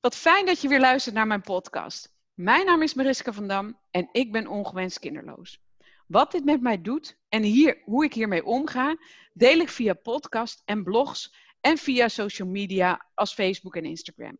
Wat 0.00 0.16
fijn 0.16 0.46
dat 0.46 0.60
je 0.60 0.68
weer 0.68 0.80
luistert 0.80 1.14
naar 1.14 1.26
mijn 1.26 1.40
podcast. 1.40 2.14
Mijn 2.34 2.66
naam 2.66 2.82
is 2.82 2.94
Mariska 2.94 3.32
van 3.32 3.48
Dam 3.48 3.78
en 3.90 4.08
ik 4.12 4.32
ben 4.32 4.46
ongewenst 4.46 4.98
kinderloos. 4.98 5.60
Wat 6.06 6.32
dit 6.32 6.44
met 6.44 6.60
mij 6.60 6.82
doet 6.82 7.18
en 7.28 7.42
hier, 7.42 7.82
hoe 7.84 8.04
ik 8.04 8.14
hiermee 8.14 8.44
omga, 8.44 8.96
deel 9.32 9.58
ik 9.58 9.68
via 9.68 9.94
podcast 9.94 10.62
en 10.64 10.82
blogs 10.82 11.34
en 11.60 11.78
via 11.78 12.08
social 12.08 12.48
media 12.48 13.06
als 13.14 13.34
Facebook 13.34 13.76
en 13.76 13.84
Instagram. 13.84 14.38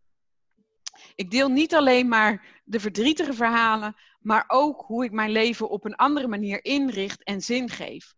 Ik 1.15 1.31
deel 1.31 1.49
niet 1.49 1.75
alleen 1.75 2.09
maar 2.09 2.61
de 2.65 2.81
verdrietige 2.81 3.33
verhalen, 3.33 3.97
maar 4.21 4.45
ook 4.47 4.81
hoe 4.81 5.05
ik 5.05 5.13
mijn 5.13 5.31
leven 5.31 5.69
op 5.69 5.85
een 5.85 5.97
andere 5.97 6.29
manier 6.29 6.65
inricht 6.65 7.25
en 7.25 7.41
zin 7.41 7.69
geef. 7.69 8.15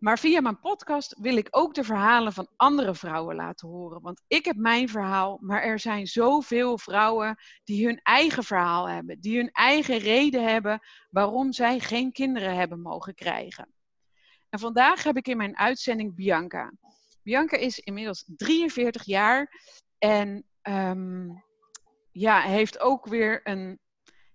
Maar 0.00 0.18
via 0.18 0.40
mijn 0.40 0.60
podcast 0.60 1.16
wil 1.18 1.36
ik 1.36 1.48
ook 1.50 1.74
de 1.74 1.84
verhalen 1.84 2.32
van 2.32 2.48
andere 2.56 2.94
vrouwen 2.94 3.36
laten 3.36 3.68
horen. 3.68 4.00
Want 4.00 4.22
ik 4.26 4.44
heb 4.44 4.56
mijn 4.56 4.88
verhaal, 4.88 5.38
maar 5.40 5.62
er 5.62 5.78
zijn 5.78 6.06
zoveel 6.06 6.78
vrouwen 6.78 7.36
die 7.64 7.86
hun 7.86 8.00
eigen 8.02 8.44
verhaal 8.44 8.88
hebben. 8.88 9.20
Die 9.20 9.36
hun 9.36 9.50
eigen 9.50 9.98
reden 9.98 10.44
hebben 10.48 10.80
waarom 11.10 11.52
zij 11.52 11.78
geen 11.78 12.12
kinderen 12.12 12.54
hebben 12.54 12.80
mogen 12.80 13.14
krijgen. 13.14 13.74
En 14.48 14.58
vandaag 14.58 15.02
heb 15.02 15.16
ik 15.16 15.28
in 15.28 15.36
mijn 15.36 15.56
uitzending 15.56 16.14
Bianca. 16.14 16.72
Bianca 17.22 17.56
is 17.56 17.78
inmiddels 17.78 18.24
43 18.36 19.04
jaar 19.04 19.62
en 19.98 20.44
um, 20.62 21.44
ja, 22.10 22.40
heeft 22.40 22.80
ook 22.80 23.06
weer 23.06 23.40
een 23.44 23.80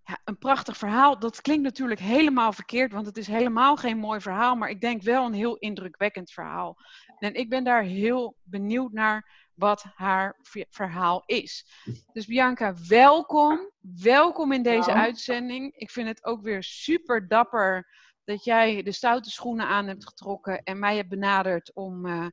ja, 0.06 0.20
een 0.24 0.38
prachtig 0.38 0.78
verhaal. 0.78 1.20
Dat 1.20 1.42
klinkt 1.42 1.64
natuurlijk 1.64 2.00
helemaal 2.00 2.54
verkeerd, 2.54 2.92
want 2.92 3.06
het 3.06 3.18
is 3.18 3.28
helemaal 3.28 3.76
geen 3.76 3.98
mooi 3.98 4.22
verhaal, 4.22 4.56
maar 4.56 4.70
ik 4.70 4.82
denk 4.82 5.02
wel 5.02 5.26
een 5.26 5.34
heel 5.34 5.56
indrukwekkend 5.56 6.32
verhaal. 6.32 6.78
En 7.20 7.34
ik 7.34 7.50
ben 7.50 7.64
daar 7.64 7.84
heel 7.84 8.36
benieuwd 8.44 8.92
naar 8.92 9.50
wat 9.54 9.86
haar 9.96 10.40
verhaal 10.70 11.24
is. 11.26 11.66
Dus 12.14 12.26
Bianca, 12.26 12.74
welkom. 12.88 13.72
Welkom 13.80 14.52
in 14.52 14.64
deze 14.64 14.94
uitzending. 14.94 15.74
Ik 15.76 15.92
vind 15.92 16.08
het 16.08 16.26
ook 16.26 16.42
weer 16.42 16.64
super 16.64 17.28
dapper 17.28 17.88
dat 18.24 18.44
jij 18.44 18.84
de 18.84 18.92
stoute 18.92 19.30
schoenen 19.30 19.68
aan 19.68 19.88
hebt 19.88 20.08
getrokken 20.08 20.64
en 20.64 20.80
mij 20.80 20.96
hebt 20.96 21.10
benaderd 21.10 21.74
om, 21.74 22.06
uh, 22.06 22.28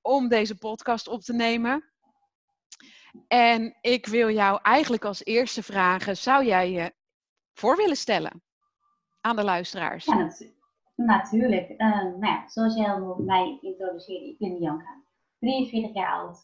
om 0.00 0.28
deze 0.28 0.56
podcast 0.56 1.08
op 1.08 1.22
te 1.22 1.32
nemen. 1.32 1.92
En 3.28 3.76
ik 3.80 4.06
wil 4.06 4.30
jou 4.30 4.58
eigenlijk 4.62 5.04
als 5.04 5.24
eerste 5.24 5.62
vragen: 5.62 6.16
zou 6.16 6.44
jij 6.44 6.70
je 6.70 6.94
voor 7.52 7.76
willen 7.76 7.96
stellen 7.96 8.42
aan 9.20 9.36
de 9.36 9.44
luisteraars? 9.44 10.04
Ja, 10.04 10.30
natuurlijk. 10.96 11.70
Uh, 11.70 12.02
nou 12.02 12.26
ja, 12.26 12.48
zoals 12.48 12.76
jij 12.76 12.90
al 12.90 13.16
mij 13.18 13.58
introduceerde, 13.60 14.28
ik 14.28 14.38
ben 14.38 14.58
Bianca, 14.58 15.02
43 15.38 15.94
jaar 15.94 16.12
oud. 16.12 16.38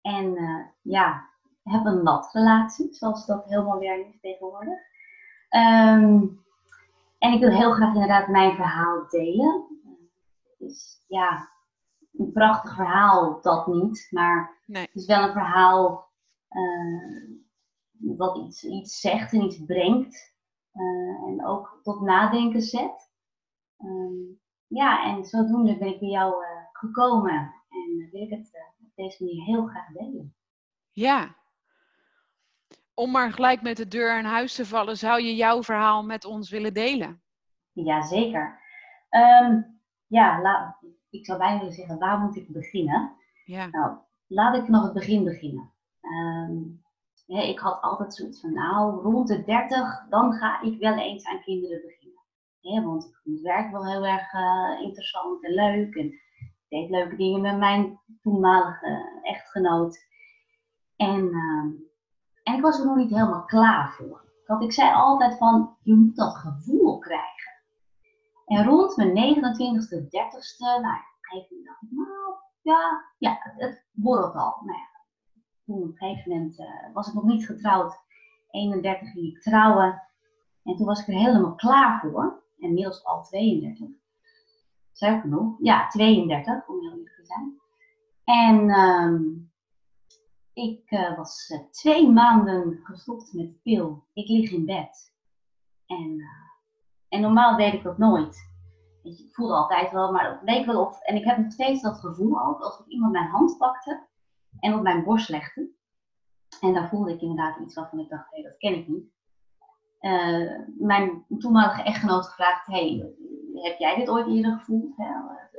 En 0.00 0.24
uh, 0.24 0.64
ja, 0.82 1.28
heb 1.62 1.84
een 1.84 2.22
relatie, 2.32 2.94
zoals 2.94 3.26
dat 3.26 3.44
helemaal 3.44 3.78
weer 3.78 4.06
is 4.08 4.20
tegenwoordig. 4.20 4.78
Um, 5.50 6.44
en 7.18 7.32
ik 7.32 7.40
wil 7.40 7.50
heel 7.50 7.72
graag 7.72 7.94
inderdaad 7.94 8.28
mijn 8.28 8.54
verhaal 8.54 9.06
delen. 9.08 9.64
Is 10.58 11.04
ja, 11.08 11.48
een 12.20 12.32
prachtig 12.32 12.74
verhaal, 12.74 13.40
dat 13.40 13.66
niet. 13.66 14.08
Maar 14.10 14.58
nee. 14.66 14.82
het 14.82 14.94
is 14.94 15.06
wel 15.06 15.22
een 15.22 15.32
verhaal 15.32 16.08
uh, 16.50 17.38
wat 17.98 18.36
iets, 18.36 18.64
iets 18.64 19.00
zegt 19.00 19.32
en 19.32 19.42
iets 19.42 19.64
brengt. 19.64 20.34
Uh, 20.74 21.28
en 21.28 21.46
ook 21.46 21.80
tot 21.82 22.00
nadenken 22.00 22.62
zet. 22.62 23.10
Um, 23.78 24.40
ja, 24.66 25.04
en 25.04 25.24
zodoende 25.24 25.78
ben 25.78 25.88
ik 25.88 26.00
bij 26.00 26.08
jou 26.08 26.44
uh, 26.44 26.48
gekomen. 26.72 27.54
En 27.68 28.08
wil 28.12 28.22
ik 28.22 28.30
het 28.30 28.50
op 28.80 28.90
deze 28.94 29.24
manier 29.24 29.44
heel 29.44 29.66
graag 29.66 29.92
delen. 29.92 30.34
Ja. 30.90 31.34
Om 32.94 33.10
maar 33.10 33.32
gelijk 33.32 33.62
met 33.62 33.76
de 33.76 33.88
deur 33.88 34.18
in 34.18 34.24
huis 34.24 34.54
te 34.54 34.66
vallen, 34.66 34.96
zou 34.96 35.22
je 35.22 35.34
jouw 35.34 35.62
verhaal 35.62 36.04
met 36.04 36.24
ons 36.24 36.50
willen 36.50 36.74
delen? 36.74 37.22
Jazeker. 37.72 38.60
Um, 39.10 39.80
ja, 40.06 40.40
laat, 40.40 40.76
ik 41.10 41.26
zou 41.26 41.38
bijna 41.38 41.58
willen 41.58 41.74
zeggen, 41.74 41.98
waar 41.98 42.18
moet 42.18 42.36
ik 42.36 42.48
beginnen? 42.48 43.12
Ja. 43.44 43.66
Nou, 43.66 43.96
laat 44.26 44.56
ik 44.56 44.64
vanaf 44.64 44.82
het 44.82 44.92
begin 44.92 45.24
beginnen. 45.24 45.70
Um, 46.02 46.82
ik 47.26 47.58
had 47.58 47.80
altijd 47.80 48.14
zoiets 48.14 48.40
van, 48.40 48.52
nou, 48.52 49.02
rond 49.02 49.28
de 49.28 49.44
30, 49.44 50.06
dan 50.08 50.32
ga 50.32 50.62
ik 50.62 50.78
wel 50.78 50.98
eens 50.98 51.24
aan 51.26 51.42
kinderen 51.42 51.80
beginnen. 51.80 52.84
want 52.84 53.04
ik 53.04 53.20
vond 53.22 53.36
het 53.36 53.44
werk 53.44 53.70
wel 53.70 53.86
heel 53.86 54.06
erg 54.06 54.32
uh, 54.32 54.80
interessant 54.82 55.44
en 55.44 55.54
leuk. 55.54 55.94
En 55.94 56.06
ik 56.06 56.66
deed 56.68 56.90
leuke 56.90 57.16
dingen 57.16 57.40
met 57.40 57.58
mijn 57.58 58.00
toenmalige 58.22 59.20
echtgenoot. 59.22 60.08
En, 60.96 61.24
uh, 61.24 61.64
en 62.42 62.54
ik 62.54 62.60
was 62.60 62.78
er 62.78 62.86
nog 62.86 62.96
niet 62.96 63.10
helemaal 63.10 63.44
klaar 63.44 63.92
voor. 63.92 64.28
Want 64.46 64.62
ik 64.62 64.72
zei 64.72 64.92
altijd 64.94 65.36
van, 65.36 65.76
je 65.82 65.94
moet 65.94 66.16
dat 66.16 66.36
gevoel 66.36 66.98
krijgen. 66.98 67.39
En 68.50 68.64
rond 68.64 68.96
mijn 68.96 69.10
29ste, 69.10 70.02
30ste, 70.02 70.80
nou 70.80 70.98
even 71.32 71.64
dacht 71.64 71.82
ik, 71.82 71.90
nou 71.90 72.34
ja, 72.62 73.04
ja, 73.18 73.38
het 73.56 73.84
borrelt 73.92 74.34
al. 74.34 74.56
Nou 74.64 74.78
ja, 74.78 74.88
toen 75.64 75.82
op 75.82 75.82
een 75.82 75.96
gegeven 75.96 76.32
moment 76.32 76.58
uh, 76.58 76.94
was 76.94 77.08
ik 77.08 77.14
nog 77.14 77.24
niet 77.24 77.46
getrouwd. 77.46 77.98
31 78.50 79.10
ging 79.10 79.26
ik 79.26 79.42
trouwen. 79.42 80.02
En 80.64 80.76
toen 80.76 80.86
was 80.86 81.00
ik 81.00 81.06
er 81.06 81.14
helemaal 81.14 81.54
klaar 81.54 82.00
voor. 82.00 82.42
En 82.58 82.68
inmiddels 82.68 83.04
al 83.04 83.22
32. 83.22 83.88
Zeg 84.92 85.20
genoeg. 85.20 85.56
Ja, 85.58 85.88
32 85.88 86.68
om 86.68 86.80
heel 86.80 86.90
eerlijk 86.90 87.14
te 87.14 87.24
zijn. 87.24 87.60
En 88.24 88.70
um, 88.70 89.50
ik 90.52 90.90
uh, 90.90 91.16
was 91.16 91.50
uh, 91.50 91.60
twee 91.70 92.10
maanden 92.10 92.80
gestopt 92.82 93.32
met 93.32 93.62
pil. 93.62 94.04
Ik 94.12 94.28
lig 94.28 94.50
in 94.50 94.64
bed. 94.64 95.14
En 95.86 96.22
en 97.10 97.20
normaal 97.20 97.56
deed 97.56 97.72
ik 97.72 97.82
dat 97.82 97.98
nooit. 97.98 98.48
Ik 99.02 99.28
voelde 99.34 99.54
altijd 99.54 99.92
wel, 99.92 100.12
maar 100.12 100.30
het 100.30 100.42
leek 100.42 100.66
wel 100.66 100.86
of. 100.86 101.00
En 101.00 101.16
ik 101.16 101.24
heb 101.24 101.38
nog 101.38 101.52
steeds 101.52 101.82
dat 101.82 102.00
gevoel 102.00 102.40
ook, 102.40 102.60
alsof 102.60 102.86
iemand 102.86 103.12
mijn 103.12 103.28
hand 103.28 103.58
pakte 103.58 104.06
en 104.60 104.74
op 104.74 104.82
mijn 104.82 105.04
borst 105.04 105.28
legde. 105.28 105.70
En 106.60 106.74
daar 106.74 106.88
voelde 106.88 107.12
ik 107.12 107.20
inderdaad 107.20 107.58
iets 107.58 107.74
waarvan 107.74 107.98
ik 107.98 108.08
dacht, 108.08 108.30
hé, 108.30 108.40
hey, 108.40 108.50
dat 108.50 108.58
ken 108.58 108.74
ik 108.74 108.88
niet. 108.88 109.12
Uh, 110.00 110.58
mijn 110.78 111.24
toenmalige 111.38 111.82
echtgenoot 111.82 112.26
gevraagd, 112.26 112.66
hey, 112.66 113.14
heb 113.54 113.78
jij 113.78 113.96
dit 113.96 114.08
ooit 114.08 114.26
eerder 114.26 114.58
gevoeld? 114.58 114.96
Hè, 114.96 115.06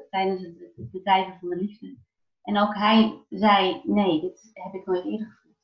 tijdens 0.10 0.42
het, 0.42 0.92
bedrijven 0.92 1.40
van 1.40 1.50
de 1.50 1.56
liefde. 1.56 1.98
En 2.44 2.58
ook 2.58 2.76
hij 2.76 3.26
zei, 3.30 3.82
nee, 3.84 4.22
dit 4.22 4.50
heb 4.54 4.74
ik 4.74 4.86
nooit 4.86 5.06
eerder 5.06 5.28
gevoeld. 5.28 5.56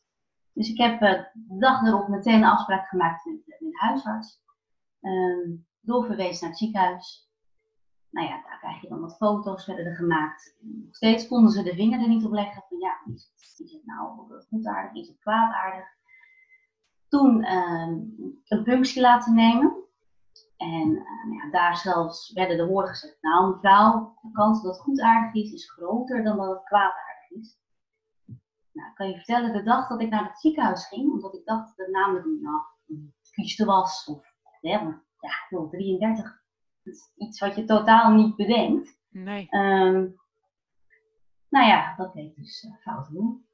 Dus 0.53 0.69
ik 0.69 0.77
heb 0.77 1.01
uh, 1.01 1.23
de 1.33 1.57
dag 1.57 1.81
erop 1.81 2.07
meteen 2.07 2.33
een 2.33 2.43
afspraak 2.43 2.87
gemaakt 2.87 3.25
met, 3.25 3.59
met 3.59 3.79
huisarts. 3.79 4.41
Uh, 5.01 5.59
doorverwezen 5.87 6.41
naar 6.41 6.49
het 6.49 6.59
ziekenhuis. 6.59 7.31
Nou 8.09 8.27
ja, 8.27 8.41
daar 8.41 8.59
krijg 8.59 8.81
je 8.81 8.87
dan 8.87 8.99
wat 8.99 9.17
foto's, 9.17 9.65
werden 9.65 9.85
er 9.85 9.95
gemaakt. 9.95 10.57
Nog 10.61 10.95
steeds 10.95 11.27
konden 11.27 11.51
ze 11.51 11.63
de 11.63 11.73
vinger 11.73 12.01
er 12.01 12.07
niet 12.07 12.25
op 12.25 12.31
leggen 12.31 12.63
van 12.69 12.77
ja, 12.77 13.01
is 13.13 13.31
het, 13.33 13.59
is 13.59 13.71
het 13.71 13.85
nou 13.85 14.31
goedaardig, 14.49 15.01
is 15.01 15.07
het 15.07 15.19
kwaadaardig? 15.19 15.85
Toen 17.07 17.43
uh, 17.43 17.97
een 18.47 18.63
punctie 18.63 19.01
laten 19.01 19.33
nemen. 19.33 19.75
En 20.57 20.89
uh, 20.89 21.25
nou 21.25 21.35
ja, 21.35 21.49
daar 21.51 21.77
zelfs 21.77 22.33
werden 22.33 22.57
de 22.57 22.67
woorden 22.67 22.91
gezegd, 22.91 23.17
nou 23.21 23.53
mevrouw, 23.53 24.17
de 24.21 24.31
kans 24.31 24.61
dat 24.61 24.73
het 24.73 24.83
goedaardig 24.83 25.43
is, 25.43 25.51
is 25.51 25.71
groter 25.71 26.23
dan 26.23 26.37
dat 26.37 26.49
het 26.49 26.63
kwaadaardig 26.63 27.29
is. 27.29 27.59
Nou, 28.71 28.93
kan 28.93 29.09
je 29.09 29.15
vertellen, 29.15 29.53
de 29.53 29.63
dag 29.63 29.87
dat 29.87 30.01
ik 30.01 30.09
naar 30.09 30.27
het 30.27 30.39
ziekenhuis 30.39 30.87
ging, 30.87 31.11
omdat 31.11 31.33
ik 31.33 31.45
dacht 31.45 31.77
dat 31.77 31.87
namelijk 31.87 32.25
nou, 32.25 32.61
kieste 33.31 33.65
was, 33.65 34.05
of 34.05 34.35
ja, 35.27 35.57
ja, 35.59 35.67
33. 35.69 36.23
Dat 36.83 36.93
is 36.93 37.11
iets 37.17 37.39
wat 37.39 37.55
je 37.55 37.63
totaal 37.63 38.13
niet 38.13 38.35
bedenkt. 38.35 38.99
Nee. 39.09 39.47
Um, 39.49 40.15
nou 41.49 41.67
ja, 41.67 41.95
dat 41.95 42.13
deed 42.13 42.35
dus 42.35 42.63
uh, 42.63 42.75
fout 42.81 43.09
doen. 43.09 43.45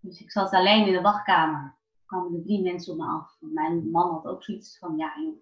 Dus 0.00 0.20
ik 0.20 0.30
zat 0.30 0.52
alleen 0.52 0.86
in 0.86 0.92
de 0.92 1.00
wachtkamer. 1.00 1.60
Er 1.60 2.06
kwamen 2.06 2.34
er 2.34 2.42
drie 2.42 2.62
mensen 2.62 2.92
op 2.92 2.98
me 2.98 3.06
af. 3.06 3.36
Mijn 3.40 3.90
man 3.90 4.10
had 4.10 4.26
ook 4.26 4.44
zoiets 4.44 4.78
van, 4.78 4.96
ja, 4.96 5.12
joh, 5.20 5.36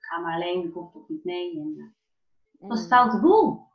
ga 0.00 0.18
maar 0.18 0.34
alleen, 0.34 0.64
ik 0.64 0.72
hoef 0.72 0.92
toch 0.92 1.08
niet 1.08 1.24
mee. 1.24 1.58
En, 1.60 1.74
uh, 1.76 1.84
het 2.58 2.68
was 2.68 2.78
een 2.78 2.84
mm. 2.84 2.90
foute 2.90 3.20
boel. 3.20 3.66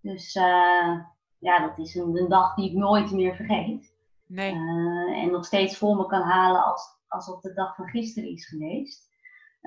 Dus 0.00 0.34
uh, 0.34 1.00
ja, 1.38 1.66
dat 1.66 1.78
is 1.78 1.94
een, 1.94 2.16
een, 2.16 2.28
dag 2.28 2.54
die 2.54 2.70
ik 2.70 2.76
nooit 2.76 3.12
meer 3.12 3.36
vergeet. 3.36 3.92
Nee. 4.26 4.52
en 5.14 5.30
nog 5.30 5.44
steeds 5.44 5.78
voor 5.78 5.96
me 5.96 6.06
kan 6.06 6.22
halen 6.22 6.64
als, 6.64 6.98
alsof 7.08 7.40
de 7.40 7.52
dag 7.52 7.74
van 7.74 7.88
gisteren 7.88 8.30
is 8.30 8.48
geweest. 8.48 9.10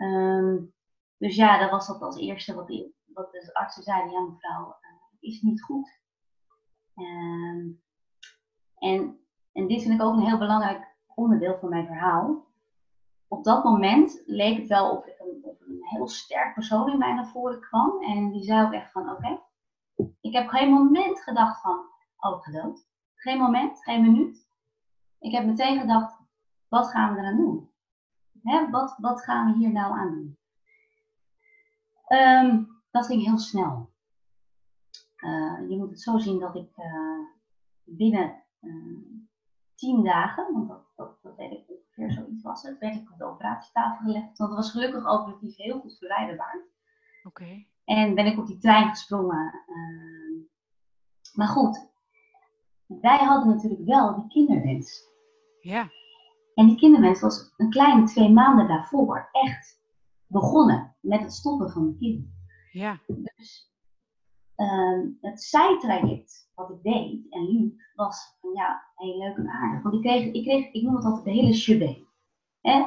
Um, 0.02 0.74
dus 1.18 1.36
ja, 1.36 1.58
dat 1.60 1.70
was 1.70 1.88
dat 1.88 2.02
als 2.02 2.18
eerste 2.18 2.56
wat, 2.56 2.68
die, 2.68 2.96
de 3.06 3.50
artsen 3.54 3.84
zeiden. 3.84 4.12
Ja, 4.12 4.20
mevrouw, 4.20 4.68
uh, 4.68 5.30
is 5.30 5.42
niet 5.42 5.64
goed. 5.64 6.00
Um, 6.96 7.82
en, 8.78 9.20
en 9.52 9.68
dit 9.68 9.82
vind 9.82 9.94
ik 9.94 10.02
ook 10.02 10.14
een 10.14 10.26
heel 10.26 10.38
belangrijk 10.38 10.96
onderdeel 11.16 11.58
van 11.60 11.70
mijn 11.70 11.86
verhaal. 11.86 12.46
Op 13.28 13.44
dat 13.44 13.64
moment 13.64 14.24
leek 14.26 14.58
het 14.58 14.68
wel 14.68 14.92
of, 14.92 15.06
een, 15.06 15.58
een 15.60 15.80
heel 15.82 16.08
sterk 16.08 16.54
persoon 16.54 16.92
in 16.92 16.98
mij 16.98 17.14
naar 17.14 17.28
voren 17.28 17.60
kwam. 17.60 18.04
En 18.04 18.32
die 18.32 18.44
zei 18.44 18.66
ook 18.66 18.74
echt 18.74 18.92
van, 18.92 19.12
oké, 19.12 19.42
ik 20.22 20.34
heb 20.34 20.48
geen 20.48 20.72
moment 20.72 21.22
gedacht 21.22 21.62
van, 21.62 21.80
oh, 22.18 22.42
gedood. 22.42 22.88
Geen 23.16 23.38
moment, 23.38 23.84
geen 23.84 24.02
minuut. 24.02 24.50
Ik 25.20 25.32
heb 25.32 25.46
meteen 25.46 25.80
gedacht, 25.80 26.20
wat 26.68 26.88
gaan 26.88 27.14
we 27.14 27.20
eraan 27.20 27.38
doen? 27.38 27.72
Hè, 28.48 28.70
wat, 28.70 28.96
wat 28.98 29.24
gaan 29.24 29.52
we 29.52 29.58
hier 29.58 29.72
nou 29.72 29.94
aan 29.94 30.12
doen? 30.12 30.38
Ehm, 32.06 32.64
dat 32.92 33.06
ging 33.06 33.24
heel 33.24 33.38
snel. 33.38 33.92
Uh, 35.18 35.70
je 35.70 35.78
moet 35.78 35.90
het 35.90 36.02
zo 36.02 36.18
zien 36.18 36.40
dat 36.40 36.56
ik 36.56 36.78
uh, 36.78 37.20
binnen 37.84 38.44
uh, 38.62 38.98
tien 39.76 40.04
dagen, 40.04 40.54
want 40.54 40.68
dat, 40.68 40.86
dat, 40.96 41.22
dat 41.22 41.36
weet 41.36 41.52
ik 41.52 41.70
ongeveer 41.70 42.12
zoiets 42.12 42.44
was 42.44 42.62
het, 42.62 42.80
werd 42.80 42.96
ik 42.96 43.12
op 43.12 43.18
de 43.18 43.26
operatietafel 43.26 44.06
gelegd. 44.06 44.38
Want 44.38 44.50
het 44.50 44.60
was 44.60 44.72
gelukkig 44.72 45.06
operatief 45.06 45.56
heel 45.56 45.80
goed 45.80 45.98
verwijderbaar. 45.98 46.66
Oké. 47.24 47.66
En 47.86 48.16
ben 48.16 48.26
ik 48.26 48.38
op 48.38 48.48
die 48.48 48.58
trein 48.58 48.90
gesprongen. 48.90 49.62
maar 51.34 51.48
goed, 51.48 51.90
wij 52.86 53.18
hadden 53.18 53.56
natuurlijk 53.56 53.86
wel 53.86 54.16
die 54.16 54.28
kinderwens. 54.28 55.04
Ja. 55.60 55.90
En 56.58 56.66
die 56.66 56.78
kinderwens 56.78 57.22
was 57.22 57.54
een 57.58 57.70
kleine 57.70 58.06
twee 58.06 58.30
maanden 58.30 58.68
daarvoor 58.68 59.30
echt 59.32 59.82
begonnen 60.28 60.96
met 61.02 61.22
het 61.22 61.34
stoppen 61.34 61.72
van 61.72 61.88
de 61.88 61.98
kind. 61.98 62.26
Ja. 62.72 63.00
Dus 63.06 63.74
uh, 64.56 65.06
het 65.22 65.44
zijtraject 65.44 66.52
wat 66.56 66.70
ik 66.70 66.84
deed 66.84 67.26
en 67.30 67.42
liep 67.42 67.82
was 67.96 68.38
van 68.42 68.54
ja, 68.54 68.84
heel 68.96 69.18
leuk 69.18 69.38
en 69.38 69.50
aardig. 69.50 69.82
Want 69.82 69.96
ik 69.96 70.02
kreeg, 70.02 70.34
ik 70.34 70.44
kreeg, 70.44 70.72
ik 70.72 70.84
noem 70.84 70.96
het 70.96 71.06
altijd 71.06 71.26
de 71.26 71.32
hele 71.32 71.54
shebang. 71.54 72.06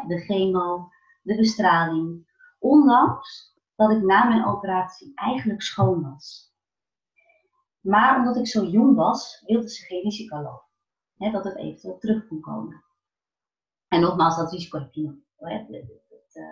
De 0.07 0.19
chemo, 0.19 0.89
de 1.23 1.37
bestraling. 1.37 2.29
Ondanks 2.59 3.59
dat 3.77 3.91
ik 3.91 4.03
na 4.03 4.25
mijn 4.25 4.47
operatie 4.47 5.13
eigenlijk 5.15 5.63
schoon 5.63 6.03
was. 6.03 6.55
Maar 7.81 8.19
omdat 8.19 8.37
ik 8.37 8.47
zo 8.47 8.65
jong 8.65 8.97
was, 8.97 9.43
wilden 9.47 9.69
ze 9.69 9.85
geen 9.85 10.03
risico 10.03 10.37
lopen. 10.37 10.69
Hè, 11.17 11.31
dat 11.31 11.45
het 11.45 11.57
eventueel 11.57 11.99
terug 11.99 12.27
kon 12.27 12.41
komen. 12.41 12.85
En 13.91 14.01
nogmaals, 14.01 14.37
dat 14.37 14.53
risico 14.53 14.79
heb 14.79 14.93
je 14.93 15.03
nog. 15.03 15.15
Eh, 16.33 16.45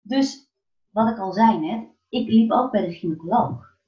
dus 0.00 0.50
wat 0.90 1.10
ik 1.10 1.18
al 1.18 1.32
zei 1.32 1.58
net, 1.58 1.88
ik 2.08 2.28
liep 2.28 2.50
ook 2.50 2.70
bij 2.70 2.86
de 2.86 2.92
gynaecoloog. 2.92 3.78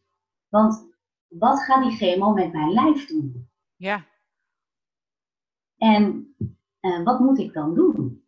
Want 0.49 0.87
wat 1.29 1.63
gaat 1.63 1.83
die 1.83 1.97
chemo 1.97 2.33
met 2.33 2.53
mijn 2.53 2.73
lijf 2.73 3.07
doen? 3.07 3.51
Ja. 3.77 4.07
En 5.77 6.35
uh, 6.81 7.05
wat 7.05 7.21
moet 7.21 7.39
ik 7.39 7.53
dan 7.53 7.75
doen? 7.75 8.27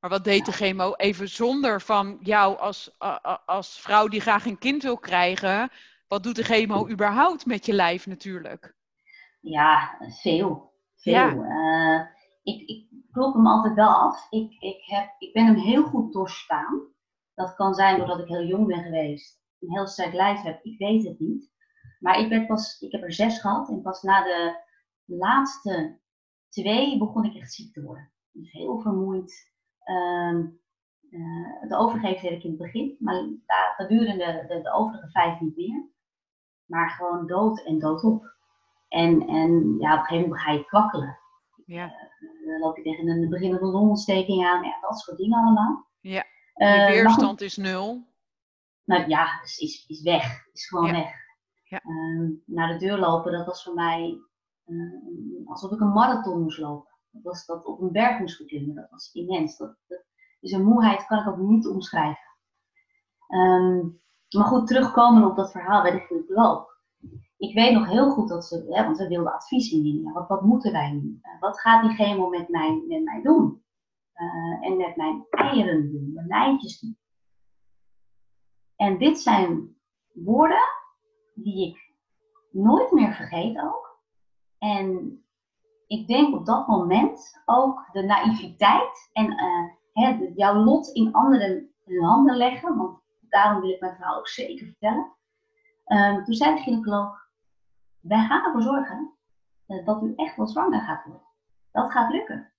Maar 0.00 0.10
wat 0.10 0.24
deed 0.24 0.46
de 0.46 0.52
chemo 0.52 0.94
even 0.94 1.28
zonder 1.28 1.80
van 1.80 2.18
jou 2.20 2.58
als, 2.58 2.96
uh, 2.98 3.36
als 3.46 3.80
vrouw 3.80 4.08
die 4.08 4.20
graag 4.20 4.46
een 4.46 4.58
kind 4.58 4.82
wil 4.82 4.98
krijgen? 4.98 5.70
Wat 6.08 6.22
doet 6.22 6.36
de 6.36 6.44
chemo 6.44 6.88
überhaupt 6.88 7.46
met 7.46 7.66
je 7.66 7.72
lijf 7.72 8.06
natuurlijk? 8.06 8.74
Ja, 9.40 9.96
veel. 10.22 10.72
Veel. 10.96 11.12
Ja. 11.12 11.32
Uh, 11.34 12.06
ik, 12.42 12.68
ik 12.68 12.86
klop 13.12 13.34
hem 13.34 13.46
altijd 13.46 13.74
wel 13.74 13.88
af. 13.88 14.26
Ik, 14.30 14.52
ik, 14.58 14.84
heb, 14.84 15.14
ik 15.18 15.32
ben 15.32 15.46
hem 15.46 15.54
heel 15.54 15.82
goed 15.82 16.12
doorstaan. 16.12 16.80
Dat 17.34 17.54
kan 17.54 17.74
zijn 17.74 17.96
doordat 17.96 18.20
ik 18.20 18.28
heel 18.28 18.44
jong 18.44 18.66
ben 18.66 18.82
geweest. 18.82 19.40
Een 19.60 19.72
heel 19.72 19.86
sterk 19.86 20.12
lijf 20.12 20.42
heb. 20.42 20.64
Ik 20.64 20.78
weet 20.78 21.04
het 21.04 21.18
niet. 21.18 21.50
Maar 21.98 22.18
ik, 22.18 22.28
ben 22.28 22.46
pas, 22.46 22.80
ik 22.80 22.92
heb 22.92 23.02
er 23.02 23.12
zes 23.12 23.40
gehad. 23.40 23.68
En 23.68 23.82
pas 23.82 24.02
na 24.02 24.22
de 24.22 24.60
laatste 25.04 25.98
twee 26.48 26.98
begon 26.98 27.24
ik 27.24 27.34
echt 27.34 27.52
ziek 27.52 27.72
te 27.72 27.82
worden. 27.82 28.12
Dus 28.32 28.52
heel 28.52 28.80
vermoeid. 28.80 29.52
Uh, 29.84 30.38
uh, 31.10 31.60
het 31.60 31.74
overgeven 31.74 32.28
deed 32.28 32.38
ik 32.38 32.44
in 32.44 32.50
het 32.50 32.58
begin. 32.58 32.96
Maar 32.98 33.28
gedurende 33.76 34.44
de, 34.48 34.60
de 34.62 34.72
overige 34.72 35.10
vijf 35.10 35.40
niet 35.40 35.56
meer. 35.56 35.88
Maar 36.66 36.90
gewoon 36.90 37.26
dood 37.26 37.64
en 37.64 37.78
dood 37.78 38.04
op. 38.04 38.34
En, 38.88 39.26
en 39.26 39.76
ja, 39.78 39.92
op 39.92 39.98
een 39.98 40.04
gegeven 40.04 40.22
moment 40.22 40.40
ga 40.40 40.52
je 40.52 40.64
kwakkelen. 40.64 41.18
Ja. 41.66 41.84
Uh, 41.84 42.39
dan 42.50 42.60
loop 42.60 42.76
je 42.76 42.82
tegen 42.82 43.08
een 43.08 43.28
beginnende 43.28 43.66
longontsteking 43.66 44.46
aan. 44.46 44.64
Ja, 44.64 44.78
dat 44.80 44.98
soort 44.98 45.16
dingen 45.16 45.38
allemaal. 45.38 45.86
Ja. 46.00 46.24
Je 46.54 46.64
uh, 46.64 46.86
weerstand 46.86 47.40
is 47.40 47.56
nul. 47.56 48.08
Nou 48.84 49.08
ja, 49.08 49.42
is, 49.42 49.58
is, 49.58 49.84
is 49.88 50.02
weg. 50.02 50.48
Is 50.52 50.68
gewoon 50.68 50.92
weg. 50.92 51.12
Ja. 51.64 51.82
Uh, 51.84 52.30
naar 52.44 52.68
de 52.68 52.78
deur 52.78 52.98
lopen, 52.98 53.32
dat 53.32 53.46
was 53.46 53.62
voor 53.62 53.74
mij 53.74 54.20
alsof 55.44 55.70
ik 55.70 55.80
een 55.80 55.92
marathon 55.92 56.42
moest 56.42 56.58
lopen. 56.58 56.90
Dat 57.10 57.22
was 57.22 57.46
dat 57.46 57.64
op 57.64 57.80
een 57.80 57.92
berg 57.92 58.18
moest 58.18 58.38
beklimmen. 58.38 58.74
Dat 58.74 58.90
was 58.90 59.12
immens. 59.12 59.56
Dat, 59.56 59.76
dat, 59.86 60.04
dus 60.40 60.52
een 60.52 60.64
moeheid 60.64 61.06
kan 61.06 61.18
ik 61.18 61.26
ook 61.26 61.38
niet 61.38 61.66
omschrijven. 61.66 62.28
Um, 63.28 64.00
maar 64.36 64.44
goed, 64.44 64.66
terugkomen 64.66 65.30
op 65.30 65.36
dat 65.36 65.50
verhaal 65.50 65.82
bij 65.82 65.90
de 65.90 65.98
gynaecoloog. 65.98 66.69
Ik 67.40 67.54
weet 67.54 67.72
nog 67.72 67.88
heel 67.88 68.10
goed 68.10 68.28
dat 68.28 68.44
ze, 68.44 68.64
want 68.68 68.96
ze 68.96 69.08
wilden 69.08 69.32
advies 69.32 69.72
indienen. 69.72 70.12
Wat, 70.12 70.28
wat 70.28 70.42
moeten 70.42 70.72
wij 70.72 70.90
nu? 70.90 71.20
Uh, 71.22 71.40
wat 71.40 71.60
gaat 71.60 71.82
die 71.82 71.94
chemo 71.94 72.28
met 72.28 72.48
mij, 72.48 72.84
met 72.88 73.04
mij 73.04 73.22
doen? 73.22 73.64
Uh, 74.14 74.66
en 74.66 74.76
met 74.76 74.96
mijn 74.96 75.26
eieren 75.30 75.92
doen, 75.92 76.12
mijn 76.14 76.26
lijntjes 76.26 76.80
doen. 76.80 76.98
En 78.76 78.98
dit 78.98 79.18
zijn 79.18 79.76
woorden 80.12 80.68
die 81.34 81.68
ik 81.68 81.94
nooit 82.50 82.92
meer 82.92 83.12
vergeet 83.12 83.58
ook. 83.58 84.00
En 84.58 85.18
ik 85.86 86.08
denk 86.08 86.34
op 86.34 86.46
dat 86.46 86.66
moment 86.66 87.42
ook 87.44 87.88
de 87.92 88.02
naïviteit 88.02 89.10
en 89.12 89.32
uh, 89.32 89.72
hè, 89.92 90.30
jouw 90.34 90.54
lot 90.54 90.88
in 90.88 91.12
anderen 91.12 91.74
handen 92.00 92.36
leggen. 92.36 92.76
Want 92.76 93.00
daarom 93.28 93.60
wil 93.60 93.70
ik 93.70 93.80
mijn 93.80 93.94
verhaal 93.94 94.18
ook 94.18 94.28
zeker 94.28 94.66
vertellen. 94.66 95.12
Um, 95.86 96.24
toen 96.24 96.34
zei 96.34 96.54
de 96.54 96.60
gynaecoloog, 96.60 97.29
wij 98.00 98.26
gaan 98.26 98.44
ervoor 98.44 98.62
zorgen 98.62 99.16
uh, 99.66 99.84
dat 99.84 100.02
u 100.02 100.12
echt 100.16 100.36
wel 100.36 100.46
zwanger 100.46 100.80
gaat 100.80 101.04
worden. 101.04 101.26
Dat 101.70 101.90
gaat 101.92 102.12
lukken. 102.12 102.52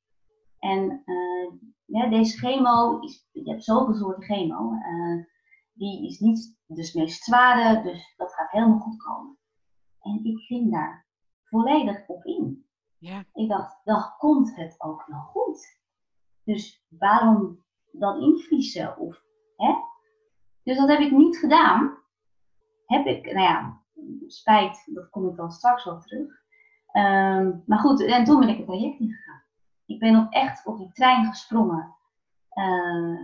En 0.60 1.02
uh, 1.06 1.52
ja, 1.86 2.10
deze 2.10 2.38
chemo, 2.38 3.00
is, 3.00 3.28
je 3.32 3.50
hebt 3.50 3.64
zoveel 3.64 3.94
soorten 3.94 4.24
chemo, 4.24 4.74
uh, 4.74 5.26
die 5.74 6.08
is 6.08 6.20
niet 6.20 6.58
dus 6.68 6.94
meest 6.94 7.24
zware, 7.24 7.82
dus 7.82 8.14
dat 8.18 8.34
gaat 8.34 8.52
helemaal 8.52 8.80
goed 8.80 9.04
komen. 9.04 9.38
En 10.00 10.24
ik 10.24 10.38
ging 10.38 10.72
daar 10.72 11.08
volledig 11.44 12.08
op 12.08 12.26
in. 12.26 12.66
Ja. 12.98 13.26
Ik 13.34 13.50
dacht, 13.50 13.82
dan 13.84 14.14
komt 14.18 14.56
het 14.56 14.76
ook 14.82 15.08
nog 15.08 15.26
goed. 15.26 15.80
Dus 16.44 16.86
waarom 16.90 17.64
dan 17.92 18.22
invriezen? 18.22 18.98
Of, 18.98 19.22
hè? 19.56 19.76
Dus 20.64 20.78
dat 20.78 20.90
heb 20.90 21.00
ik 21.00 21.12
niet 21.12 21.38
gedaan. 21.38 21.98
Heb 22.86 23.06
ik, 23.06 23.26
nou 23.26 23.40
ja, 23.40 23.81
spijt, 24.28 24.90
dat 24.94 25.10
kom 25.10 25.30
ik 25.30 25.36
dan 25.36 25.52
straks 25.52 25.84
wel 25.84 26.00
terug. 26.00 26.40
Um, 26.94 27.64
maar 27.66 27.80
goed, 27.80 28.06
en 28.06 28.24
toen 28.24 28.40
ben 28.40 28.50
ik 28.50 28.58
het 28.58 28.66
traject 28.66 29.00
ingegaan. 29.00 29.44
Ik 29.86 30.00
ben 30.00 30.16
ook 30.16 30.34
echt 30.34 30.66
op 30.66 30.78
die 30.78 30.92
trein 30.92 31.26
gesprongen. 31.26 31.96
Uh, 32.54 33.20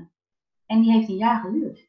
en 0.66 0.82
die 0.82 0.92
heeft 0.92 1.10
een 1.10 1.16
jaar 1.16 1.40
geduurd. 1.40 1.88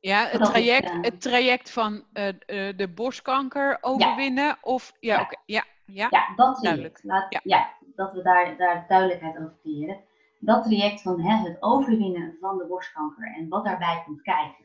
Ja, 0.00 0.26
het 0.26 0.44
traject, 0.44 0.88
ik, 0.88 0.94
uh, 0.94 1.02
het 1.02 1.20
traject 1.20 1.70
van 1.70 1.92
uh, 1.92 2.32
de 2.76 2.92
borstkanker 2.94 3.78
overwinnen? 3.80 4.44
Ja. 4.44 4.58
Of, 4.62 4.92
ja, 5.00 5.14
ja. 5.14 5.22
Okay. 5.22 5.42
ja, 5.46 5.64
ja. 5.86 6.06
ja 6.10 6.34
dat 6.36 6.56
traject. 6.56 7.04
Laat, 7.04 7.26
ja. 7.32 7.40
ja. 7.44 7.72
dat 7.94 8.12
we 8.12 8.22
daar, 8.22 8.56
daar 8.56 8.84
duidelijkheid 8.88 9.36
over 9.36 9.56
creëren 9.62 10.04
dat 10.44 10.64
traject 10.64 11.02
van 11.02 11.20
hè, 11.20 11.48
het 11.48 11.62
overwinnen 11.62 12.36
van 12.40 12.58
de 12.58 12.66
borstkanker 12.66 13.34
en 13.36 13.48
wat 13.48 13.64
daarbij 13.64 14.02
komt 14.06 14.22
kijken. 14.22 14.64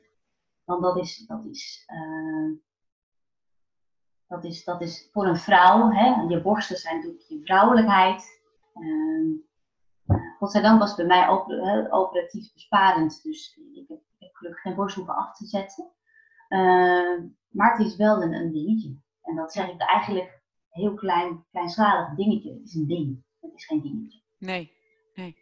Want 0.66 0.82
dat 0.82 0.98
is, 0.98 1.18
dat 1.28 1.46
is, 1.46 1.86
uh, 1.88 2.58
dat 4.30 4.44
is, 4.44 4.64
dat 4.64 4.82
is 4.82 5.10
voor 5.12 5.26
een 5.26 5.38
vrouw, 5.38 5.90
hè, 5.90 6.22
je 6.28 6.42
borsten 6.42 6.78
zijn 6.78 6.96
natuurlijk 6.96 7.24
je 7.28 7.42
vrouwelijkheid. 7.44 8.42
Uh, 8.76 9.38
godzijdank 10.38 10.80
was 10.80 10.88
het 10.88 10.98
bij 10.98 11.18
mij 11.18 11.28
ook 11.28 11.52
operatief 11.94 12.54
besparend, 12.54 13.24
dus 13.24 13.60
ik 13.74 13.88
heb, 13.88 13.98
ik 13.98 14.26
heb 14.26 14.36
gelukkig 14.36 14.62
geen 14.62 14.76
borst 14.76 14.96
hoeven 14.96 15.16
af 15.16 15.36
te 15.36 15.46
zetten. 15.46 15.92
Uh, 16.50 17.24
maar 17.50 17.78
het 17.78 17.88
is 17.88 17.96
wel 17.96 18.22
een, 18.22 18.34
een 18.34 18.52
dingetje. 18.52 18.98
En 19.22 19.36
dat 19.36 19.52
zeg 19.52 19.70
ik 19.70 19.82
eigenlijk 19.82 20.42
heel 20.70 20.94
klein, 20.94 21.46
kleinschalig 21.52 22.16
dingetje. 22.16 22.54
Het 22.54 22.64
is 22.64 22.74
een 22.74 22.88
ding. 22.88 23.24
Het 23.40 23.54
is 23.54 23.66
geen 23.66 23.82
dingetje. 23.82 24.22
Nee, 24.38 24.74
nee. 25.14 25.38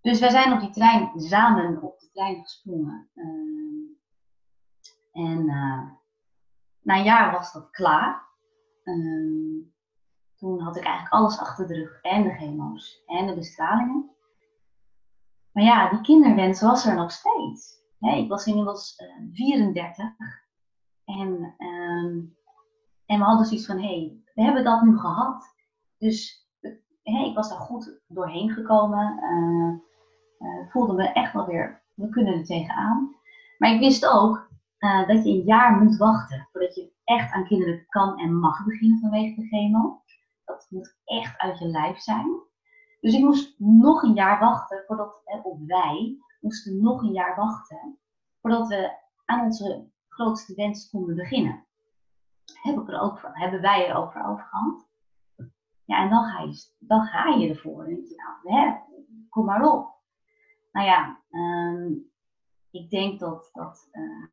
Dus 0.00 0.20
wij 0.20 0.30
zijn 0.30 0.52
op 0.52 0.60
die 0.60 0.70
trein 0.70 1.20
samen 1.20 1.82
op 1.82 2.00
de 2.00 2.10
trein 2.12 2.42
gesprongen. 2.42 3.10
Uh, 3.14 3.90
en 5.12 5.46
uh, 5.46 5.90
na 6.82 6.96
een 6.96 7.04
jaar 7.04 7.32
was 7.32 7.52
dat 7.52 7.70
klaar. 7.70 8.30
Uh, 8.84 9.64
toen 10.36 10.60
had 10.60 10.76
ik 10.76 10.84
eigenlijk 10.84 11.14
alles 11.14 11.38
achter 11.38 11.66
de 11.66 11.74
rug. 11.74 12.00
En 12.02 12.22
de 12.22 12.34
chemo's 12.34 13.02
en 13.06 13.26
de 13.26 13.34
bestralingen. 13.34 14.10
Maar 15.52 15.64
ja, 15.64 15.90
die 15.90 16.00
kinderwens 16.00 16.60
was 16.60 16.86
er 16.86 16.94
nog 16.94 17.10
steeds. 17.10 17.80
ik 17.98 18.28
was 18.28 18.46
inmiddels 18.46 18.96
34. 19.32 20.04
En, 21.04 21.54
ehm, 21.58 22.18
en 23.06 23.18
we 23.18 23.24
hadden 23.24 23.46
zoiets 23.46 23.66
van, 23.66 23.78
hé, 23.78 23.98
hey, 23.98 24.22
we 24.34 24.42
hebben 24.42 24.64
dat 24.64 24.82
nu 24.82 24.98
gehad. 24.98 25.54
Dus 25.98 26.46
ik 27.02 27.34
was 27.34 27.48
daar 27.48 27.58
goed 27.58 28.00
doorheen 28.06 28.50
gekomen 28.50 29.18
uh, 30.42 30.70
voelde 30.70 30.92
me 30.92 31.12
echt 31.12 31.32
wel 31.32 31.46
weer, 31.46 31.82
we 31.94 32.08
kunnen 32.08 32.34
er 32.34 32.44
tegenaan. 32.44 33.16
Maar 33.58 33.72
ik 33.72 33.80
wist 33.80 34.06
ook 34.06 34.50
uh, 34.82 35.06
dat 35.08 35.24
je 35.24 35.30
een 35.30 35.44
jaar 35.44 35.82
moet 35.82 35.96
wachten 35.96 36.48
voordat 36.52 36.74
je 36.74 36.92
echt 37.04 37.32
aan 37.32 37.46
kinderen 37.46 37.86
kan 37.88 38.18
en 38.18 38.38
mag 38.38 38.64
beginnen 38.64 39.00
vanwege 39.00 39.40
de 39.40 39.46
chemo. 39.46 40.02
dat 40.44 40.66
moet 40.70 40.96
echt 41.04 41.38
uit 41.38 41.58
je 41.58 41.66
lijf 41.66 41.98
zijn. 41.98 42.40
Dus 43.00 43.14
ik 43.14 43.24
moest 43.24 43.54
nog 43.58 44.02
een 44.02 44.14
jaar 44.14 44.40
wachten 44.40 44.84
voordat, 44.86 45.22
of 45.42 45.58
wij 45.66 46.18
moesten 46.40 46.82
nog 46.82 47.02
een 47.02 47.12
jaar 47.12 47.36
wachten 47.36 47.98
voordat 48.40 48.68
we 48.68 48.98
aan 49.24 49.44
onze 49.44 49.90
grootste 50.08 50.54
wens 50.54 50.90
konden 50.90 51.16
beginnen. 51.16 51.66
Heb 52.62 52.78
ik 52.78 52.88
er 52.88 53.00
ook 53.00 53.18
voor, 53.18 53.30
hebben 53.32 53.60
wij 53.60 53.88
er 53.88 53.96
ook 53.96 54.12
voor 54.12 54.24
overgehand? 54.24 54.90
Ja, 55.84 56.02
en 56.02 56.10
dan 56.10 56.24
ga 56.24 56.42
je, 56.42 56.74
dan 56.78 57.02
ga 57.02 57.28
je 57.28 57.48
ervoor. 57.48 57.84
En 57.84 57.90
je, 57.90 58.14
nou, 58.16 58.56
hè, 58.56 58.76
kom 59.28 59.44
maar 59.44 59.72
op. 59.72 59.90
Nou 60.72 60.86
ja, 60.86 61.20
ehm, 61.30 61.92
ik 62.72 62.90
denk 62.90 63.20
dat, 63.20 63.50
dat 63.52 63.88
uh, 63.92 64.28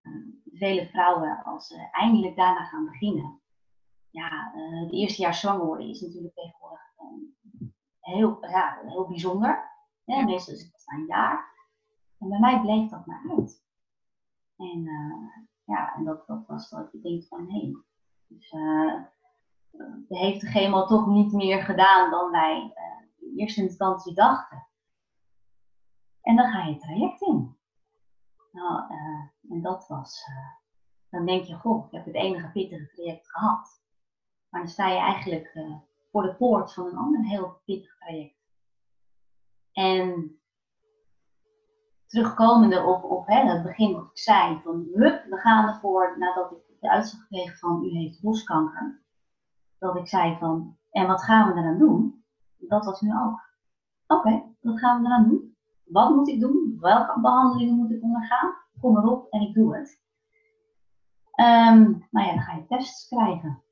vele 0.53 0.87
vrouwen, 0.87 1.43
als 1.43 1.67
ze 1.67 1.89
eindelijk 1.91 2.35
daarna 2.35 2.63
gaan 2.63 2.85
beginnen, 2.85 3.41
ja, 4.09 4.53
uh, 4.55 4.81
het 4.81 4.91
eerste 4.91 5.21
jaar 5.21 5.33
zwanger 5.33 5.65
worden 5.65 5.87
is 5.87 6.01
natuurlijk 6.01 6.33
tegenwoordig 6.33 6.93
um, 7.01 7.35
heel, 7.99 8.45
ja, 8.45 8.79
heel 8.85 9.07
bijzonder. 9.07 9.71
Ja, 10.03 10.23
meestal 10.23 10.53
is 10.53 10.63
het 10.63 10.83
een 10.85 11.05
jaar. 11.05 11.57
En 12.19 12.29
bij 12.29 12.39
mij 12.39 12.61
bleef 12.61 12.89
dat 12.89 13.05
maar 13.05 13.25
uit. 13.29 13.63
En 14.57 14.85
uh, 14.85 15.45
ja, 15.63 15.95
en 15.95 16.03
dat, 16.03 16.27
dat 16.27 16.45
was 16.47 16.69
dat 16.69 16.91
je 16.91 17.01
denkt 17.01 17.27
van 17.27 17.49
hé, 17.49 17.59
hey, 17.59 17.75
dus, 18.27 18.51
heeft 20.07 20.41
de 20.41 20.47
chemo 20.47 20.85
toch 20.85 21.07
niet 21.07 21.31
meer 21.31 21.63
gedaan 21.63 22.11
dan 22.11 22.31
wij 22.31 22.73
in 23.19 23.33
eerste 23.37 23.61
instantie 23.61 24.13
dachten. 24.13 24.67
En 26.21 26.35
dan 26.35 26.51
ga 26.51 26.63
je 26.63 26.71
het 26.71 26.81
traject 26.81 27.21
in. 27.21 27.58
Nou, 28.51 28.93
uh, 28.93 29.51
en 29.51 29.61
dat 29.61 29.87
was, 29.87 30.27
uh, 30.29 30.35
dan 31.09 31.25
denk 31.25 31.43
je, 31.43 31.55
goh, 31.55 31.85
ik 31.85 31.91
heb 31.91 32.05
het 32.05 32.15
enige 32.15 32.51
pittige 32.51 32.87
traject 32.87 33.31
gehad. 33.31 33.83
Maar 34.49 34.61
dan 34.61 34.69
sta 34.69 34.87
je 34.87 34.97
eigenlijk 34.97 35.51
uh, 35.53 35.75
voor 36.11 36.23
de 36.23 36.35
poort 36.35 36.73
van 36.73 36.85
een 36.85 36.97
ander 36.97 37.25
heel 37.25 37.61
pittig 37.65 37.97
traject. 37.97 38.37
En 39.71 40.39
terugkomende 42.05 42.83
op, 42.83 43.03
op 43.03 43.27
hè, 43.27 43.39
het 43.39 43.63
begin 43.63 43.93
wat 43.93 44.03
ik 44.03 44.17
zei, 44.17 44.61
van 44.63 44.87
hup, 44.93 45.25
we 45.25 45.37
gaan 45.37 45.67
ervoor, 45.67 46.15
nadat 46.17 46.51
ik 46.51 46.79
de 46.79 46.89
uitslag 46.89 47.27
kreeg 47.27 47.59
van 47.59 47.83
u 47.83 47.89
heeft 47.89 48.21
borstkanker, 48.21 49.03
dat 49.77 49.95
ik 49.95 50.07
zei 50.07 50.37
van, 50.37 50.77
en 50.89 51.07
wat 51.07 51.23
gaan 51.23 51.53
we 51.53 51.59
eraan 51.59 51.77
doen? 51.77 52.23
Dat 52.57 52.85
was 52.85 53.01
nu 53.01 53.11
ook. 53.13 53.39
Oké, 54.07 54.55
wat 54.59 54.79
gaan 54.79 55.01
we 55.01 55.07
eraan 55.07 55.29
doen? 55.29 55.57
Wat 55.89 56.15
moet 56.15 56.27
ik 56.27 56.39
doen? 56.39 56.77
Welke 56.79 57.19
behandelingen 57.19 57.75
moet 57.75 57.91
ik 57.91 58.03
ondergaan? 58.03 58.55
Kom 58.79 58.97
erop 58.97 59.31
en 59.31 59.41
ik 59.41 59.53
doe 59.53 59.75
het. 59.75 60.01
Um, 61.35 62.07
nou 62.11 62.27
ja, 62.27 62.33
dan 62.33 62.41
ga 62.41 62.55
je 62.55 62.65
tests 62.67 63.07
krijgen. 63.07 63.63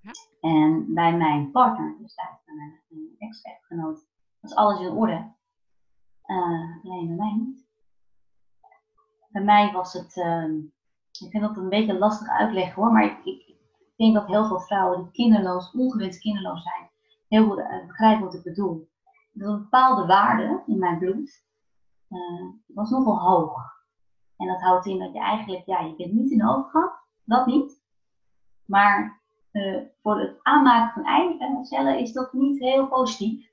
Ja. 0.00 0.10
En 0.40 0.94
bij 0.94 1.16
mijn 1.16 1.50
partner, 1.50 1.96
dus 1.98 2.14
bij 2.14 2.54
mijn 2.54 3.14
ex-echtgenoot, 3.18 4.06
was 4.40 4.54
alles 4.54 4.80
in 4.80 4.90
orde. 4.90 5.32
Uh, 6.26 6.84
alleen 6.84 7.06
bij 7.06 7.16
mij 7.16 7.34
niet. 7.34 7.66
Bij 9.28 9.42
mij 9.42 9.72
was 9.72 9.92
het, 9.92 10.16
uh, 10.16 10.44
ik 11.20 11.30
vind 11.30 11.42
dat 11.42 11.56
een 11.56 11.68
beetje 11.68 11.98
lastig 11.98 12.28
uitleggen 12.28 12.82
hoor, 12.82 12.92
maar 12.92 13.04
ik, 13.04 13.24
ik, 13.24 13.46
ik, 13.46 13.56
denk 13.96 14.14
dat 14.14 14.26
heel 14.26 14.46
veel 14.46 14.60
vrouwen 14.60 15.02
die 15.02 15.10
kinderloos, 15.10 15.70
ongewenst 15.70 16.20
kinderloos 16.20 16.62
zijn, 16.62 16.90
heel 17.28 17.48
goed 17.48 17.58
uh, 17.58 17.86
begrijpen 17.86 18.24
wat 18.24 18.34
ik 18.34 18.42
bedoel. 18.42 18.88
Er 19.34 19.40
is 19.40 19.46
een 19.46 19.58
bepaalde 19.58 20.06
waarde 20.06 20.62
in 20.66 20.78
mijn 20.78 20.98
bloed 20.98 21.46
uh, 22.08 22.44
was 22.66 22.90
nogal 22.90 23.18
hoog. 23.18 23.76
En 24.36 24.46
dat 24.46 24.60
houdt 24.60 24.86
in 24.86 24.98
dat 24.98 25.12
je 25.12 25.18
eigenlijk, 25.18 25.66
ja, 25.66 25.80
je 25.80 25.96
bent 25.96 26.12
niet 26.12 26.30
in 26.30 26.48
overgang, 26.48 26.90
dat 27.24 27.46
niet. 27.46 27.82
Maar 28.64 29.22
uh, 29.52 29.82
voor 30.02 30.20
het 30.20 30.38
aanmaken 30.42 30.92
van 30.92 31.04
eicellen 31.04 31.98
is 31.98 32.12
dat 32.12 32.32
niet 32.32 32.58
heel 32.58 32.88
positief. 32.88 33.50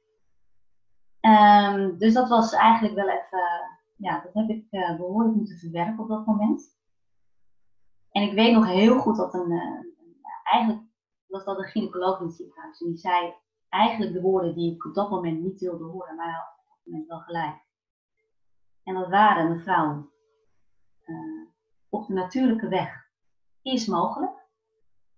Um, 1.21 1.97
dus 1.97 2.13
dat 2.13 2.29
was 2.29 2.53
eigenlijk 2.53 2.95
wel 2.95 3.09
even, 3.09 3.77
ja, 3.95 4.21
dat 4.21 4.33
heb 4.33 4.49
ik 4.49 4.67
uh, 4.71 4.97
behoorlijk 4.97 5.35
moeten 5.35 5.57
verwerken 5.57 5.99
op 5.99 6.07
dat 6.07 6.25
moment. 6.25 6.77
En 8.11 8.21
ik 8.21 8.33
weet 8.33 8.53
nog 8.53 8.67
heel 8.67 8.99
goed 8.99 9.15
dat 9.15 9.33
een, 9.33 9.61
eigenlijk 10.43 10.83
was 11.27 11.43
dat 11.43 11.57
een 11.57 11.63
gynaecoloog 11.63 12.19
in 12.19 12.25
het 12.25 12.35
ziekenhuis. 12.35 12.81
En 12.81 12.87
die 12.87 12.97
zei 12.97 13.33
eigenlijk 13.69 14.13
de 14.13 14.21
woorden 14.21 14.55
die 14.55 14.73
ik 14.73 14.85
op 14.85 14.93
dat 14.93 15.09
moment 15.09 15.41
niet 15.41 15.59
wilde 15.59 15.83
horen, 15.83 16.15
maar 16.15 16.55
op 16.57 16.65
dat 16.67 16.79
moment 16.85 17.07
wel 17.07 17.19
gelijk. 17.19 17.64
En 18.85 18.93
dat 18.93 19.09
waren 19.09 19.49
mevrouw 19.49 20.11
uh, 21.05 21.47
op 21.89 22.07
de 22.07 22.13
natuurlijke 22.13 22.67
weg 22.67 23.09
is 23.61 23.85
mogelijk. 23.85 24.43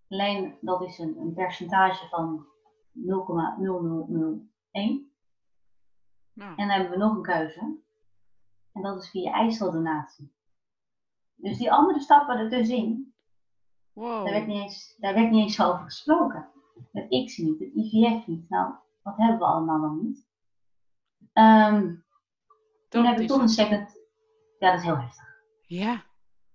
Alleen 0.08 0.58
dat 0.62 0.82
is 0.82 0.98
een, 1.00 1.18
een 1.18 1.34
percentage 1.34 2.08
van 2.08 2.46
0,0001. 2.94 3.02
Nou. 6.34 6.56
En 6.56 6.56
dan 6.56 6.70
hebben 6.70 6.90
we 6.90 6.98
nog 6.98 7.16
een 7.16 7.22
keuze. 7.22 7.80
En 8.72 8.82
dat 8.82 9.04
is 9.04 9.10
via 9.10 9.32
eiceldonatie. 9.32 10.36
Dus 11.36 11.58
die 11.58 11.72
andere 11.72 12.00
stappen 12.00 12.38
ertussenin, 12.38 13.14
wow. 13.94 14.24
daar, 14.24 14.34
werd 14.34 14.48
niet 14.48 14.62
eens, 14.62 14.96
daar 14.98 15.14
werd 15.14 15.32
niet 15.32 15.44
eens 15.44 15.62
over 15.62 15.84
gesproken. 15.84 16.50
Het 16.92 17.26
X 17.26 17.38
niet, 17.38 17.60
het 17.60 17.74
IVF 17.74 18.28
niet. 18.28 18.50
Nou, 18.50 18.74
wat 19.02 19.18
hebben 19.18 19.38
we 19.38 19.46
allemaal 19.46 19.78
nog 19.78 20.02
niet? 20.02 20.28
Um, 21.34 22.06
toen 22.88 23.06
heb 23.06 23.20
ik 23.20 23.28
toch 23.28 23.42
een 23.42 23.50
second. 23.50 24.00
Ja, 24.60 24.70
dat 24.70 24.80
is 24.80 24.86
heel 24.86 24.98
heftig. 24.98 25.26
Ja. 25.62 26.04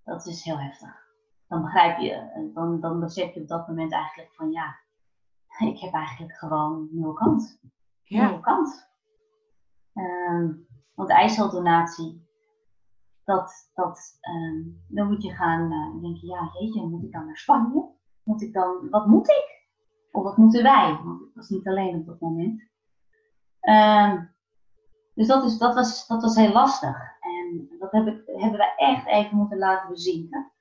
Dat 0.03 0.25
is 0.25 0.43
heel 0.43 0.59
heftig. 0.59 1.01
Dan 1.47 1.61
begrijp 1.61 1.99
je, 1.99 2.51
dan, 2.53 2.79
dan 2.79 2.99
besef 2.99 3.33
je 3.33 3.41
op 3.41 3.47
dat 3.47 3.67
moment 3.67 3.91
eigenlijk 3.91 4.33
van 4.33 4.51
ja, 4.51 4.79
ik 5.71 5.79
heb 5.79 5.93
eigenlijk 5.93 6.37
gewoon 6.37 6.87
nul 6.91 7.13
kans. 7.13 7.57
Ja. 8.03 8.29
Nul 8.29 8.39
kans. 8.39 8.91
Um, 9.93 10.67
want 10.95 11.09
de 11.09 11.15
eiceldonatie, 11.15 12.27
dat, 13.23 13.71
dat, 13.73 14.19
um, 14.35 14.83
dan 14.87 15.07
moet 15.07 15.23
je 15.23 15.31
gaan 15.31 15.71
uh, 15.71 16.01
denken, 16.01 16.27
ja 16.27 16.49
jeetje, 16.53 16.87
moet 16.87 17.03
ik 17.03 17.11
dan 17.11 17.25
naar 17.25 17.37
Spanje? 17.37 17.91
Moet 18.23 18.41
ik 18.41 18.53
dan, 18.53 18.89
wat 18.89 19.07
moet 19.07 19.29
ik? 19.29 19.67
Of 20.11 20.23
wat 20.23 20.37
moeten 20.37 20.63
wij? 20.63 20.99
Want 21.03 21.21
ik 21.21 21.31
was 21.33 21.49
niet 21.49 21.67
alleen 21.67 21.95
op 21.95 22.05
dat 22.05 22.19
moment. 22.19 22.61
Um, 23.61 24.32
dus 25.13 25.27
dat, 25.27 25.43
is, 25.43 25.57
dat, 25.57 25.73
was, 25.73 26.07
dat 26.07 26.21
was 26.21 26.35
heel 26.35 26.51
lastig. 26.51 26.97
En 27.19 27.69
dat 27.79 27.91
heb 27.91 28.07
ik, 28.07 28.21
hebben 28.25 28.59
we 28.59 28.73
echt 28.75 29.05
even 29.05 29.37
moeten 29.37 29.57
laten 29.57 29.89
bezinken. 29.89 30.51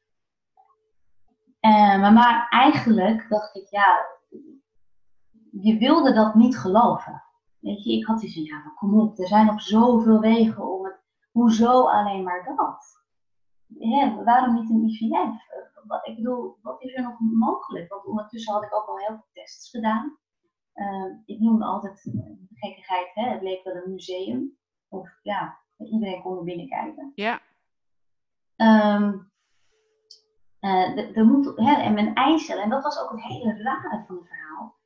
Uh, 1.60 2.00
maar, 2.00 2.12
maar 2.12 2.46
eigenlijk 2.48 3.28
dacht 3.28 3.56
ik, 3.56 3.68
ja, 3.70 4.06
je 5.50 5.78
wilde 5.78 6.12
dat 6.12 6.34
niet 6.34 6.58
geloven. 6.58 7.22
Weet 7.58 7.84
je, 7.84 7.92
ik 7.92 8.06
had 8.06 8.20
die 8.20 8.32
van, 8.32 8.42
ja, 8.42 8.72
kom 8.74 9.00
op, 9.00 9.18
er 9.18 9.26
zijn 9.26 9.46
nog 9.46 9.62
zoveel 9.62 10.20
wegen 10.20 10.72
om 10.72 10.84
het, 10.84 11.00
hoezo 11.30 11.82
alleen 11.82 12.22
maar 12.22 12.44
dat? 12.56 13.00
Waarom 14.24 14.54
niet 14.54 14.70
een 14.70 14.88
IVF? 14.88 15.50
Ik 16.02 16.16
bedoel, 16.16 16.58
wat 16.62 16.82
is 16.82 16.94
er 16.94 17.02
nog 17.02 17.18
mogelijk? 17.18 17.88
Want 17.88 18.06
ondertussen 18.06 18.52
had 18.52 18.62
ik 18.62 18.74
ook 18.74 18.86
al 18.86 18.98
heel 18.98 19.06
veel 19.06 19.28
tests 19.32 19.70
gedaan. 19.70 20.18
Uh, 20.74 21.12
ik 21.24 21.40
noemde 21.40 21.64
altijd 21.64 22.04
uh, 22.04 22.22
gekkigheid, 22.54 23.10
hè? 23.14 23.30
het 23.30 23.42
leek 23.42 23.64
wel 23.64 23.74
een 23.74 23.90
museum. 23.90 24.56
Of 24.88 25.18
ja, 25.22 25.58
iedereen 25.78 26.22
kon 26.22 26.38
er 26.38 26.44
binnen 26.44 26.68
kijken. 26.68 27.12
Ja. 27.14 27.40
Um, 28.96 29.30
uh, 30.60 31.24
moet, 31.24 31.52
hè, 31.56 31.72
en 31.74 31.94
mijn 31.94 32.14
eicellen, 32.14 32.62
en 32.62 32.70
dat 32.70 32.82
was 32.82 32.98
ook 32.98 33.10
het 33.10 33.22
hele 33.22 33.62
rare 33.62 34.04
van 34.06 34.16
het 34.16 34.26
verhaal. 34.26 34.76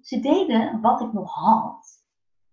Ze 0.00 0.20
deden 0.20 0.80
wat 0.80 1.00
ik 1.00 1.12
nog 1.12 1.34
had. 1.34 2.06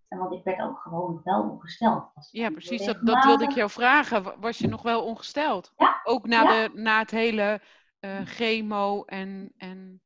En 0.07 0.17
want 0.17 0.33
ik 0.33 0.43
werd 0.43 0.61
ook 0.61 0.79
gewoon 0.79 1.21
wel 1.23 1.41
ongesteld. 1.41 2.11
Ja, 2.31 2.49
precies. 2.49 2.85
Dat, 2.85 3.05
dat, 3.05 3.23
wilde 3.23 3.43
ik 3.43 3.51
jou 3.51 3.69
vragen. 3.69 4.39
Was 4.39 4.57
je 4.57 4.67
nog 4.67 4.81
wel 4.81 5.03
ongesteld? 5.03 5.73
Ja. 5.77 6.01
Ook 6.03 6.27
na, 6.27 6.43
de, 6.43 6.71
na 6.73 6.99
het 6.99 7.11
hele 7.11 7.61
uh, 7.99 8.21
chemo 8.23 9.03
en, 9.03 9.53
en. 9.57 10.01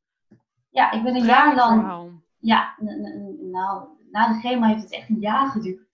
Ja, 0.69 0.91
ik 0.91 1.03
ben 1.03 1.15
een 1.15 1.25
jaar 1.25 1.55
lang 1.55 2.21
ja, 2.39 2.75
nou, 3.51 3.87
na 4.11 4.27
de 4.27 4.39
chemo 4.39 4.65
heeft 4.65 4.83
het 4.83 4.93
echt 4.93 5.09
een 5.09 5.19
jaar 5.19 5.47
geduurd. 5.47 5.87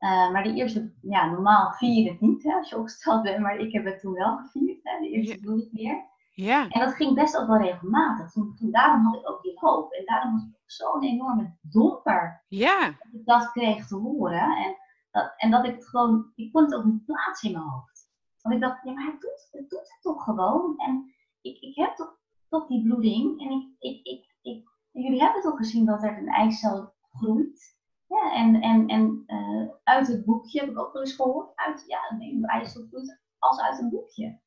Uh, 0.00 0.32
maar 0.32 0.42
de 0.42 0.54
eerste, 0.54 0.92
ja, 1.02 1.30
normaal 1.30 1.72
vier 1.72 2.02
je 2.02 2.10
het 2.10 2.20
niet 2.20 2.42
hè, 2.42 2.54
als 2.54 2.68
je 2.68 2.78
opgesteld 2.78 3.22
bent, 3.22 3.38
maar 3.38 3.56
ik 3.56 3.72
heb 3.72 3.84
het 3.84 4.00
toen 4.00 4.12
wel 4.12 4.36
gevierd, 4.36 4.80
hè, 4.82 4.98
de 5.00 5.10
eerste 5.10 5.38
bloed 5.40 5.68
weer. 5.72 6.04
Ja. 6.36 6.68
En 6.68 6.80
dat 6.80 6.94
ging 6.94 7.14
best 7.14 7.36
ook 7.36 7.46
wel 7.46 7.58
regelmatig. 7.58 8.32
Toen, 8.32 8.54
toen, 8.56 8.70
daarom 8.70 9.04
had 9.04 9.14
ik 9.14 9.30
ook 9.30 9.42
die 9.42 9.58
hoop. 9.58 9.92
En 9.92 10.04
daarom 10.04 10.32
was 10.32 10.42
het 10.42 10.62
zo'n 10.66 11.02
enorme 11.02 11.56
domper. 11.60 12.44
Ja. 12.48 12.86
Dat 12.86 13.12
ik 13.12 13.26
dat 13.26 13.52
kreeg 13.52 13.86
te 13.86 13.94
horen. 13.94 14.56
En 14.56 14.76
dat, 15.10 15.34
en 15.36 15.50
dat 15.50 15.64
ik 15.64 15.74
het 15.74 15.88
gewoon, 15.88 16.32
ik 16.34 16.52
kon 16.52 16.62
het 16.64 16.74
ook 16.74 16.84
niet 16.84 17.04
plaatsen 17.04 17.48
in 17.48 17.54
mijn 17.54 17.68
hoofd. 17.68 18.10
Want 18.42 18.54
ik 18.54 18.60
dacht, 18.60 18.84
ja, 18.84 18.92
maar 18.92 19.04
het 19.04 19.20
doet, 19.20 19.48
het 19.50 19.70
doet 19.70 19.78
het 19.78 19.98
toch 20.00 20.24
gewoon. 20.24 20.74
En 20.76 21.14
ik, 21.40 21.58
ik 21.58 21.76
heb 21.76 21.94
toch, 21.94 22.18
toch 22.48 22.66
die 22.66 22.82
bloeding. 22.82 23.40
En 23.40 23.50
ik, 23.50 23.68
ik, 23.78 24.06
ik, 24.06 24.36
ik 24.42 24.68
jullie 25.02 25.20
hebben 25.20 25.42
toch 25.42 25.56
gezien 25.56 25.86
dat 25.86 26.02
er 26.02 26.18
een 26.18 26.28
eicel 26.28 26.94
groeit. 27.12 27.74
Ja, 28.06 28.32
en 28.32 28.60
en, 28.60 28.86
en 28.86 29.24
uh, 29.26 29.68
uit 29.84 30.06
het 30.06 30.24
boekje 30.24 30.60
heb 30.60 30.70
ik 30.70 30.78
ook 30.78 30.92
wel 30.92 31.02
eens 31.02 31.14
gehoord. 31.14 31.56
Uit, 31.56 31.84
ja, 31.86 32.10
een 32.18 32.44
eicel 32.44 32.86
groeit 32.88 33.20
als 33.38 33.60
uit 33.60 33.78
een 33.78 33.90
boekje. 33.90 34.40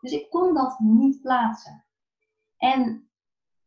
Dus 0.00 0.12
ik 0.12 0.30
kon 0.30 0.54
dat 0.54 0.78
niet 0.78 1.20
plaatsen. 1.20 1.84
En 2.56 3.10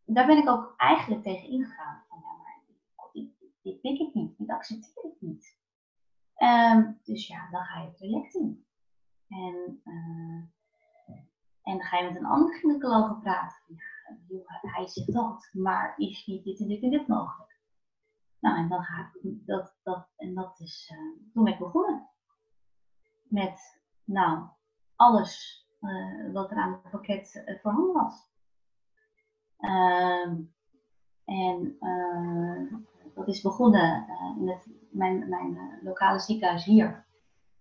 daar 0.05 0.25
ben 0.25 0.38
ik 0.38 0.50
ook 0.50 0.74
eigenlijk 0.77 1.24
tegen 1.24 1.50
ingegaan. 1.50 2.03
Van, 2.10 2.20
ja, 2.20 2.38
maar 2.38 2.62
dit 3.62 3.82
pik 3.82 4.00
ik 4.00 4.13
niet, 4.13 4.38
dit 4.38 4.50
accepteer 4.50 5.03
ik 5.03 5.15
niet. 5.20 5.58
Dus 7.03 7.27
ja, 7.27 7.50
dan 7.51 7.63
ga 7.63 7.79
je 7.79 7.88
het 7.88 7.98
traject 7.98 8.34
in. 8.34 8.65
En, 9.27 9.82
uh, 9.86 10.44
en 11.62 11.77
dan 11.77 11.82
ga 11.82 11.98
je 11.98 12.08
met 12.08 12.15
een 12.15 12.25
andere 12.25 12.58
gynaecoloog 12.58 13.20
praten. 13.20 13.63
Hij 14.62 14.88
zegt 14.88 15.13
dat, 15.13 15.50
maar 15.51 15.93
is 15.97 16.25
niet 16.25 16.43
dit 16.43 16.59
en 16.59 16.67
dit 16.67 16.83
en 16.83 16.89
dit 16.89 17.07
mogelijk? 17.07 17.55
Nou, 18.45 18.57
en 18.57 18.67
dan 18.67 18.83
ga 18.83 19.12
ik 19.21 19.45
dat, 19.45 19.75
dat, 19.83 20.07
en 20.15 20.33
dat 20.33 20.59
is, 20.59 20.91
uh, 20.93 21.31
toen 21.33 21.43
ben 21.43 21.53
ik 21.53 21.59
begonnen. 21.59 22.09
Met, 23.24 23.81
nou, 24.03 24.47
alles 24.95 25.65
uh, 25.81 26.33
wat 26.33 26.51
er 26.51 26.57
aan 26.57 26.71
het 26.71 26.91
pakket 26.91 27.43
uh, 27.47 27.59
voorhanden 27.59 27.93
was. 27.93 28.33
Ehm, 29.57 30.41
en 31.25 31.77
dat 33.13 33.27
is 33.27 33.41
begonnen 33.41 34.07
in 34.38 34.50
het, 34.50 34.67
mijn, 34.91 35.29
mijn 35.29 35.79
lokale 35.83 36.19
ziekenhuis 36.19 36.65
hier. 36.65 37.05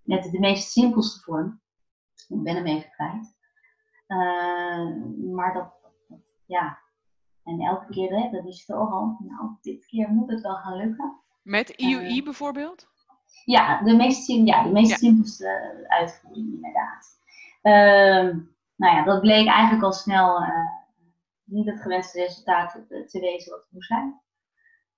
Met 0.02 0.30
de 0.30 0.38
meest 0.38 0.70
simpelste 0.70 1.20
vorm. 1.20 1.60
Ik 2.28 2.42
ben 2.42 2.54
hem 2.54 2.66
even 2.66 2.90
kwijt. 2.90 3.36
maar 5.34 5.52
dat, 5.52 5.78
dat, 5.82 5.83
ja. 6.46 6.78
En 7.44 7.60
elke 7.60 7.92
keer, 7.92 8.10
hè, 8.10 8.30
dat 8.30 8.46
is 8.46 8.64
toch 8.64 8.92
al, 8.92 9.16
nou, 9.18 9.56
dit 9.60 9.86
keer 9.86 10.08
moet 10.08 10.30
het 10.30 10.40
wel 10.40 10.56
gaan 10.56 10.76
lukken. 10.76 11.20
Met 11.42 11.68
IUI 11.68 12.22
bijvoorbeeld? 12.22 12.88
Ja, 13.44 13.82
de 13.82 13.96
meest, 13.96 14.28
ja, 14.28 14.62
de 14.62 14.70
meest 14.70 14.98
simpelste 14.98 15.84
uitvoering 15.88 16.52
inderdaad. 16.54 17.20
Ehm, 17.62 18.38
nou 18.76 18.96
ja, 18.96 19.04
dat 19.04 19.20
bleek 19.20 19.46
eigenlijk 19.46 19.84
al 19.84 19.92
snel 19.92 20.42
uh, 20.42 20.68
niet 21.44 21.66
het 21.66 21.80
gewenste 21.80 22.20
resultaat 22.20 22.72
te, 22.72 23.04
te, 23.04 23.20
wezen 23.20 23.50
wat 23.50 23.60
het 23.60 23.72
moest 23.72 23.88
zijn. 23.88 24.20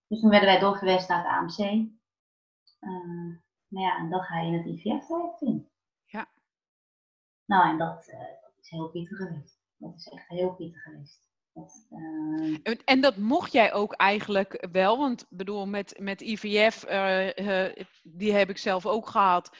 Dus 0.06 0.20
toen 0.20 0.30
werden 0.30 0.48
wij 0.48 0.58
doorgewezen 0.58 1.08
naar 1.08 1.24
het 1.24 1.32
AMC. 1.32 1.88
Ehm, 2.80 3.28
nou 3.68 3.86
ja, 3.86 3.98
en 3.98 4.10
dan 4.10 4.22
ga 4.22 4.40
je 4.40 4.46
in 4.46 4.54
het 4.54 4.66
IVF-traject 4.66 5.40
in. 5.40 5.68
Ja. 6.04 6.28
Nou, 7.44 7.68
en 7.68 7.78
dat, 7.78 8.08
uh, 8.08 8.18
dat, 8.18 8.52
is 8.60 8.70
heel 8.70 8.88
pittig 8.88 9.16
geweest. 9.16 9.60
Dat 9.76 9.94
is 9.94 10.08
echt 10.08 10.28
heel 10.28 10.54
pittig 10.54 10.82
geweest. 10.82 11.25
Dat, 11.56 11.86
uh... 11.90 12.74
En 12.84 13.00
dat 13.00 13.16
mocht 13.16 13.52
jij 13.52 13.72
ook 13.72 13.92
eigenlijk 13.92 14.66
wel, 14.72 14.98
want 14.98 15.26
bedoel, 15.28 15.66
met, 15.66 15.98
met 16.00 16.20
IVF, 16.20 16.84
die 18.02 18.32
heb 18.32 18.50
ik 18.50 18.58
zelf 18.58 18.86
ook 18.86 19.08
gehad 19.08 19.50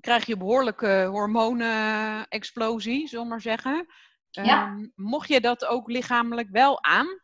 krijg 0.00 0.26
je 0.26 0.36
behoorlijke 0.36 1.08
hormonenexplosie, 1.10 3.08
zullen 3.08 3.24
we 3.24 3.30
maar 3.30 3.40
zeggen. 3.40 3.86
Ja. 4.30 4.66
Ehm, 4.66 4.86
mocht 4.94 5.28
je 5.28 5.40
dat 5.40 5.64
ook 5.64 5.88
lichamelijk 5.88 6.48
wel 6.50 6.84
aan? 6.84 7.20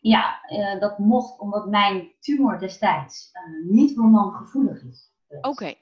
Ja, 0.00 0.40
uh, 0.48 0.80
dat 0.80 0.98
mocht 0.98 1.38
omdat 1.38 1.66
mijn 1.68 2.14
tumor 2.20 2.58
destijds 2.58 3.30
niet 3.68 3.96
hormoongevoelig 3.96 4.82
is. 4.82 5.12
Oké. 5.40 5.74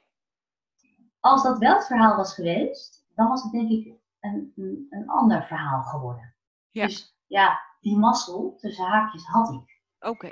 Als 1.20 1.42
dat 1.42 1.58
wel 1.58 1.74
het 1.74 1.86
verhaal 1.86 2.16
was 2.16 2.34
geweest, 2.34 3.06
dan 3.14 3.28
was 3.28 3.42
het 3.42 3.52
denk 3.52 3.70
ik 3.70 3.94
een, 4.20 4.52
een, 4.56 4.86
een 4.90 5.08
ander 5.08 5.44
verhaal 5.46 5.82
geworden. 5.82 6.34
Ja. 6.70 6.86
Dus 6.86 7.13
ja, 7.34 7.60
die 7.80 7.96
mazzel 7.96 8.56
tussen 8.56 8.84
haakjes 8.84 9.26
had 9.26 9.52
ik. 9.52 9.80
Oké. 9.98 10.30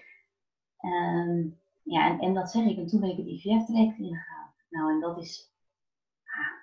Ehm, 0.79 1.49
ja, 1.83 2.07
en, 2.07 2.21
en 2.21 2.35
dat 2.35 2.51
zeg 2.51 2.65
ik. 2.65 2.77
En 2.77 2.87
toen 2.87 3.01
ben 3.01 3.11
ik 3.11 3.17
het 3.17 3.27
IVF-traject 3.27 3.99
ingegaan. 3.99 4.55
Nou, 4.69 4.93
en 4.93 5.01
dat 5.01 5.19
is. 5.19 5.53
Ah. 6.25 6.61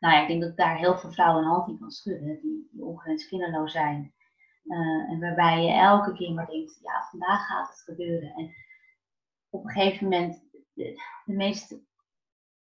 Nou 0.00 0.14
ja, 0.14 0.20
ik 0.22 0.28
denk 0.28 0.42
dat 0.42 0.56
daar 0.56 0.76
heel 0.78 0.98
veel 0.98 1.10
vrouwen 1.12 1.42
een 1.42 1.50
hand 1.50 1.68
in 1.68 1.78
kan 1.78 1.90
schudden, 1.90 2.40
die, 2.40 2.68
die 2.72 2.84
ongewenst 2.84 3.28
kinderloos 3.28 3.72
zijn. 3.72 4.14
Uh, 4.64 5.10
en 5.10 5.20
waarbij 5.20 5.64
je 5.64 5.72
elke 5.72 6.12
keer 6.12 6.32
maar 6.32 6.46
denkt: 6.46 6.78
ja, 6.82 7.06
vandaag 7.10 7.46
gaat 7.46 7.68
het 7.68 7.80
gebeuren. 7.80 8.34
En 8.34 8.54
op 9.50 9.64
een 9.64 9.70
gegeven 9.70 10.08
moment, 10.08 10.44
de, 10.50 11.02
de 11.24 11.32
meest 11.32 11.70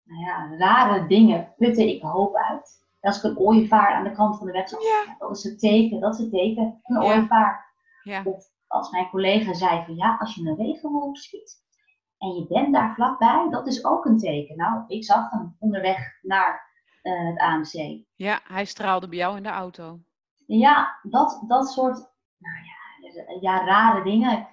nou 0.02 0.20
ja, 0.24 0.57
rare 0.57 1.07
dingen 1.07 1.54
putte 1.57 1.94
ik 1.94 2.02
hoop 2.02 2.37
uit. 2.37 2.88
Als 3.00 3.16
ik 3.16 3.22
een 3.22 3.38
ooievaar 3.38 3.94
aan 3.94 4.04
de 4.04 4.12
kant 4.12 4.38
van 4.38 4.46
de 4.46 4.52
weg 4.52 4.68
zag, 4.68 4.82
ja. 4.82 5.16
dat 5.18 5.36
is 5.36 5.42
het 5.42 5.58
teken, 5.58 6.00
dat 6.00 6.14
is 6.14 6.20
het 6.20 6.30
teken, 6.30 6.80
een 6.82 7.02
ooievaar. 7.02 7.74
Ja. 8.02 8.22
Of 8.24 8.44
als 8.66 8.90
mijn 8.90 9.08
collega 9.08 9.54
zei 9.54 9.84
van 9.84 9.96
ja, 9.96 10.16
als 10.20 10.34
je 10.34 10.48
een 10.48 10.56
regenwolk 10.56 11.16
schiet, 11.16 11.58
en 12.18 12.28
je 12.28 12.46
bent 12.46 12.72
daar 12.72 12.94
vlakbij, 12.94 13.46
dat 13.50 13.66
is 13.66 13.84
ook 13.84 14.04
een 14.04 14.18
teken. 14.18 14.56
Nou, 14.56 14.84
ik 14.86 15.04
zag 15.04 15.30
hem 15.30 15.56
onderweg 15.58 16.18
naar 16.22 16.70
uh, 17.02 17.26
het 17.26 17.38
AMC. 17.38 18.04
Ja, 18.14 18.40
hij 18.44 18.64
straalde 18.64 19.08
bij 19.08 19.18
jou 19.18 19.36
in 19.36 19.42
de 19.42 19.48
auto. 19.48 20.00
Ja, 20.46 20.98
dat, 21.02 21.44
dat 21.46 21.68
soort 21.68 22.10
nou 22.36 22.56
ja, 22.64 23.38
ja, 23.40 23.64
rare 23.64 24.02
dingen. 24.02 24.48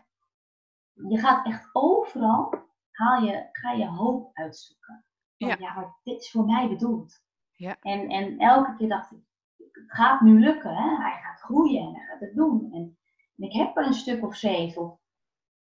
Je 0.93 1.17
gaat 1.17 1.45
echt 1.45 1.69
overal, 1.73 2.53
haal 2.91 3.21
je, 3.21 3.49
ga 3.51 3.71
je 3.71 3.87
hoop 3.87 4.29
uitzoeken. 4.33 5.05
Van, 5.37 5.47
ja. 5.47 5.55
ja, 5.59 5.73
maar 5.73 5.99
dit 6.03 6.21
is 6.21 6.31
voor 6.31 6.45
mij 6.45 6.67
bedoeld. 6.67 7.25
Ja. 7.57 7.77
En, 7.81 8.09
en 8.09 8.39
elke 8.39 8.75
keer 8.75 8.89
dacht 8.89 9.11
ik, 9.11 9.19
het 9.57 9.91
gaat 9.91 10.21
nu 10.21 10.39
lukken. 10.39 10.75
Hè? 10.75 10.95
Hij 10.95 11.21
gaat 11.21 11.39
groeien 11.39 11.81
en 11.81 11.93
hij 11.95 12.05
gaat 12.05 12.19
het 12.19 12.35
doen. 12.35 12.73
En, 12.73 12.97
en 13.35 13.43
ik 13.43 13.53
heb 13.53 13.77
er 13.77 13.85
een 13.85 13.93
stuk 13.93 14.23
of 14.23 14.35
zeven. 14.35 14.99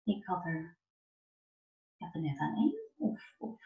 Ik 0.03 0.25
had 0.25 0.45
er 0.45 0.77
ik 1.97 2.05
had 2.05 2.15
er 2.15 2.21
net 2.21 2.37
aan 2.37 2.55
één. 2.55 2.75
Of, 2.97 3.35
of 3.37 3.61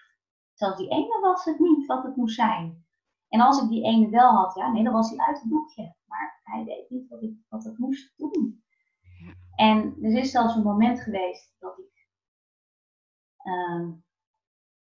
zelfs 0.53 0.77
die 0.77 0.89
ene 0.89 1.19
was 1.19 1.45
het 1.45 1.59
niet 1.59 1.85
wat 1.85 2.03
het 2.03 2.15
moest 2.15 2.35
zijn. 2.35 2.85
En 3.27 3.41
als 3.41 3.61
ik 3.61 3.69
die 3.69 3.83
ene 3.83 4.09
wel 4.09 4.31
had, 4.31 4.55
ja, 4.55 4.71
nee, 4.71 4.83
dan 4.83 4.93
was 4.93 5.09
hij 5.09 5.19
uit 5.19 5.39
het 5.39 5.49
boekje. 5.49 5.95
Maar 6.05 6.39
hij 6.43 6.63
deed 6.63 6.89
niet 6.89 7.09
wat, 7.09 7.21
ik, 7.21 7.33
wat 7.49 7.63
het 7.63 7.77
moest 7.77 8.13
doen. 8.17 8.63
En 9.55 9.97
er 10.01 10.17
is 10.17 10.31
zelfs 10.31 10.55
een 10.55 10.63
moment 10.63 11.01
geweest 11.01 11.55
dat 11.59 11.77
ik, 11.77 12.07
um, 13.43 14.03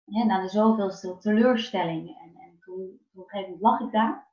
ja, 0.04 0.24
na 0.24 0.40
de 0.40 0.48
zoveelste 0.48 1.18
teleurstelling, 1.18 2.18
en, 2.18 2.36
en 2.36 2.58
toen 2.60 3.05
op 3.16 3.22
een 3.22 3.28
gegeven 3.28 3.52
moment 3.52 3.62
lag 3.62 3.80
ik 3.80 3.92
daar. 3.92 4.26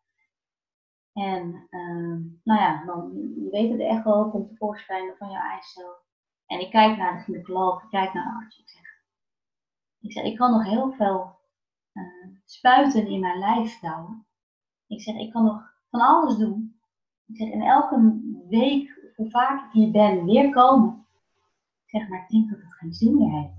En 1.13 1.67
um, 1.69 2.41
nou 2.43 2.59
ja, 2.59 2.85
dan, 2.85 3.11
je 3.13 3.49
weet 3.51 3.71
het 3.71 3.79
echt 3.79 4.03
wel, 4.03 4.29
komt 4.29 4.49
tevoorschijn 4.49 5.13
van 5.17 5.29
je 5.29 5.37
eicel. 5.37 5.95
En 6.45 6.59
ik 6.59 6.71
kijk 6.71 6.97
naar 6.97 7.13
de 7.13 7.23
gynaecoloog, 7.23 7.83
ik 7.83 7.89
kijk 7.89 8.13
naar 8.13 8.47
de. 8.49 8.61
Ik 8.61 8.69
zeg, 8.69 8.81
ik 9.99 10.11
zeg, 10.11 10.23
ik 10.23 10.37
kan 10.37 10.51
nog 10.51 10.63
heel 10.63 10.91
veel 10.91 11.39
uh, 11.93 12.27
spuiten 12.45 13.07
in 13.07 13.19
mijn 13.19 13.39
lijf 13.39 13.79
douwen. 13.79 14.25
Ik 14.87 15.01
zeg, 15.01 15.15
ik 15.15 15.31
kan 15.31 15.43
nog 15.43 15.73
van 15.89 16.01
alles 16.01 16.37
doen. 16.37 16.79
Ik 17.25 17.37
zeg, 17.37 17.49
in 17.49 17.61
elke 17.61 18.21
week, 18.49 19.11
hoe 19.15 19.29
vaak 19.29 19.65
ik 19.65 19.71
hier 19.71 19.91
ben, 19.91 20.25
weer 20.25 20.49
komen. 20.49 21.05
Ik 21.85 21.89
zeg, 21.99 22.09
maar 22.09 22.19
ik 22.19 22.29
denk 22.29 22.49
dat 22.49 22.59
het 22.59 22.73
geen 22.73 22.93
zin 22.93 23.17
meer 23.17 23.31
heeft. 23.31 23.57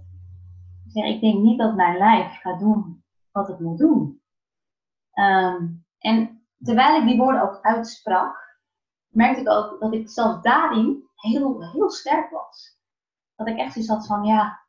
Ik 0.85 0.91
zeg, 0.91 1.05
ik 1.05 1.21
denk 1.21 1.43
niet 1.43 1.59
dat 1.59 1.75
mijn 1.75 1.99
lijf 1.99 2.41
gaat 2.41 2.59
doen 2.59 3.03
wat 3.33 3.49
het 3.49 3.61
moet 3.61 3.79
doen. 3.79 4.23
Um, 5.15 5.87
en 5.99 6.47
terwijl 6.63 7.01
ik 7.01 7.07
die 7.07 7.19
woorden 7.19 7.43
ook 7.43 7.59
uitsprak, 7.61 8.59
merkte 9.09 9.41
ik 9.41 9.49
ook 9.49 9.81
dat 9.81 9.93
ik 9.93 10.09
zelfs 10.09 10.43
daarin 10.43 11.09
heel, 11.15 11.71
heel 11.73 11.91
sterk 11.91 12.31
was. 12.31 12.79
Dat 13.37 13.49
ik 13.49 13.59
echt 13.59 13.73
zoiets 13.73 13.91
had 13.91 14.07
van, 14.07 14.25
ja, 14.25 14.61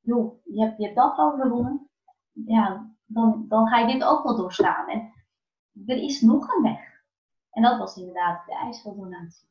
joh, 0.00 0.44
je 0.44 0.60
hebt, 0.64 0.78
je 0.78 0.84
hebt 0.84 0.96
dat 0.96 1.18
overwonnen, 1.18 1.90
ja, 2.32 2.94
dan, 3.04 3.44
dan 3.48 3.68
ga 3.68 3.78
je 3.78 3.92
dit 3.92 4.04
ook 4.04 4.22
wel 4.22 4.36
doorstaan. 4.36 4.88
En 4.88 5.12
er 5.86 5.96
is 5.96 6.20
nog 6.20 6.54
een 6.54 6.62
weg. 6.62 7.02
En 7.50 7.62
dat 7.62 7.78
was 7.78 7.96
inderdaad 7.96 8.46
de 8.46 8.54
ijsseldonatie. 8.54 9.48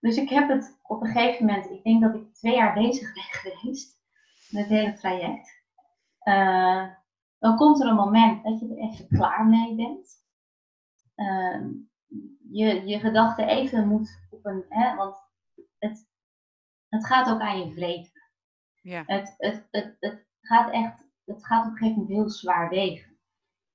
Dus 0.00 0.16
ik 0.16 0.28
heb 0.28 0.48
het 0.48 0.78
op 0.82 1.02
een 1.02 1.10
gegeven 1.10 1.46
moment, 1.46 1.70
ik 1.70 1.82
denk 1.82 2.02
dat 2.02 2.14
ik 2.14 2.34
twee 2.34 2.54
jaar 2.54 2.74
bezig 2.74 3.12
ben 3.14 3.22
geweest 3.22 4.00
met 4.50 4.62
het 4.62 4.72
hele 4.72 4.92
traject. 4.92 5.62
Uh, 6.24 6.88
dan 7.42 7.56
komt 7.56 7.80
er 7.80 7.88
een 7.88 7.94
moment 7.94 8.44
dat 8.44 8.60
je 8.60 8.68
er 8.68 8.76
even 8.76 9.08
klaar 9.08 9.46
mee 9.46 9.74
bent. 9.74 10.24
Uh, 11.16 11.66
je, 12.50 12.86
je 12.86 12.98
gedachte 12.98 13.44
even 13.44 13.88
moet 13.88 14.26
op 14.30 14.46
een, 14.46 14.64
hè, 14.68 14.94
want 14.94 15.16
het, 15.78 16.08
het 16.88 17.06
gaat 17.06 17.30
ook 17.30 17.40
aan 17.40 17.58
je 17.58 17.72
vreten. 17.72 18.22
Ja. 18.80 19.02
Het, 19.06 19.34
het, 19.36 19.68
het, 19.70 19.96
het 20.00 20.26
gaat 20.40 20.72
echt, 20.72 20.98
het 21.24 21.46
gaat 21.46 21.64
op 21.66 21.70
een 21.70 21.76
gegeven 21.76 22.00
moment 22.00 22.16
heel 22.16 22.30
zwaar 22.30 22.68
wegen. 22.68 23.18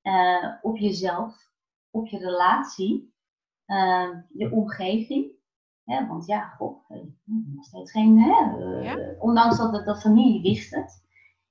Uh, 0.03 0.53
op 0.62 0.77
jezelf, 0.77 1.51
op 1.89 2.08
je 2.08 2.17
relatie, 2.17 3.13
uh, 3.65 4.17
je 4.34 4.51
omgeving. 4.51 5.32
Hè, 5.84 6.08
want 6.08 6.25
ja, 6.25 6.47
god, 6.47 6.89
nog 7.25 7.65
steeds 7.65 7.91
geen, 7.91 8.19
hè, 8.19 8.39
ja. 8.82 9.15
ondanks 9.19 9.58
dat 9.58 9.86
de 9.86 9.95
familie 9.95 10.41
wist 10.41 10.75
het. 10.75 11.07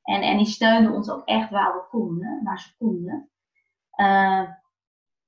En, 0.06 0.22
en 0.22 0.36
die 0.36 0.46
steunden 0.46 0.92
ons 0.92 1.10
ook 1.10 1.24
echt 1.24 1.50
waar 1.50 1.74
we 1.74 1.86
konden, 1.90 2.40
waar 2.44 2.60
ze 2.60 2.76
konden. 2.78 3.30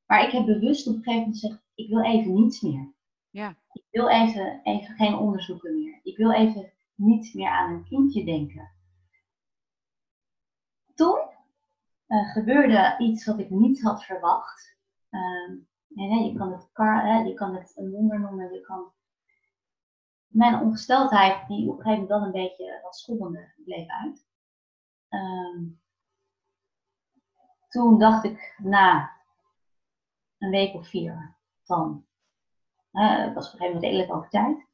maar 0.06 0.24
ik 0.24 0.30
heb 0.30 0.46
bewust 0.46 0.86
op 0.86 0.94
een 0.94 1.02
gegeven 1.02 1.20
moment 1.20 1.38
gezegd, 1.40 1.62
ik 1.74 1.88
wil 1.88 2.02
even 2.02 2.34
niets 2.34 2.60
meer. 2.60 2.92
Ja. 3.30 3.56
Ik 3.72 3.84
wil 3.90 4.08
even, 4.08 4.60
even 4.62 4.94
geen 4.94 5.14
onderzoeken 5.14 5.74
meer. 5.74 6.00
Ik 6.02 6.16
wil 6.16 6.32
even 6.32 6.72
niet 6.94 7.34
meer 7.34 7.50
aan 7.50 7.72
een 7.72 7.84
kindje 7.84 8.24
denken. 8.24 8.70
Toen 10.94 11.20
uh, 12.08 12.32
gebeurde 12.32 12.94
iets 12.98 13.24
wat 13.24 13.38
ik 13.38 13.50
niet 13.50 13.82
had 13.82 14.04
verwacht. 14.04 14.76
Uh, 15.10 15.50
en, 15.94 16.10
hè, 16.10 16.16
je 16.24 16.34
kan 16.34 16.52
het, 16.52 16.70
hè, 16.72 17.18
je 17.18 17.34
kan 17.34 17.54
het 17.54 17.72
een 17.76 17.90
wonder 17.90 18.20
noemen, 18.20 18.52
je 18.52 18.60
kan 18.60 18.92
mijn 20.28 20.60
ongesteldheid, 20.60 21.48
die 21.48 21.70
op 21.70 21.78
een 21.78 21.82
gegeven 21.82 21.90
moment 21.90 22.08
wel 22.08 22.22
een 22.22 22.48
beetje 22.48 22.80
wat 22.82 22.96
schommende, 22.96 23.52
bleef 23.64 23.88
uit. 23.88 24.27
Ehm, 25.08 25.64
toen 27.68 27.98
dacht 27.98 28.24
ik 28.24 28.54
na 28.62 29.16
een 30.38 30.50
week 30.50 30.74
of 30.74 30.88
vier 30.88 31.36
van, 31.62 32.06
ik 32.92 33.34
was 33.34 33.46
op 33.46 33.52
een 33.52 33.58
gegeven 33.58 33.66
moment 33.66 33.82
redelijk 33.82 34.12
over 34.12 34.28
tijd, 34.28 34.66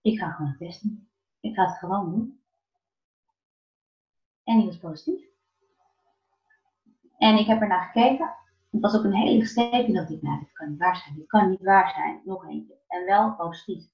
ik 0.00 0.18
ga 0.18 0.30
gewoon 0.30 0.56
testen. 0.56 1.10
Ik 1.40 1.54
ga 1.54 1.66
het 1.66 1.78
gewoon 1.78 2.10
doen. 2.10 2.42
En 4.44 4.56
die 4.56 4.66
was 4.66 4.78
positief. 4.78 5.26
En 7.18 7.38
ik 7.38 7.46
heb 7.46 7.60
ernaar 7.60 7.84
gekeken. 7.84 8.34
Het 8.70 8.80
was 8.80 8.96
ook 8.96 9.04
een 9.04 9.14
hele 9.14 9.46
steek 9.46 9.94
dat 9.94 10.10
ik, 10.10 10.22
nou, 10.22 10.38
dit 10.38 10.52
kan 10.52 10.68
niet 10.68 10.78
waar 10.78 10.96
zijn, 10.96 11.14
dit 11.14 11.26
kan 11.26 11.50
niet 11.50 11.62
waar 11.62 11.90
zijn. 11.90 12.20
Nog 12.24 12.46
eentje. 12.48 12.78
En 12.86 13.04
wel 13.04 13.34
positief. 13.34 13.84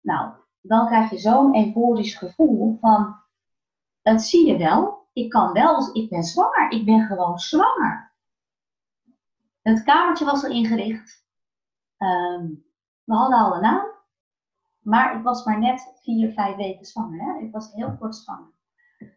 Nou, 0.00 0.34
dan 0.60 0.86
krijg 0.86 1.10
je 1.10 1.18
zo'n 1.18 1.56
euforisch 1.56 2.14
gevoel 2.14 2.78
van, 2.80 3.16
dat 4.12 4.22
zie 4.22 4.46
je 4.46 4.56
wel, 4.56 5.06
ik 5.12 5.30
kan 5.30 5.52
wel, 5.52 5.94
ik 5.94 6.10
ben 6.10 6.22
zwanger, 6.22 6.70
ik 6.70 6.84
ben 6.84 7.06
gewoon 7.06 7.38
zwanger. 7.38 8.12
Het 9.62 9.82
kamertje 9.82 10.24
was 10.24 10.44
al 10.44 10.50
ingericht. 10.50 11.26
Ehm, 11.96 12.46
we 13.04 13.14
hadden 13.14 13.38
al 13.38 13.54
een 13.54 13.60
naam. 13.60 13.86
Maar 14.80 15.16
ik 15.16 15.22
was 15.22 15.44
maar 15.44 15.58
net 15.58 15.98
vier, 16.02 16.32
vijf 16.32 16.56
weken 16.56 16.84
zwanger. 16.84 17.20
Hè? 17.20 17.44
Ik 17.44 17.52
was 17.52 17.72
heel 17.72 17.96
kort 17.96 18.16
zwanger. 18.16 18.52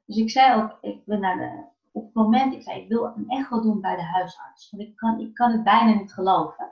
Dus 0.06 0.18
ik 0.18 0.30
zei 0.30 0.62
ook, 0.62 0.78
ik 0.82 1.06
ben 1.06 1.20
naar 1.20 1.38
de, 1.38 1.66
op 1.92 2.06
het 2.06 2.14
moment, 2.14 2.54
ik 2.54 2.64
zei, 2.64 2.82
ik 2.82 2.90
wil 2.90 3.06
een 3.06 3.30
echo 3.30 3.62
doen 3.62 3.82
bij 3.82 3.96
de 3.96 4.04
huisarts. 4.04 4.70
Want 4.70 4.84
ik 4.84 4.96
kan, 4.96 5.20
ik 5.20 5.34
kan 5.34 5.52
het 5.52 5.64
bijna 5.64 5.94
niet 5.94 6.14
geloven. 6.14 6.72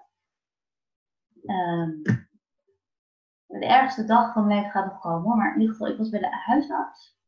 Um, 1.46 2.02
de 3.46 3.66
ergste 3.66 4.06
dag 4.06 4.34
van 4.34 4.48
mijn 4.48 4.58
leven 4.58 4.72
gaat 4.72 4.86
nog 4.86 5.00
komen 5.00 5.38
Maar 5.38 5.54
in 5.54 5.60
ieder 5.60 5.76
geval, 5.76 5.92
ik 5.92 5.98
was 5.98 6.10
bij 6.10 6.20
de 6.20 6.36
huisarts. 6.36 7.19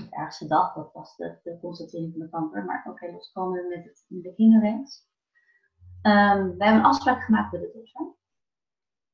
De 0.00 0.16
ergste 0.16 0.46
dag, 0.46 0.74
dat 0.74 0.92
was 0.92 1.16
de, 1.16 1.38
de 1.42 1.58
constatering 1.60 2.12
van 2.12 2.20
de 2.20 2.28
kanker. 2.28 2.64
Maar 2.64 2.78
oké, 2.78 2.90
okay, 2.90 3.12
loskomen 3.12 3.68
met, 3.68 3.84
het, 3.84 4.04
met 4.08 4.22
de 4.22 4.34
kinderwens. 4.34 5.08
Um, 6.02 6.56
we 6.56 6.64
hebben 6.64 6.74
een 6.74 6.84
afspraak 6.84 7.22
gemaakt 7.22 7.50
bij 7.50 7.60
de 7.60 7.70
dokter. 7.74 8.14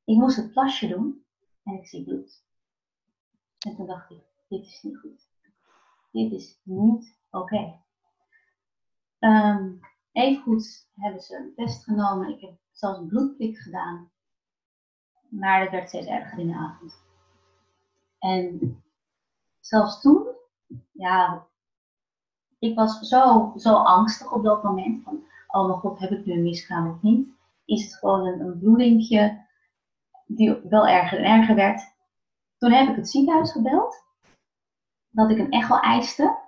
Ik 0.04 0.16
moest 0.16 0.36
het 0.36 0.52
plasje 0.52 0.88
doen 0.88 1.24
en 1.64 1.74
ik 1.74 1.86
zie 1.86 2.04
bloed. 2.04 2.44
En 3.58 3.76
toen 3.76 3.86
dacht 3.86 4.10
ik, 4.10 4.22
dit 4.48 4.66
is 4.66 4.82
niet 4.82 4.98
goed. 4.98 5.28
Dit 6.12 6.32
is 6.32 6.60
niet 6.62 7.18
oké. 7.30 7.44
Okay. 7.44 7.84
Um, 9.18 9.80
even 10.12 10.42
goed 10.42 10.88
hebben 10.94 11.20
ze 11.20 11.36
een 11.36 11.52
test 11.54 11.84
genomen. 11.84 12.28
Ik 12.28 12.40
heb 12.40 12.58
zelfs 12.70 12.98
een 12.98 13.06
bloedprik 13.06 13.58
gedaan. 13.58 14.10
Maar 15.28 15.60
dat 15.60 15.70
werd 15.70 15.88
steeds 15.88 16.06
erger 16.06 16.38
in 16.38 16.46
de 16.46 16.54
avond. 16.54 17.04
En 18.18 18.76
zelfs 19.60 20.00
toen, 20.00 20.26
ja, 20.92 21.46
ik 22.58 22.74
was 22.74 22.98
zo, 22.98 23.52
zo 23.56 23.74
angstig 23.74 24.32
op 24.32 24.42
dat 24.42 24.62
moment. 24.62 25.02
Van, 25.02 25.24
oh 25.46 25.66
mijn 25.66 25.78
god, 25.78 25.98
heb 25.98 26.10
ik 26.10 26.26
nu 26.26 26.32
een 26.32 26.42
miskraam 26.42 26.90
of 26.90 27.02
niet? 27.02 27.28
Is 27.64 27.84
het 27.84 27.94
gewoon 27.94 28.26
een, 28.26 28.40
een 28.40 28.58
bloedingje 28.58 29.44
die 30.26 30.60
wel 30.68 30.86
erger 30.86 31.18
en 31.18 31.24
erger 31.24 31.54
werd. 31.54 31.94
Toen 32.58 32.72
heb 32.72 32.88
ik 32.88 32.96
het 32.96 33.08
ziekenhuis 33.08 33.52
gebeld. 33.52 34.04
Dat 35.08 35.30
ik 35.30 35.38
een 35.38 35.50
echo 35.50 35.76
eiste. 35.76 36.38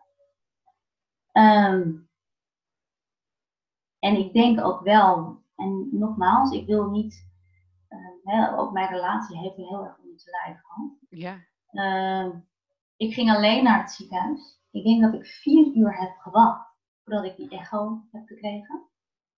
Um, 1.32 2.08
en 3.98 4.16
ik 4.16 4.32
denk 4.32 4.60
ook 4.60 4.80
wel, 4.80 5.42
en 5.56 5.88
nogmaals, 5.90 6.50
ik 6.50 6.66
wil 6.66 6.90
niet 6.90 7.26
ook 8.56 8.72
mijn 8.72 8.88
relatie 8.88 9.38
heeft 9.38 9.56
me 9.56 9.66
heel 9.66 9.84
erg 9.84 9.98
om 9.98 10.16
te 10.16 10.30
lijf 10.30 10.60
gehad. 10.62 10.90
Ja. 11.08 11.36
Uh, 11.72 12.34
ik 12.98 13.14
ging 13.14 13.30
alleen 13.30 13.64
naar 13.64 13.80
het 13.80 13.90
ziekenhuis. 13.90 14.60
Ik 14.70 14.84
denk 14.84 15.02
dat 15.02 15.14
ik 15.14 15.26
vier 15.26 15.76
uur 15.76 15.98
heb 15.98 16.16
gewacht 16.18 16.76
voordat 17.04 17.24
ik 17.24 17.36
die 17.36 17.48
echo 17.48 18.02
heb 18.12 18.26
gekregen. 18.26 18.88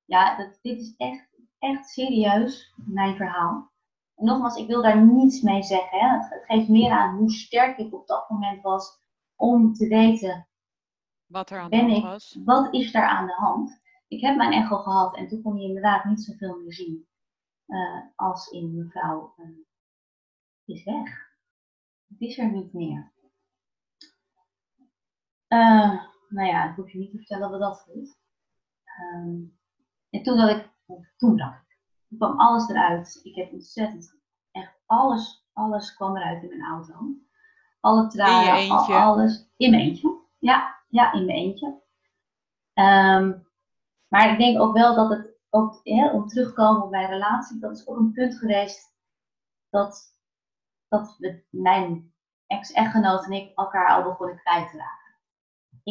Ja, 0.05 0.37
dat, 0.37 0.59
dit 0.63 0.81
is 0.81 0.95
echt, 0.97 1.29
echt 1.59 1.89
serieus 1.89 2.75
mijn 2.77 3.17
verhaal. 3.17 3.71
En 4.15 4.25
nogmaals, 4.25 4.57
ik 4.57 4.67
wil 4.67 4.83
daar 4.83 5.05
niets 5.07 5.41
mee 5.41 5.63
zeggen. 5.63 5.99
Hè. 5.99 6.07
Het, 6.07 6.31
het 6.31 6.45
geeft 6.45 6.69
meer 6.69 6.91
aan 6.91 7.17
hoe 7.17 7.31
sterk 7.31 7.79
ik 7.79 7.95
op 7.95 8.07
dat 8.07 8.31
moment 8.31 8.63
was 8.63 8.99
om 9.37 9.75
te 9.75 9.89
weten 9.89 10.49
wat 11.31 11.51
er 11.51 11.61
aan 11.61 11.71
de 11.71 11.77
hand 11.77 12.03
was. 12.03 12.39
Wat 12.45 12.75
is 12.75 12.93
daar 12.93 13.09
aan 13.09 13.27
de 13.27 13.35
hand? 13.35 13.81
Ik 14.09 14.21
heb 14.21 14.37
mijn 14.37 14.53
echo 14.53 14.77
gehad 14.77 15.17
en 15.17 15.29
toen 15.29 15.43
kon 15.43 15.57
je 15.57 15.67
inderdaad 15.67 16.05
niet 16.05 16.23
zoveel 16.23 16.59
meer 16.59 16.73
zien. 16.73 17.09
Eh, 17.67 18.01
als 18.17 18.49
in 18.49 18.77
mevrouw 18.77 19.35
uh, 19.37 19.47
is 20.65 20.85
weg. 20.85 21.35
Het 22.09 22.21
is 22.21 22.39
er 22.39 22.53
niet 22.53 22.73
meer. 22.73 23.13
Uh, 25.53 26.03
nou 26.29 26.49
ja, 26.49 26.71
ik 26.71 26.77
hoef 26.77 26.91
je 26.91 26.99
niet 26.99 27.11
te 27.11 27.17
vertellen 27.17 27.51
wat 27.51 27.61
dat 27.61 27.89
is. 27.95 28.17
Ehm, 28.85 29.39
en 30.11 30.23
toen 30.23 30.37
dat 30.37 30.51
ik, 30.51 30.71
toen 31.17 31.37
dacht 31.37 31.63
ik, 31.63 31.79
toen 32.09 32.19
kwam 32.19 32.41
alles 32.41 32.69
eruit. 32.69 33.21
Ik 33.23 33.35
heb 33.35 33.53
ontzettend, 33.53 34.15
echt 34.51 34.81
alles, 34.87 35.47
alles 35.53 35.95
kwam 35.95 36.17
eruit 36.17 36.43
in 36.43 36.49
mijn 36.49 36.71
auto. 36.71 36.95
Alle 37.81 38.09
tranen, 38.09 38.71
al, 38.71 38.95
alles. 38.95 39.51
In 39.57 39.71
mijn 39.71 39.83
eentje. 39.83 40.19
Ja, 40.39 40.77
ja, 40.89 41.13
in 41.13 41.25
mijn 41.25 41.39
eentje. 41.39 41.67
Um, 42.75 43.49
maar 44.09 44.33
ik 44.33 44.39
denk 44.39 44.61
ook 44.61 44.73
wel 44.73 44.95
dat 44.95 45.11
het 45.11 45.39
ook 45.51 45.81
hè, 45.83 46.11
om 46.11 46.27
terugkomen 46.27 46.83
op 46.83 46.91
mijn 46.91 47.09
relatie, 47.09 47.59
dat 47.59 47.77
is 47.77 47.87
ook 47.87 47.97
een 47.97 48.13
punt 48.13 48.39
geweest 48.39 48.95
dat, 49.71 50.17
dat 50.89 51.19
mijn 51.51 52.13
ex-echtgenoot 52.47 53.25
en 53.25 53.33
ik 53.33 53.53
elkaar 53.55 53.91
al 53.91 54.03
begonnen 54.03 54.41
kwijt 54.41 54.71
te 54.71 54.77
raken. 54.77 55.00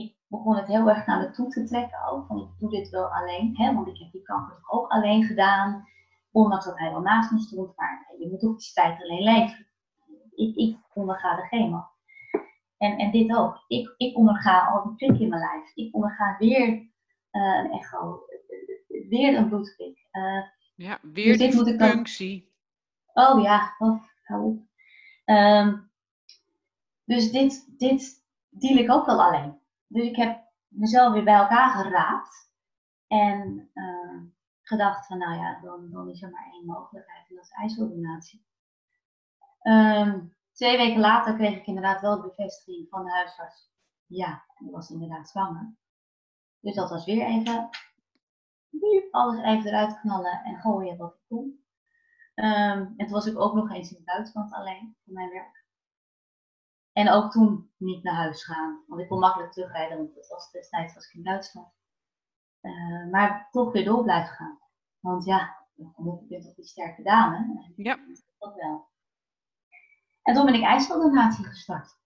Ik 0.04 0.16
begon 0.28 0.56
het 0.56 0.68
heel 0.68 0.90
erg 0.90 1.06
naar 1.06 1.20
me 1.20 1.32
toe 1.32 1.50
te 1.50 1.64
trekken 1.64 2.08
ook, 2.08 2.26
van 2.28 2.38
ik 2.38 2.60
doe 2.60 2.70
dit 2.70 2.90
wel 2.90 3.08
alleen, 3.08 3.58
hè, 3.58 3.74
want 3.74 3.88
ik 3.88 3.98
heb 3.98 4.12
die 4.12 4.22
kanker 4.22 4.56
toch 4.56 4.72
ook 4.72 4.92
alleen 4.92 5.24
gedaan, 5.24 5.88
ondanks 6.32 6.66
dat 6.66 6.80
hij 6.80 6.92
wel 6.92 7.02
naast 7.02 7.32
me 7.32 7.40
stond, 7.40 7.76
maar 7.76 8.14
je 8.20 8.28
moet 8.30 8.44
ook 8.44 8.60
die 8.60 8.72
tijd 8.74 9.02
alleen 9.02 9.24
leven. 9.24 9.68
Ik, 10.36 10.56
ik 10.56 10.78
onderga 10.94 11.36
de 11.36 11.42
chemo. 11.42 11.88
En, 12.78 12.98
en 12.98 13.12
dit 13.12 13.36
ook. 13.36 13.64
Ik, 13.68 13.94
ik 13.98 14.18
onderga 14.18 14.68
al 14.68 14.84
die 14.84 14.96
prikken 14.96 15.20
in 15.20 15.30
mijn 15.30 15.42
lijf. 15.42 15.76
Ik 15.76 15.96
onderga 15.96 16.36
weer 16.38 16.68
uh, 17.32 17.64
een 17.64 17.72
echo 17.72 18.24
weer 19.10 19.38
een 19.38 19.50
bloedprik. 19.50 20.08
Uh, 20.12 20.44
ja, 20.76 21.00
weer 21.02 21.38
dus 21.38 21.64
die 21.64 21.78
functie. 21.78 22.54
Oh 23.14 23.42
ja, 23.42 23.76
oh, 23.78 24.04
hou 24.24 24.44
op. 24.44 24.68
Um, 25.26 25.92
dus 27.06 27.32
dit, 27.32 27.78
dit 27.78 28.26
deal 28.50 28.78
ik 28.78 28.92
ook 28.92 29.06
wel 29.06 29.24
alleen. 29.24 29.59
Dus 29.90 30.04
ik 30.04 30.16
heb 30.16 30.44
mezelf 30.68 31.14
weer 31.14 31.24
bij 31.24 31.36
elkaar 31.36 31.70
geraapt. 31.70 32.48
En 33.08 33.70
uh, 33.74 34.22
gedacht 34.62 35.06
van, 35.08 35.18
nou 35.18 35.38
ja, 35.38 35.60
dan, 35.62 35.92
dan 35.92 36.10
is 36.10 36.22
er 36.22 36.30
maar 36.30 36.50
één 36.52 36.66
mogelijkheid. 36.66 37.30
En 37.30 37.36
dat 37.36 37.44
is 37.44 37.52
ijsdonatie. 37.52 38.48
Um, 39.64 40.36
twee 40.52 40.78
weken 40.78 41.00
later 41.00 41.36
kreeg 41.36 41.58
ik 41.58 41.66
inderdaad 41.66 42.02
wel 42.02 42.22
de 42.22 42.28
bevestiging 42.28 42.90
van 42.90 43.04
de 43.04 43.12
huisarts. 43.12 43.72
Ja, 44.06 44.44
ik 44.58 44.72
was 44.72 44.90
inderdaad 44.90 45.30
zwanger. 45.30 45.76
Dus 46.60 46.76
dat 46.76 46.90
was 46.90 47.06
weer 47.06 47.26
even 47.26 47.70
alles 49.12 49.44
even 49.44 49.66
eruit 49.66 50.00
knallen 50.00 50.44
en 50.44 50.60
gooien 50.60 50.98
wat 50.98 51.14
ik 51.14 51.22
kon. 51.28 51.64
Um, 52.36 52.94
en 52.98 52.98
toen 52.98 53.10
was 53.10 53.26
ik 53.26 53.40
ook 53.40 53.54
nog 53.54 53.72
eens 53.72 53.90
in 53.90 53.96
het 53.96 54.06
buitenland 54.06 54.54
alleen 54.54 54.96
voor 55.04 55.14
mijn 55.14 55.30
werk. 55.30 55.59
En 56.94 57.10
ook 57.10 57.32
toen 57.32 57.72
niet 57.78 58.04
naar 58.04 58.16
huis 58.16 58.44
gaan, 58.44 58.84
want 58.88 59.02
ik 59.02 59.08
kon 59.08 59.20
makkelijk 59.20 59.52
terugrijden, 59.52 59.98
want 59.98 60.16
het 60.16 60.28
was 60.28 60.52
destijds 60.52 60.94
was 60.94 61.08
ik 61.08 61.14
in 61.14 61.24
Duitsland. 61.24 61.68
Uh, 62.62 63.10
maar 63.12 63.48
toch 63.52 63.72
weer 63.72 63.86
door 63.86 64.04
blijven 64.04 64.36
gaan. 64.36 64.60
Want 65.00 65.26
ja, 65.26 65.58
ik 65.76 66.28
ben 66.28 66.42
toch 66.42 66.56
die 66.56 66.66
sterke 66.66 67.02
dame. 67.02 67.72
Ja. 67.76 68.00
Dat 68.40 68.56
wel. 68.56 68.88
En 70.22 70.34
toen 70.34 70.46
ben 70.46 70.54
ik 70.54 70.64
ijsseldonatie 70.64 71.46
gestart. 71.46 71.98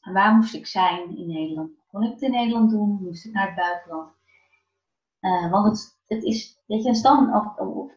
En 0.00 0.12
waar 0.12 0.34
moest 0.34 0.54
ik 0.54 0.66
zijn 0.66 1.16
in 1.16 1.26
Nederland? 1.26 1.70
Kon 1.90 2.02
ik 2.02 2.12
het 2.12 2.22
in 2.22 2.30
Nederland 2.30 2.70
doen? 2.70 3.02
Moest 3.02 3.24
ik 3.24 3.32
naar 3.32 3.46
het 3.46 3.56
buitenland? 3.56 4.12
Uh, 5.20 5.50
want 5.50 5.66
het, 5.66 5.98
het 6.06 6.24
is, 6.24 6.62
weet 6.66 6.82
je, 6.82 6.88
een 6.88 6.94
stand 6.94 7.34
of, 7.34 7.56
of 7.56 7.92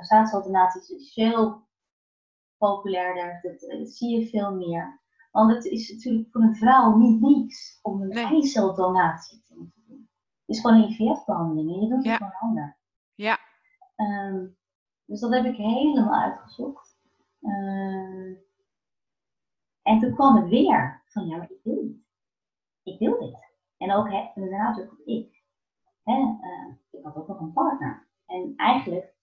zaadceldonatie 0.00 0.96
is 0.96 1.12
veel 1.12 1.68
populairder. 2.60 3.38
Dat, 3.42 3.60
dat, 3.60 3.88
zie 3.88 4.18
je 4.18 4.28
veel 4.28 4.54
meer. 4.54 5.00
Want 5.30 5.54
het 5.54 5.64
is 5.64 5.92
natuurlijk 5.92 6.28
voor 6.30 6.42
een 6.42 6.56
vrouw 6.56 6.96
niet 6.96 7.20
niets 7.20 7.78
om 7.82 8.02
een 8.02 8.10
eiceldonatie 8.10 9.42
te 9.42 9.54
doen. 9.54 9.72
Het 10.46 10.56
is 10.56 10.60
gewoon 10.60 10.82
een 10.82 10.88
IVF-behandeling 10.88 11.70
en 11.70 11.80
je 11.80 11.88
doet 11.88 12.04
het 12.04 12.16
voor 12.16 12.26
een 12.26 12.48
ander. 12.48 12.76
Ja. 13.14 13.38
Um, 13.96 14.56
dus 15.04 15.20
dat 15.20 15.32
heb 15.32 15.44
ik 15.44 15.56
helemaal 15.56 16.14
uitgezocht. 16.14 16.98
Uh, 17.40 18.36
en 19.82 19.98
toen 19.98 20.14
kwam 20.14 20.36
het 20.36 20.48
weer 20.48 21.02
van 21.06 21.26
ja, 21.26 21.36
maar 21.36 21.50
ik 21.50 21.60
wil 21.62 21.82
dit. 21.82 21.96
Ik 22.82 22.98
wil 22.98 23.20
dit. 23.20 23.54
En 23.76 23.92
ook 23.92 24.10
hè, 24.10 24.30
inderdaad 24.34 24.80
ook 24.80 24.98
ik. 25.04 25.42
Hè, 26.02 26.18
uh, 26.18 26.74
ik 26.90 27.04
had 27.04 27.16
ook 27.16 27.28
nog 27.28 27.40
een 27.40 27.52
partner. 27.52 28.08
En 28.26 28.52
eigenlijk 28.56 29.14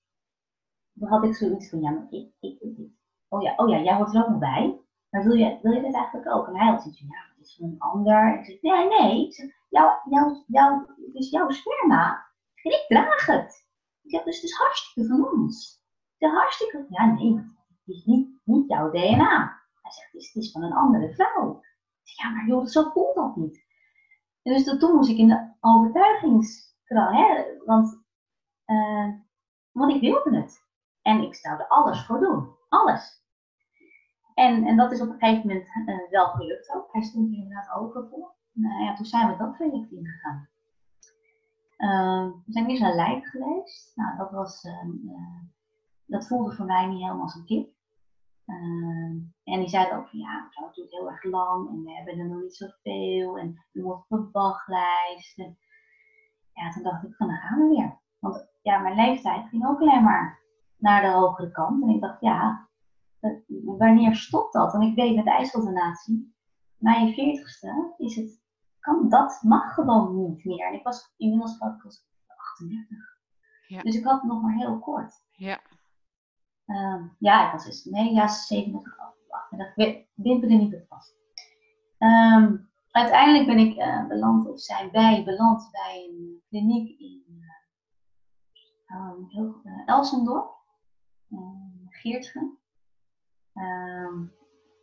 had 1.00 1.24
ik 1.24 1.36
zoiets 1.36 1.70
van, 1.70 1.82
ja, 1.82 1.90
maar 1.90 2.08
ik, 2.10 2.32
ik, 2.40 2.60
ik, 2.62 2.78
oh 3.28 3.42
ja, 3.42 3.54
oh 3.56 3.70
ja, 3.70 3.80
jij 3.80 3.96
hoort 3.96 4.16
er 4.16 4.22
ook 4.22 4.30
nog 4.30 4.40
bij. 4.40 4.80
Maar 5.10 5.24
wil 5.24 5.34
je, 5.34 5.60
wil 5.62 5.72
je 5.72 5.82
dit 5.82 5.94
eigenlijk 5.94 6.36
ook? 6.36 6.48
En 6.48 6.58
hij 6.58 6.68
had 6.68 6.82
zoiets 6.82 7.00
van, 7.00 7.10
ja, 7.10 7.34
het 7.38 7.46
is 7.46 7.56
van 7.56 7.70
een 7.70 7.80
ander. 7.80 8.40
Ik 8.40 8.46
zeg, 8.46 8.62
nee, 8.62 8.88
nee, 8.88 9.28
ik 9.28 9.56
jou, 10.48 10.86
het 11.06 11.16
is 11.16 11.30
jouw 11.30 11.50
sperma. 11.50 12.26
En 12.64 12.72
ik 12.72 12.86
draag 12.88 13.26
het. 13.26 13.68
Ik 14.02 14.12
zeg, 14.12 14.24
dus 14.24 14.36
het 14.36 14.44
is 14.44 14.58
hartstikke 14.58 15.10
van 15.10 15.30
ons. 15.32 15.82
Is 16.18 16.30
hartstikke, 16.30 16.86
ja, 16.90 17.06
nee, 17.06 17.36
het 17.36 17.96
is 17.96 18.06
niet, 18.06 18.68
jouw 18.68 18.90
DNA. 18.90 19.62
Hij 19.82 19.92
zegt, 19.92 20.12
het 20.12 20.22
is, 20.22 20.34
het 20.34 20.52
van 20.52 20.64
een 20.64 20.74
andere 20.74 21.14
vrouw. 21.14 21.60
Ik 22.04 22.10
zeg, 22.10 22.26
ja, 22.26 22.34
maar 22.34 22.48
joh, 22.48 22.66
zo 22.66 22.90
voelt 22.90 23.16
dat 23.16 23.36
niet. 23.36 23.66
En 24.42 24.54
dus 24.54 24.64
dat, 24.64 24.80
toen 24.80 24.96
moest 24.96 25.10
ik 25.10 25.18
in 25.18 25.28
de 25.28 25.54
overtuigingskracht, 25.60 27.16
hè, 27.16 27.44
want, 27.66 28.04
uh, 28.66 29.14
want 29.72 29.94
ik 29.94 30.02
wilde 30.02 30.38
het. 30.38 30.66
En 31.02 31.22
ik 31.22 31.36
zou 31.36 31.60
er 31.60 31.68
alles 31.68 32.06
voor 32.06 32.20
doen. 32.20 32.57
Alles. 32.70 33.26
En, 34.34 34.66
en 34.66 34.78
dat 34.78 34.92
is 34.92 35.02
op 35.02 35.10
een 35.10 35.20
gegeven 35.20 35.48
moment 35.48 35.68
uh, 35.88 36.10
wel 36.10 36.28
gelukt 36.28 36.74
ook. 36.76 36.92
Hij 36.92 37.02
stond 37.02 37.32
er 37.32 37.38
inderdaad 37.38 37.76
open 37.76 38.10
voor. 38.10 38.36
Nou 38.52 38.84
ja, 38.84 38.96
toen 38.96 39.06
zijn 39.06 39.28
we 39.32 39.38
dat 39.38 39.56
traject 39.56 39.92
ingegaan. 39.92 40.50
Uh, 41.78 42.26
we 42.46 42.52
zijn 42.52 42.70
eerst 42.70 42.82
naar 42.82 42.96
Leiden 42.96 43.30
geweest. 43.30 43.92
Nou, 43.96 44.18
dat 44.18 44.32
was, 44.32 44.64
uh, 44.64 45.42
dat 46.06 46.28
voelde 46.28 46.56
voor 46.56 46.66
mij 46.66 46.86
niet 46.86 47.02
helemaal 47.02 47.22
als 47.22 47.36
een 47.36 47.46
kip. 47.46 47.76
en 49.44 49.60
die 49.60 49.70
zeiden 49.70 49.98
ook 49.98 50.10
van 50.10 50.20
ja, 50.20 50.48
het 50.50 50.76
duurt 50.76 50.92
heel 50.92 51.10
erg 51.10 51.24
lang 51.24 51.70
en 51.70 51.84
we 51.84 51.92
hebben 51.92 52.20
er 52.20 52.28
nog 52.28 52.42
niet 52.42 52.56
zoveel 52.56 53.38
en 53.38 53.66
we 53.72 53.82
moeten 53.82 54.06
op 54.10 54.12
een 54.12 54.32
wachtlijst. 54.32 55.40
En, 55.40 55.58
ja, 56.54 56.72
toen 56.72 56.84
dacht 56.84 57.04
ik 57.04 57.16
van 57.16 57.28
dan 57.28 57.38
gaan 57.38 57.60
we 57.60 57.76
weer. 57.76 58.00
Want 58.20 58.48
ja, 58.62 58.80
mijn 58.80 58.96
leeftijd 58.96 59.50
ging 59.50 59.68
ook 59.68 59.80
alleen 59.80 60.04
maar 60.04 60.40
naar 60.78 61.02
de 61.02 61.12
hogere 61.12 61.52
kant. 61.52 61.84
En 61.84 61.90
ik 61.90 62.02
dacht, 62.02 62.22
ja, 62.22 62.68
wanneer 63.78 64.16
stopt 64.16 64.54
dat? 64.54 64.74
En 64.74 64.82
ik 64.82 64.96
weet 64.96 65.16
met 65.16 65.26
de 65.26 65.32
ijsseldonatie, 65.32 66.36
na 66.78 66.92
je 66.92 67.14
veertigste 67.14 67.94
is 67.98 68.16
het, 68.16 68.42
kan, 68.80 69.10
dat 69.10 69.40
mag 69.42 69.74
gewoon 69.74 70.16
niet 70.16 70.46
meer. 70.46 70.68
En 70.68 70.74
ik 70.74 70.84
was 70.84 71.14
inmiddels 71.18 71.54
ik 71.54 71.84
was 71.84 72.08
38. 72.58 72.98
Ja. 73.68 73.82
Dus 73.82 73.96
ik 73.96 74.04
had 74.04 74.22
het 74.22 74.32
nog 74.32 74.42
maar 74.42 74.56
heel 74.56 74.80
kort. 74.80 75.26
Ja. 75.32 75.60
Um, 76.66 77.16
ja, 77.20 77.46
ik 77.46 77.52
was 77.52 77.66
dus, 77.66 77.86
nee, 77.86 78.14
ja, 78.14 78.28
37, 78.28 78.98
38. 79.30 79.76
Ik 79.76 80.08
wimperde 80.14 80.56
niet 80.56 80.76
op 80.76 80.86
vast. 80.88 81.16
Um, 82.00 82.70
uiteindelijk 82.92 83.46
ben 83.46 83.58
ik 83.58 83.78
uh, 83.78 84.08
beland, 84.08 84.48
of 84.48 84.60
zijn 84.60 84.92
wij 84.92 85.24
beland 85.24 85.70
bij 85.72 86.10
een 86.10 86.42
kliniek 86.50 87.00
in 87.00 87.24
uh, 88.88 89.10
um, 89.10 89.26
heel, 89.30 89.62
uh, 89.64 89.82
Elsendorp. 89.86 90.56
Ehm, 91.32 91.88
Geertgen. 91.90 92.58
Um, 93.54 94.32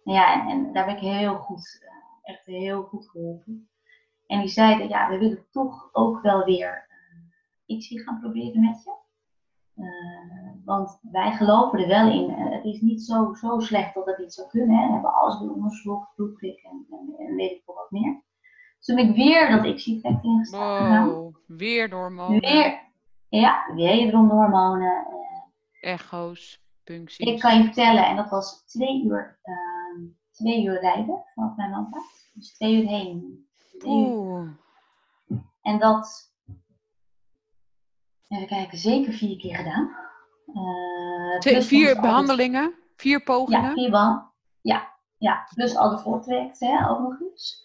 ja, 0.05 0.49
en, 0.49 0.73
daar 0.73 0.85
ben 0.85 0.95
ik 0.95 1.01
heel 1.01 1.35
goed, 1.35 1.81
eh, 1.83 2.33
echt 2.35 2.47
heel 2.47 2.83
goed 2.83 3.11
geholpen. 3.11 3.69
En 4.27 4.41
die 4.41 4.49
zeiden, 4.49 4.89
ja, 4.89 5.09
we 5.09 5.19
willen 5.19 5.47
toch 5.51 5.89
ook 5.93 6.23
wel 6.23 6.45
weer 6.45 6.87
uh, 6.89 7.77
iets 7.77 8.03
gaan 8.03 8.21
proberen 8.21 8.61
met 8.61 8.83
je. 8.85 9.03
Uh, 9.77 10.65
want 10.65 10.99
wij 11.03 11.33
geloven 11.33 11.79
er 11.79 11.89
wel 11.89 12.11
in. 12.11 12.31
het 12.31 12.65
is 12.65 12.81
niet 12.81 13.03
zo, 13.03 13.35
zo 13.35 13.59
slecht 13.59 13.95
dat 13.95 14.07
het 14.07 14.19
niet 14.19 14.33
zou 14.33 14.49
kunnen. 14.49 14.77
Hè. 14.77 14.87
We 14.87 14.93
hebben 14.93 15.15
alles 15.15 15.41
weer 15.41 15.53
onderzocht, 15.53 16.15
bloedprik 16.15 16.63
en, 16.63 16.87
en, 16.91 17.27
en, 17.27 17.35
weet 17.35 17.51
ik 17.51 17.63
veel 17.65 17.75
wat 17.75 17.91
meer. 17.91 18.23
Dus 18.77 18.87
toen 18.87 18.97
ben 18.97 19.09
ik 19.09 19.17
weer 19.17 19.51
dat 19.51 19.65
ik 19.65 19.81
zie 19.81 20.19
ingesteld. 20.23 21.13
Wow, 21.13 21.35
weer 21.47 21.89
door 21.89 22.01
hormonen. 22.01 22.41
Weer, 22.41 22.81
ja, 23.29 23.75
weer 23.75 24.11
door 24.11 24.21
hormonen 24.21 25.07
echo's, 25.85 26.63
puncties? 26.85 27.27
Ik 27.27 27.41
kan 27.41 27.57
je 27.57 27.65
vertellen, 27.65 28.07
en 28.07 28.17
dat 28.17 28.31
was 28.31 28.65
twee 28.67 29.05
uur, 29.05 29.39
uh, 29.45 30.09
twee 30.31 30.65
uur 30.65 30.81
rijden 30.81 31.25
vanaf 31.35 31.57
mijn 31.57 31.71
landplaats. 31.71 32.31
Dus 32.35 32.55
twee 32.55 32.83
uur 32.83 32.89
heen. 32.89 33.47
Oeh. 33.85 34.49
En 35.63 35.79
dat, 35.79 36.33
even 38.29 38.47
kijken, 38.47 38.79
zeker 38.79 39.13
vier 39.13 39.37
keer 39.37 39.57
gedaan. 39.57 39.97
Uh, 40.47 41.39
twee, 41.39 41.63
vier 41.63 42.01
behandelingen? 42.01 42.75
Vier 42.97 43.23
pogingen? 43.23 43.63
Ja, 43.63 43.73
vier 43.73 43.91
behandelingen. 43.91 44.33
Ja, 44.61 44.93
ja, 45.19 45.49
plus 45.55 45.77
al 45.77 45.91
de 45.91 45.99
voortrajecten 45.99 46.89
ook 46.89 46.99
nog 46.99 47.21
eens. 47.21 47.63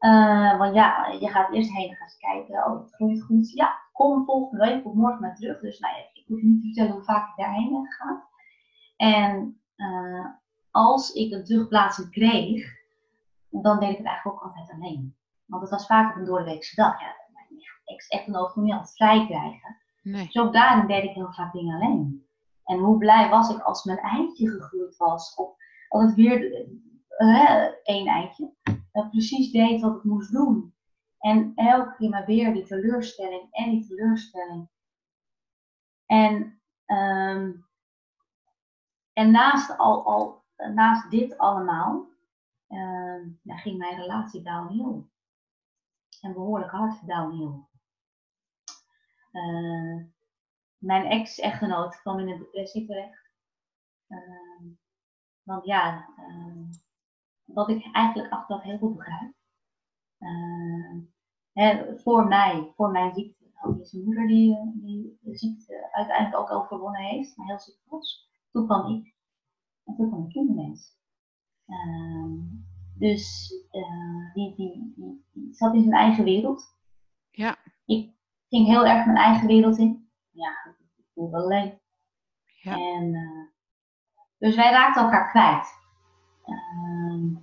Uh, 0.00 0.58
want 0.58 0.74
ja, 0.74 1.06
je 1.20 1.28
gaat 1.28 1.52
eerst 1.52 1.72
heen 1.72 1.90
en 1.90 1.96
gaat 1.96 2.16
kijken, 2.18 2.64
oh 2.64 2.80
het 2.80 2.94
groeit 2.94 3.22
goed. 3.22 3.52
Ja, 3.52 3.78
kom 3.92 4.24
volgende 4.24 4.66
week 4.66 4.86
of 4.86 4.92
morgen 4.92 5.20
maar 5.20 5.34
terug. 5.34 5.60
Dus 5.60 5.78
nou 5.78 5.94
ja, 5.94 6.00
ik 6.00 6.07
hoef 6.28 6.40
je 6.40 6.46
niet 6.46 6.60
te 6.60 6.66
vertellen 6.66 6.92
hoe 6.92 7.04
vaak 7.04 7.28
ik 7.28 7.44
daarheen 7.44 7.72
ben 7.72 7.86
gegaan. 7.86 8.22
En 8.96 9.60
uh, 9.76 10.26
als 10.70 11.12
ik 11.12 11.32
een 11.32 11.44
terugplaatsing 11.44 12.10
kreeg, 12.10 12.76
dan 13.50 13.80
deed 13.80 13.90
ik 13.90 13.96
het 13.96 14.06
eigenlijk 14.06 14.36
ook 14.36 14.42
altijd 14.42 14.70
alleen. 14.70 15.16
Want 15.46 15.62
het 15.62 15.70
was 15.70 15.86
vaak 15.86 16.10
op 16.10 16.16
een 16.16 16.24
doordeweekse 16.24 16.74
dag. 16.74 17.00
Ja, 17.00 17.14
mijn 17.32 17.62
ex-echtgenoot 17.84 18.52
kon 18.52 18.62
niet 18.62 18.72
altijd 18.72 18.96
vrij 18.96 19.26
krijgen. 19.26 19.76
Nee. 20.02 20.24
Dus 20.24 20.36
ook 20.36 20.52
daarin 20.52 20.86
deed 20.86 21.04
ik 21.04 21.14
heel 21.14 21.32
vaak 21.32 21.52
dingen 21.52 21.74
alleen. 21.74 22.26
En 22.64 22.78
hoe 22.78 22.98
blij 22.98 23.28
was 23.28 23.50
ik 23.50 23.60
als 23.60 23.84
mijn 23.84 23.98
eindje 23.98 24.48
gegroeid 24.48 24.96
was. 24.96 25.34
Of 25.34 25.56
als 25.88 26.04
het 26.04 26.14
weer 26.14 26.66
uh, 27.18 27.66
één 27.82 28.06
eindje. 28.06 28.52
Dat 28.92 29.10
precies 29.10 29.50
deed 29.50 29.80
wat 29.80 29.96
ik 29.96 30.04
moest 30.04 30.32
doen. 30.32 30.74
En 31.18 31.52
elke 31.54 31.94
keer 31.96 32.08
maar 32.08 32.26
weer 32.26 32.52
die 32.52 32.64
teleurstelling 32.64 33.48
en 33.50 33.70
die 33.70 33.86
teleurstelling. 33.86 34.68
En, 36.08 36.60
um, 36.86 37.66
en 39.12 39.30
naast, 39.30 39.78
al, 39.78 40.04
al, 40.04 40.44
naast 40.56 41.10
dit 41.10 41.38
allemaal 41.38 42.06
ja, 43.42 43.56
ging 43.56 43.78
mijn 43.78 44.00
relatie 44.00 44.42
downhill. 44.42 45.02
En 46.20 46.32
behoorlijk 46.32 46.70
hard 46.70 47.06
downhill. 47.06 47.66
Uh, 49.32 50.04
mijn 50.78 51.04
ex-echtgenoot 51.04 52.00
kwam 52.00 52.18
in 52.18 52.28
een 52.28 52.38
depressie 52.38 52.86
terecht. 52.86 53.30
Uh, 54.08 54.72
want 55.42 55.64
ja, 55.64 56.08
wat 57.44 57.68
ik 57.68 57.88
eigenlijk 57.92 58.32
achteraf 58.32 58.62
heel 58.62 58.78
goed 58.78 58.96
begrijp. 58.96 59.32
Eh, 61.58 61.80
voor 61.96 62.26
mij, 62.26 62.72
voor 62.76 62.90
mijn 62.90 63.14
ziekte. 63.14 63.37
Ook 63.62 63.86
zijn 63.86 64.04
moeder 64.04 64.26
die, 64.26 64.72
die 64.74 65.18
de 65.20 65.36
ziekte 65.36 65.88
uiteindelijk 65.92 66.40
ook 66.40 66.50
overwonnen 66.50 67.00
heeft, 67.00 67.36
maar 67.36 67.46
heel 67.46 67.58
ziek 67.58 67.80
was. 67.84 68.28
Toen 68.50 68.66
kwam 68.66 68.94
ik. 68.96 69.14
En 69.84 69.96
toen 69.96 70.08
kwam 70.08 70.20
een 70.20 70.28
kindermens. 70.28 70.96
Uh, 71.66 72.42
dus 72.94 73.52
uh, 73.72 74.34
die, 74.34 74.54
die, 74.54 74.92
die, 74.96 75.24
die, 75.32 75.54
zat 75.54 75.74
in 75.74 75.82
zijn 75.82 75.94
eigen 75.94 76.24
wereld. 76.24 76.76
Ja. 77.30 77.56
Ik 77.84 78.14
ging 78.48 78.66
heel 78.66 78.86
erg 78.86 79.06
mijn 79.06 79.18
eigen 79.18 79.46
wereld 79.46 79.78
in. 79.78 80.10
Ja, 80.30 80.76
ik 80.96 81.04
wel 81.14 81.34
alleen. 81.34 81.80
Ja. 82.44 82.76
En, 82.76 83.14
uh, 83.14 83.46
dus 84.38 84.56
wij 84.56 84.70
raakten 84.70 85.02
elkaar 85.02 85.30
kwijt. 85.30 85.68
Ehm, 86.44 87.36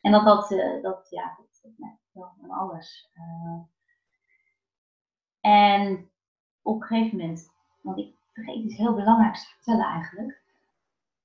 en 0.00 0.12
dat, 0.12 0.24
dat, 0.24 0.48
dat, 0.82 1.06
ja, 1.10 1.36
dat, 1.36 1.72
dat, 2.12 2.34
van 2.40 2.50
alles. 2.50 3.10
Uh, 3.14 3.62
en 5.42 6.10
op 6.62 6.80
een 6.80 6.86
gegeven 6.86 7.18
moment, 7.18 7.52
want 7.80 7.98
ik 7.98 8.14
vergeet 8.32 8.64
iets 8.64 8.76
heel 8.76 8.94
belangrijks 8.94 9.40
te 9.44 9.54
vertellen 9.54 9.84
eigenlijk. 9.84 10.42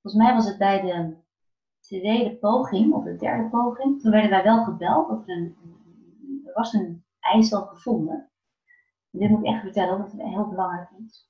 Volgens 0.01 0.23
mij 0.23 0.33
was 0.33 0.47
het 0.47 0.57
bij 0.57 0.81
de 0.81 1.15
tweede 1.79 2.35
poging, 2.35 2.93
of 2.93 3.03
de 3.03 3.15
derde 3.15 3.49
poging, 3.49 4.01
toen 4.01 4.11
werden 4.11 4.29
wij 4.29 4.43
wel 4.43 4.63
gebeld 4.63 5.09
dat 5.09 5.27
er 5.27 5.53
was 6.53 6.73
een 6.73 7.03
ijzel 7.19 7.61
gevonden. 7.61 8.29
Dit 9.09 9.29
moet 9.29 9.39
ik 9.39 9.45
echt 9.45 9.61
vertellen, 9.61 9.97
want 9.97 10.11
het 10.11 10.21
is 10.21 10.27
heel 10.27 10.47
belangrijk 10.47 10.89
iets. 10.99 11.29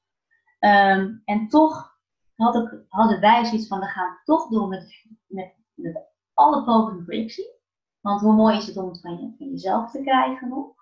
Um, 0.59 1.21
en 1.25 1.47
toch 1.47 1.97
had 2.35 2.55
ik, 2.55 2.85
hadden 2.87 3.19
wij 3.19 3.45
zoiets 3.45 3.67
van, 3.67 3.79
we 3.79 3.85
gaan 3.85 4.17
toch 4.23 4.49
door 4.49 4.67
met, 4.67 5.05
met, 5.27 5.53
met 5.73 6.05
alle 6.33 6.63
pogingen 6.63 7.05
voor 7.05 7.55
want 8.01 8.21
hoe 8.21 8.33
mooi 8.33 8.57
is 8.57 8.67
het 8.67 8.77
om 8.77 8.87
het 8.87 9.01
van, 9.01 9.35
van 9.37 9.49
jezelf 9.49 9.91
te 9.91 10.01
krijgen 10.01 10.49
nog? 10.49 10.76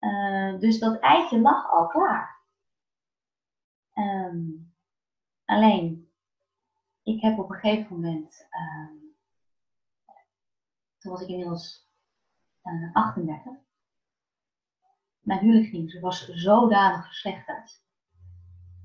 Uh, 0.00 0.58
dus 0.58 0.78
dat 0.78 1.00
eitje 1.00 1.40
lag 1.40 1.70
al 1.70 1.86
klaar. 1.86 2.42
Um, 3.94 4.72
alleen, 5.44 6.10
ik 7.02 7.20
heb 7.20 7.38
op 7.38 7.50
een 7.50 7.58
gegeven 7.58 7.94
moment, 8.00 8.48
um, 8.50 9.16
toen 10.98 11.12
was 11.12 11.20
ik 11.20 11.28
inmiddels 11.28 11.88
uh, 12.64 12.92
38, 12.92 13.52
mijn 15.20 15.40
huwelijk 15.40 15.68
ging, 15.68 16.00
was 16.00 16.28
zodanig 16.28 17.04
verslechterd, 17.04 17.82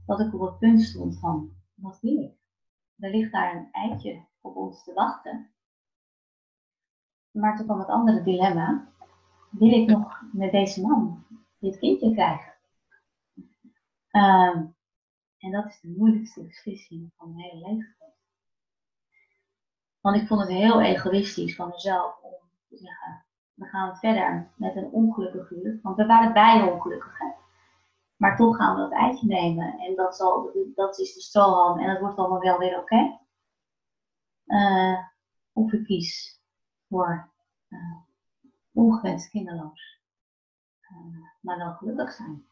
dat 0.05 0.19
ik 0.19 0.33
op 0.33 0.39
het 0.39 0.57
punt 0.57 0.81
stond 0.81 1.19
van, 1.19 1.55
wat 1.73 1.99
wil 1.99 2.17
ik? 2.17 2.41
Er 2.97 3.09
ligt 3.09 3.31
daar 3.31 3.55
een 3.55 3.71
eitje 3.71 4.25
op 4.41 4.55
ons 4.55 4.83
te 4.83 4.93
wachten. 4.93 5.51
Maar 7.31 7.55
toen 7.55 7.65
kwam 7.65 7.79
het 7.79 7.87
andere 7.87 8.23
dilemma. 8.23 8.91
Wil 9.53 9.71
ik 9.71 9.89
nog 9.89 10.21
met 10.31 10.51
deze 10.51 10.81
man 10.81 11.25
dit 11.59 11.79
kindje 11.79 12.13
krijgen? 12.13 12.53
Um, 14.11 14.75
En 15.37 15.51
dat 15.51 15.65
is 15.65 15.79
de 15.81 15.93
moeilijkste 15.97 16.43
beslissing 16.43 17.11
van 17.17 17.35
mijn 17.35 17.49
hele 17.49 17.67
leven 17.67 17.95
Want 20.01 20.15
ik 20.15 20.27
vond 20.27 20.41
het 20.41 20.49
heel 20.49 20.81
egoïstisch 20.81 21.55
van 21.55 21.69
mezelf 21.69 22.19
om 22.21 22.33
te 22.69 22.77
zeggen, 22.77 23.25
we 23.53 23.65
gaan 23.65 23.97
verder 23.97 24.51
met 24.55 24.75
een 24.75 24.91
ongelukkig 24.91 25.49
huwelijk. 25.49 25.83
Want 25.83 25.95
we 25.95 26.05
waren 26.05 26.33
beide 26.33 26.71
ongelukkig. 26.71 27.19
Maar 28.15 28.37
toch 28.37 28.55
gaan 28.55 28.75
we 28.75 28.81
dat 28.81 28.91
eitje 28.91 29.27
nemen. 29.27 29.79
En 29.79 29.95
dat, 29.95 30.15
zal, 30.15 30.51
dat 30.75 30.99
is 30.99 31.13
de 31.13 31.21
strohalm 31.21 31.79
en 31.79 31.87
dat 31.87 31.99
wordt 31.99 32.17
allemaal 32.17 32.39
wel 32.39 32.57
weer 32.57 32.79
oké. 32.79 33.19
Uh, 34.45 34.99
of 35.53 35.71
ik 35.71 35.83
kies 35.83 36.41
voor 36.87 37.31
uh, 37.69 37.97
ongewenst 38.73 39.29
kinderloos. 39.29 40.01
Uh, 40.91 41.25
maar 41.39 41.57
wel 41.57 41.73
gelukkig 41.73 42.11
zijn. 42.11 42.45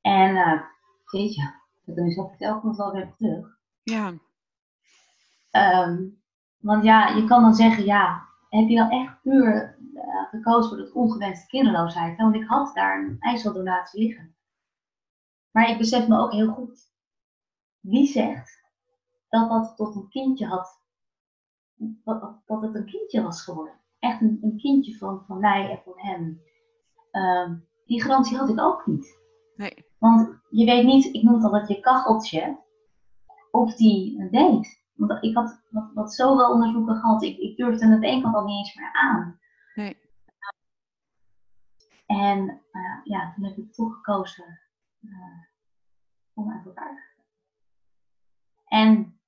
En 0.00 0.30
uh, 0.30 0.62
weet 1.04 1.34
je, 1.34 1.52
dat 1.84 2.06
is 2.06 2.18
ook 2.18 2.36
telkens 2.36 2.76
wel 2.76 2.92
weer 2.92 3.14
terug. 3.16 3.58
Ja. 3.82 4.12
Um, 5.50 6.22
want 6.58 6.84
ja, 6.84 7.08
je 7.08 7.24
kan 7.24 7.42
dan 7.42 7.54
zeggen, 7.54 7.84
ja, 7.84 8.28
heb 8.48 8.68
je 8.68 8.76
dan 8.76 8.90
echt 8.90 9.20
puur 9.22 9.78
uh, 9.94 10.28
gekozen 10.30 10.70
voor 10.70 10.78
het 10.78 10.92
ongewenste 10.92 11.46
kinderloosheid? 11.46 12.16
Want 12.16 12.34
ik 12.34 12.46
had 12.46 12.74
daar 12.74 12.98
een 12.98 13.16
ijzeldonatie 13.20 14.02
liggen. 14.06 14.36
Maar 15.50 15.68
ik 15.68 15.78
besef 15.78 16.08
me 16.08 16.18
ook 16.18 16.32
heel 16.32 16.52
goed, 16.52 16.92
wie 17.80 18.06
zegt 18.06 18.62
dat 19.28 19.48
dat 19.48 19.76
tot 19.76 19.94
een 19.94 20.08
kindje 20.08 20.46
had, 20.46 20.82
dat, 21.74 22.42
dat 22.46 22.62
het 22.62 22.74
een 22.74 22.86
kindje 22.86 23.22
was 23.22 23.42
geworden? 23.42 23.83
Echt 24.04 24.20
een, 24.20 24.38
een 24.42 24.56
kindje 24.56 24.96
van, 24.96 25.24
van 25.26 25.38
mij 25.38 25.70
en 25.70 25.80
van 25.84 25.92
hem. 25.96 26.42
Um, 27.12 27.68
die 27.86 28.02
garantie 28.02 28.36
had 28.36 28.48
ik 28.48 28.60
ook 28.60 28.86
niet. 28.86 29.18
Nee. 29.56 29.86
Want 29.98 30.40
je 30.50 30.64
weet 30.64 30.84
niet, 30.84 31.04
ik 31.04 31.22
noem 31.22 31.34
het 31.34 31.44
altijd 31.44 31.68
je 31.68 31.80
kacheltje, 31.80 32.62
of 33.50 33.74
die 33.74 34.30
deed. 34.30 34.82
Want 34.94 35.24
ik 35.24 35.36
had 35.36 35.62
wat, 35.70 35.90
wat 35.94 36.14
zoveel 36.14 36.50
onderzoeken 36.50 36.96
gehad, 36.96 37.22
ik, 37.22 37.38
ik 37.38 37.56
durfde 37.56 37.86
het 37.86 38.02
één 38.02 38.22
kant 38.22 38.34
al 38.34 38.44
niet 38.44 38.58
eens 38.58 38.74
meer 38.74 38.92
aan. 38.92 39.40
Nee. 39.74 39.96
En 42.06 42.62
uh, 42.72 43.00
ja, 43.04 43.32
toen 43.34 43.44
heb 43.44 43.56
ik 43.56 43.72
toch 43.72 43.94
gekozen 43.94 44.60
uh, 45.00 45.44
om 46.34 46.52
uit 46.52 46.66
elkaar 46.66 46.94
te 46.94 47.00
gaan. 47.00 47.24
En 48.64 49.20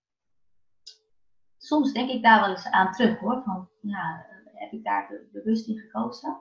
soms 1.56 1.92
denk 1.92 2.10
ik 2.10 2.22
daar 2.22 2.40
wel 2.40 2.50
eens 2.50 2.70
aan 2.70 2.92
terug 2.92 3.18
hoor, 3.18 3.42
van 3.42 3.68
ja, 3.80 4.26
heb 4.58 4.72
ik 4.72 4.84
daar 4.84 5.12
bewust 5.32 5.68
in 5.68 5.78
gekozen? 5.78 6.40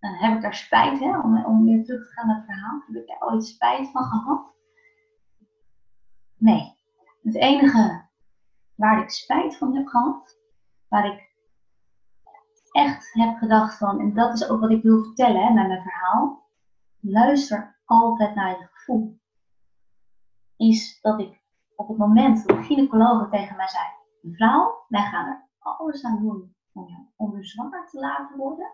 Uh, 0.00 0.20
heb 0.20 0.34
ik 0.34 0.42
daar 0.42 0.54
spijt, 0.54 0.98
hè, 0.98 1.18
om, 1.18 1.44
om 1.44 1.64
weer 1.64 1.84
terug 1.84 2.06
te 2.06 2.12
gaan 2.12 2.26
naar 2.26 2.36
het 2.36 2.44
verhaal? 2.44 2.82
Heb 2.86 2.96
ik 2.96 3.06
daar 3.06 3.28
ooit 3.28 3.46
spijt 3.46 3.90
van 3.90 4.04
gehad? 4.04 4.54
Nee. 6.36 6.76
Het 7.22 7.34
enige 7.34 8.08
waar 8.74 9.02
ik 9.02 9.10
spijt 9.10 9.56
van 9.56 9.76
heb 9.76 9.86
gehad, 9.86 10.38
waar 10.88 11.06
ik 11.12 11.32
echt 12.72 13.12
heb 13.12 13.36
gedacht 13.36 13.78
van, 13.78 14.00
en 14.00 14.14
dat 14.14 14.34
is 14.34 14.48
ook 14.48 14.60
wat 14.60 14.70
ik 14.70 14.82
wil 14.82 15.04
vertellen 15.04 15.42
hè, 15.42 15.52
met 15.52 15.66
mijn 15.66 15.82
verhaal, 15.82 16.48
luister 17.00 17.80
altijd 17.84 18.34
naar 18.34 18.58
je 18.58 18.68
gevoel. 18.72 19.20
Is 20.56 21.00
dat 21.00 21.20
ik 21.20 21.42
op 21.76 21.88
het 21.88 21.96
moment 21.96 22.46
dat 22.46 22.56
de 22.56 22.62
gynaecoloog 22.62 23.30
tegen 23.30 23.56
mij 23.56 23.68
zei, 23.68 23.84
mevrouw, 24.20 24.84
wij 24.88 25.02
gaan 25.02 25.26
er 25.26 25.48
alles 25.58 26.04
aan 26.04 26.22
doen 26.22 26.53
om 26.74 26.88
je, 26.88 27.06
om 27.16 27.36
je 27.36 27.44
zwanger 27.44 27.86
te 27.86 27.98
laten 27.98 28.36
worden. 28.36 28.72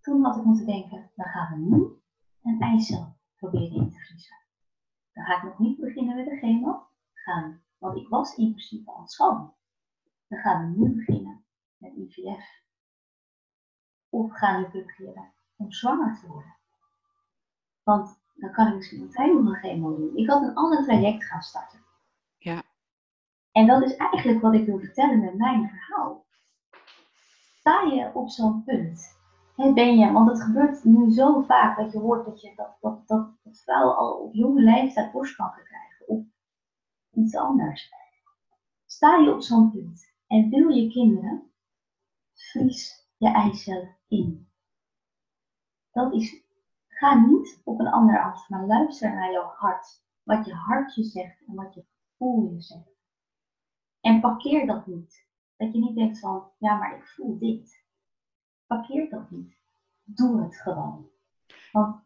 Toen 0.00 0.24
had 0.24 0.36
ik 0.36 0.44
moeten 0.44 0.66
denken, 0.66 1.10
dan 1.14 1.26
gaan 1.26 1.52
we 1.52 1.76
nu 1.76 2.02
een 2.42 2.60
eicel 2.60 3.16
proberen 3.36 3.76
in 3.76 3.90
te 3.90 3.98
vriezen. 3.98 4.36
Dan 5.12 5.24
ga 5.24 5.36
ik 5.36 5.42
nog 5.42 5.58
niet 5.58 5.80
beginnen 5.80 6.16
met 6.16 6.24
de 6.24 6.36
chemo. 6.36 6.86
Gaan 7.12 7.64
want 7.84 7.96
ik 7.96 8.08
was 8.08 8.36
in 8.36 8.50
principe 8.50 8.90
al 8.90 9.06
schoon. 9.06 9.54
Dan 10.28 10.38
gaan 10.38 10.72
we 10.72 10.78
nu 10.78 10.94
beginnen 10.94 11.44
met 11.76 11.92
IVF. 11.96 12.62
Of 14.08 14.32
gaan 14.32 14.62
we 14.62 14.68
proberen 14.70 15.32
om 15.56 15.72
zwanger 15.72 16.18
te 16.20 16.26
worden. 16.26 16.56
Want 17.82 18.22
dan 18.34 18.52
kan 18.52 18.66
ik 18.66 18.74
misschien 18.74 19.00
nog 19.00 19.14
nog 19.14 19.54
een 19.54 19.60
chemo 19.60 19.96
doen. 19.96 20.16
Ik 20.16 20.30
had 20.30 20.42
een 20.42 20.54
ander 20.54 20.84
traject 20.84 21.24
gaan 21.24 21.42
starten. 21.42 21.80
Ja. 22.38 22.62
En 23.52 23.66
dat 23.66 23.82
is 23.82 23.96
eigenlijk 23.96 24.40
wat 24.40 24.54
ik 24.54 24.66
wil 24.66 24.78
vertellen 24.78 25.20
met 25.20 25.34
mijn 25.34 25.68
verhaal. 25.68 26.24
Sta 27.64 27.80
je 27.80 28.10
op 28.14 28.30
zo'n 28.30 28.64
punt? 28.64 29.18
He, 29.56 29.72
ben 29.72 29.98
je, 29.98 30.12
want 30.12 30.28
het 30.28 30.42
gebeurt 30.42 30.84
nu 30.84 31.10
zo 31.10 31.40
vaak 31.40 31.76
dat 31.76 31.92
je 31.92 31.98
hoort 31.98 32.24
dat, 32.24 32.40
je, 32.40 32.52
dat, 32.56 32.76
dat, 32.80 33.06
dat, 33.06 33.96
al 33.96 34.12
op 34.12 34.34
jonge 34.34 34.60
leeftijd 34.60 35.12
borstkanker 35.12 35.62
krijgen. 35.62 36.08
Of 36.08 36.24
iets 37.10 37.36
anders. 37.36 37.92
Sta 38.86 39.16
je 39.16 39.34
op 39.34 39.42
zo'n 39.42 39.70
punt 39.70 40.14
en 40.26 40.48
wil 40.48 40.68
je 40.68 40.90
kinderen, 40.90 41.50
vries 42.34 43.08
je 43.16 43.28
eicellen 43.28 43.96
in. 44.08 44.48
Dat 45.92 46.12
is, 46.12 46.44
ga 46.88 47.14
niet 47.14 47.60
op 47.64 47.80
een 47.80 47.92
ander 47.92 48.22
af, 48.22 48.48
maar 48.48 48.66
luister 48.66 49.14
naar 49.14 49.32
jouw 49.32 49.52
hart. 49.56 50.02
Wat 50.22 50.46
je 50.46 50.54
hartje 50.54 51.04
zegt 51.04 51.42
en 51.46 51.54
wat 51.54 51.74
je 51.74 51.84
gevoel 52.10 52.50
je 52.52 52.60
zegt. 52.60 52.96
En 54.00 54.20
parkeer 54.20 54.66
dat 54.66 54.86
niet. 54.86 55.23
Dat 55.56 55.72
je 55.72 55.78
niet 55.78 55.96
denkt 55.96 56.18
van, 56.18 56.50
ja, 56.58 56.78
maar 56.78 56.96
ik 56.96 57.06
voel 57.06 57.38
dit. 57.38 57.84
Parkeer 58.66 59.10
dat 59.10 59.30
niet. 59.30 59.56
Doe 60.02 60.42
het 60.42 60.56
gewoon. 60.56 61.08
Want 61.72 62.02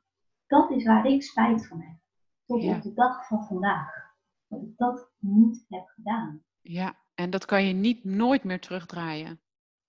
dat 0.46 0.70
is 0.70 0.84
waar 0.84 1.06
ik 1.06 1.22
spijt 1.22 1.66
van 1.66 1.80
heb. 1.80 1.96
Tot 2.44 2.64
op 2.64 2.82
de 2.82 2.92
dag 2.92 3.26
van 3.26 3.44
vandaag 3.44 4.08
dat 4.48 4.62
ik 4.62 4.76
dat 4.76 5.10
niet 5.18 5.64
heb 5.68 5.86
gedaan. 5.86 6.42
Ja, 6.60 6.96
en 7.14 7.30
dat 7.30 7.44
kan 7.44 7.64
je 7.64 7.72
niet 7.72 8.04
nooit 8.04 8.44
meer 8.44 8.60
terugdraaien. 8.60 9.40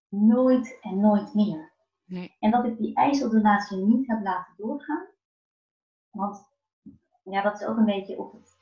Nooit 0.08 0.78
en 0.82 1.00
nooit 1.00 1.34
meer. 1.34 1.72
Nee. 2.06 2.36
En 2.40 2.52
dat 2.52 2.66
ik 2.66 2.78
die 2.78 2.96
ijzeldonatie 2.96 3.78
niet 3.78 4.08
heb 4.08 4.22
laten 4.22 4.54
doorgaan. 4.58 5.08
Want 6.10 6.48
ja, 7.24 7.42
dat 7.42 7.62
is 7.62 7.68
ook 7.68 7.78
een 7.78 7.86
beetje 7.86 8.18
op 8.18 8.34
het. 8.34 8.58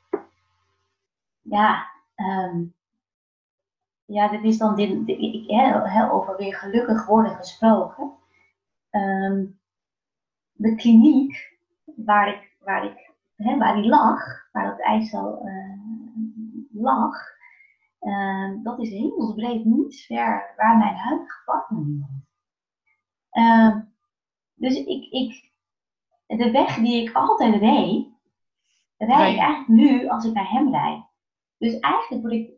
Ja, 1.40 1.90
um, 2.16 2.74
ja, 4.08 4.28
dit 4.28 4.44
is 4.44 4.58
dan 4.58 4.76
dit, 4.76 5.08
ik, 5.08 5.50
he, 5.50 6.10
over 6.10 6.36
weer 6.36 6.54
gelukkig 6.54 7.06
worden 7.06 7.36
gesproken. 7.36 8.12
Um, 8.90 9.60
de 10.52 10.74
kliniek 10.74 11.58
waar 11.84 12.28
ik, 12.28 12.56
waar 12.60 12.84
ik 12.84 13.10
waar 13.58 13.74
die 13.74 13.88
lag, 13.88 14.50
waar 14.52 14.64
dat 14.64 14.80
ijsel 14.80 15.46
uh, 15.46 15.78
lag, 16.72 17.16
uh, 18.00 18.50
dat 18.62 18.78
is 18.78 18.90
hemelsbreed 18.90 19.64
niet 19.64 20.00
ver 20.00 20.52
waar 20.56 20.76
mijn 20.76 20.94
huidige 20.94 21.42
partner 21.44 21.84
woont. 21.84 22.26
Uh, 23.32 23.76
dus 24.54 24.84
ik, 24.84 25.10
ik, 25.10 25.50
de 26.26 26.50
weg 26.50 26.76
die 26.76 27.02
ik 27.02 27.14
altijd 27.14 27.54
reed, 27.54 28.06
rijd 28.96 29.34
ik 29.34 29.40
eigenlijk 29.40 29.68
nu 29.68 30.08
als 30.08 30.24
ik 30.24 30.32
naar 30.32 30.50
hem 30.50 30.70
rijd. 30.70 31.04
Dus 31.58 31.78
eigenlijk 31.78 32.22
word 32.22 32.34
ik 32.34 32.57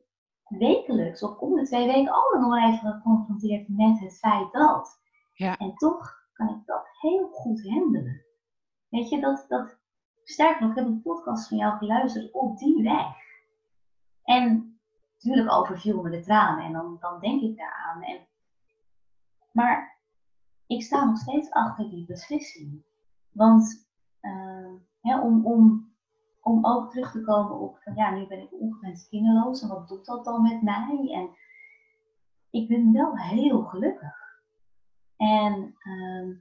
wekelijks 0.50 1.22
of 1.22 1.38
om 1.38 1.54
de 1.54 1.62
twee 1.62 1.86
weken 1.86 2.12
altijd 2.12 2.42
nog 2.42 2.56
even 2.56 2.92
geconfronteerd 2.92 3.68
met 3.68 4.00
het 4.00 4.18
feit 4.18 4.52
dat. 4.52 5.00
Ja. 5.32 5.56
En 5.56 5.74
toch 5.74 6.28
kan 6.32 6.48
ik 6.48 6.66
dat 6.66 6.86
heel 7.00 7.28
goed 7.28 7.68
handelen. 7.68 8.24
Weet 8.88 9.08
je, 9.08 9.20
dat, 9.20 9.44
dat, 9.48 9.78
Sterker 10.24 10.60
nog, 10.60 10.70
ik 10.70 10.76
heb 10.76 10.86
een 10.86 11.02
podcast 11.02 11.48
van 11.48 11.56
jou 11.56 11.76
geluisterd 11.76 12.32
op 12.32 12.58
die 12.58 12.82
weg. 12.82 13.14
En 14.24 14.78
natuurlijk 15.14 15.52
overviel 15.52 16.02
me 16.02 16.10
de 16.10 16.20
tranen 16.20 16.64
en 16.64 16.72
dan, 16.72 16.96
dan 17.00 17.20
denk 17.20 17.42
ik 17.42 17.56
daaraan. 17.56 18.02
En, 18.02 18.26
maar 19.52 19.98
ik 20.66 20.82
sta 20.82 21.04
nog 21.04 21.18
steeds 21.18 21.50
achter 21.50 21.90
die 21.90 22.06
beslissing. 22.06 22.84
Want 23.31 23.88
uh, 25.02 25.25
om, 25.25 25.46
om, 25.46 25.89
om 26.40 26.66
ook 26.66 26.90
terug 26.90 27.10
te 27.10 27.22
komen 27.22 27.58
op 27.58 27.78
van 27.82 27.94
ja, 27.94 28.10
nu 28.10 28.26
ben 28.26 28.40
ik 28.40 28.60
ongewenst 28.60 29.08
kinderloos 29.08 29.62
en 29.62 29.68
wat 29.68 29.88
doet 29.88 30.04
dat 30.04 30.24
dan 30.24 30.42
met 30.42 30.62
mij? 30.62 31.10
En 31.12 31.30
ik 32.50 32.68
ben 32.68 32.92
wel 32.92 33.16
heel 33.16 33.62
gelukkig. 33.62 34.18
En 35.16 35.74
uh, 35.82 36.36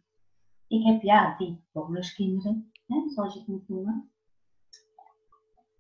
ik 0.67 0.85
heb 0.85 1.01
ja 1.01 1.37
die 1.37 1.63
bonuskinderen 1.71 2.71
hè, 2.87 3.09
zoals 3.09 3.33
je 3.33 3.39
het 3.39 3.47
moet 3.47 3.69
noemen. 3.69 4.11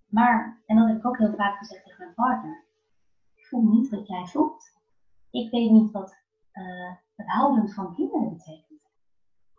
Maar, 0.07 0.63
en 0.65 0.75
dat 0.77 0.87
heb 0.87 0.97
ik 0.97 1.05
ook 1.05 1.17
heel 1.17 1.35
vaak 1.35 1.57
gezegd 1.57 1.83
tegen 1.83 2.03
mijn 2.03 2.13
partner, 2.13 2.65
ik 3.35 3.47
voel 3.47 3.63
niet 3.63 3.89
wat 3.89 4.07
jij 4.07 4.25
voelt. 4.25 4.77
Ik 5.31 5.51
weet 5.51 5.71
niet 5.71 5.91
wat 5.91 6.17
uh, 6.53 6.95
het 7.15 7.27
houden 7.27 7.69
van 7.69 7.95
kinderen 7.95 8.29
betekent. 8.29 8.81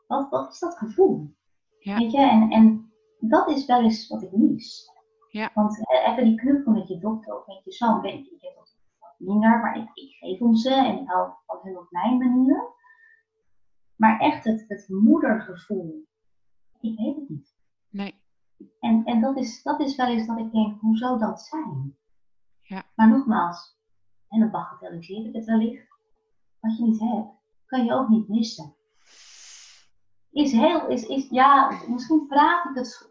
Wat, 0.06 0.30
wat 0.30 0.52
is 0.52 0.58
dat 0.58 0.78
gevoel? 0.78 1.34
Ja. 1.78 1.96
Weet 1.96 2.12
je, 2.12 2.18
en, 2.18 2.50
en 2.50 2.92
dat 3.20 3.48
is 3.48 3.66
wel 3.66 3.82
eens 3.82 4.08
wat 4.08 4.22
ik 4.22 4.32
mis. 4.32 4.90
Ja. 5.28 5.50
Want 5.54 5.78
uh, 5.78 6.08
even 6.08 6.24
die 6.24 6.34
knuffel 6.34 6.72
met 6.72 6.88
je 6.88 6.98
dochter 6.98 7.38
of 7.38 7.46
met 7.46 7.64
je 7.64 7.72
zoon, 7.72 8.00
weet 8.00 8.26
je, 8.26 8.34
ik 8.34 8.42
heb 8.42 8.54
dat 8.54 8.76
wat 8.98 9.14
minder, 9.18 9.60
maar 9.60 9.76
ik, 9.76 9.90
ik 9.94 10.12
geef 10.12 10.38
hem 10.38 10.54
ze 10.54 10.74
en 10.74 11.00
ik 11.00 11.08
hou 11.08 11.32
van 11.46 11.58
hun 11.62 11.78
op 11.78 11.86
mijn 11.90 12.18
manier. 12.18 12.78
Maar 13.96 14.20
echt 14.20 14.44
het, 14.44 14.64
het 14.68 14.88
moedergevoel 14.88 16.08
ik 16.80 16.98
weet 16.98 17.16
het 17.16 17.28
niet. 17.28 17.56
Nee. 17.90 18.14
En, 18.80 19.04
en 19.04 19.20
dat, 19.20 19.36
is, 19.36 19.62
dat 19.62 19.80
is 19.80 19.96
wel 19.96 20.06
eens 20.06 20.26
dat 20.26 20.38
ik 20.38 20.52
denk, 20.52 20.80
hoe 20.80 20.96
zou 20.96 21.18
dat 21.18 21.40
zijn? 21.40 21.96
Ja. 22.60 22.84
Maar 22.94 23.08
nogmaals, 23.08 23.78
en 24.28 24.40
dan 24.40 24.50
bagatelliseer 24.50 25.26
ik 25.26 25.34
het 25.34 25.44
wellicht. 25.44 25.88
Wat 26.60 26.76
je 26.76 26.84
niet 26.84 27.00
hebt, 27.00 27.28
kan 27.66 27.84
je 27.84 27.92
ook 27.92 28.08
niet 28.08 28.28
missen. 28.28 28.74
Is 30.32 30.52
heel, 30.52 30.88
is, 30.88 31.06
is, 31.06 31.28
ja, 31.28 31.80
misschien 31.88 32.26
praat 32.26 32.64
ik 32.64 32.74
het, 32.74 33.10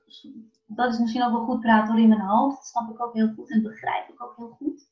dat 0.65 0.93
is 0.93 0.99
misschien 0.99 1.24
ook 1.24 1.32
wel 1.32 1.45
goed 1.45 1.59
praten 1.59 1.88
door 1.88 2.03
in 2.03 2.09
mijn 2.09 2.22
hoofd. 2.22 2.55
Dat 2.55 2.65
snap 2.65 2.89
ik 2.89 3.01
ook 3.01 3.13
heel 3.13 3.34
goed 3.36 3.51
en 3.51 3.61
begrijp 3.61 4.09
ik 4.09 4.24
ook 4.24 4.36
heel 4.38 4.49
goed. 4.49 4.89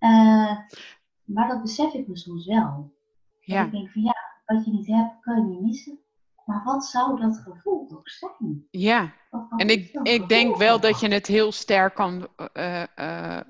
Uh, 0.00 0.58
maar 1.24 1.48
dat 1.48 1.62
besef 1.62 1.92
ik 1.92 2.08
me 2.08 2.16
soms 2.16 2.46
wel. 2.46 2.92
Ja. 3.40 3.64
ik 3.64 3.70
denk 3.70 3.90
van 3.90 4.02
ja, 4.02 4.14
wat 4.46 4.64
je 4.64 4.70
niet 4.70 4.86
hebt, 4.86 5.20
kan 5.20 5.36
je 5.36 5.42
niet 5.42 5.60
missen. 5.60 5.98
Maar 6.44 6.64
wat 6.64 6.84
zou 6.84 7.20
dat 7.20 7.38
gevoel 7.38 7.86
toch 7.86 8.10
zijn? 8.10 8.66
Ja, 8.70 9.12
en 9.56 9.68
ik, 9.68 9.92
ik 10.02 10.28
denk 10.28 10.56
wel 10.56 10.80
dat 10.80 11.00
je 11.00 11.08
het 11.08 11.26
heel 11.26 11.52
sterk 11.52 11.94
kan 11.94 12.28
uh, 12.52 12.84
uh, 12.96 13.40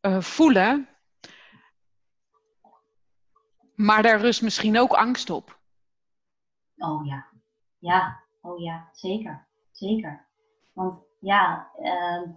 uh, 0.00 0.20
voelen. 0.20 0.88
Maar 3.74 4.02
daar 4.02 4.20
rust 4.20 4.42
misschien 4.42 4.78
ook 4.78 4.92
angst 4.92 5.30
op. 5.30 5.55
Oh 6.78 7.06
ja, 7.06 7.26
ja, 7.78 8.22
oh 8.40 8.58
ja, 8.58 8.88
zeker, 8.92 9.46
zeker. 9.70 10.26
Want 10.72 11.00
ja, 11.20 11.70
ehm, 11.76 12.30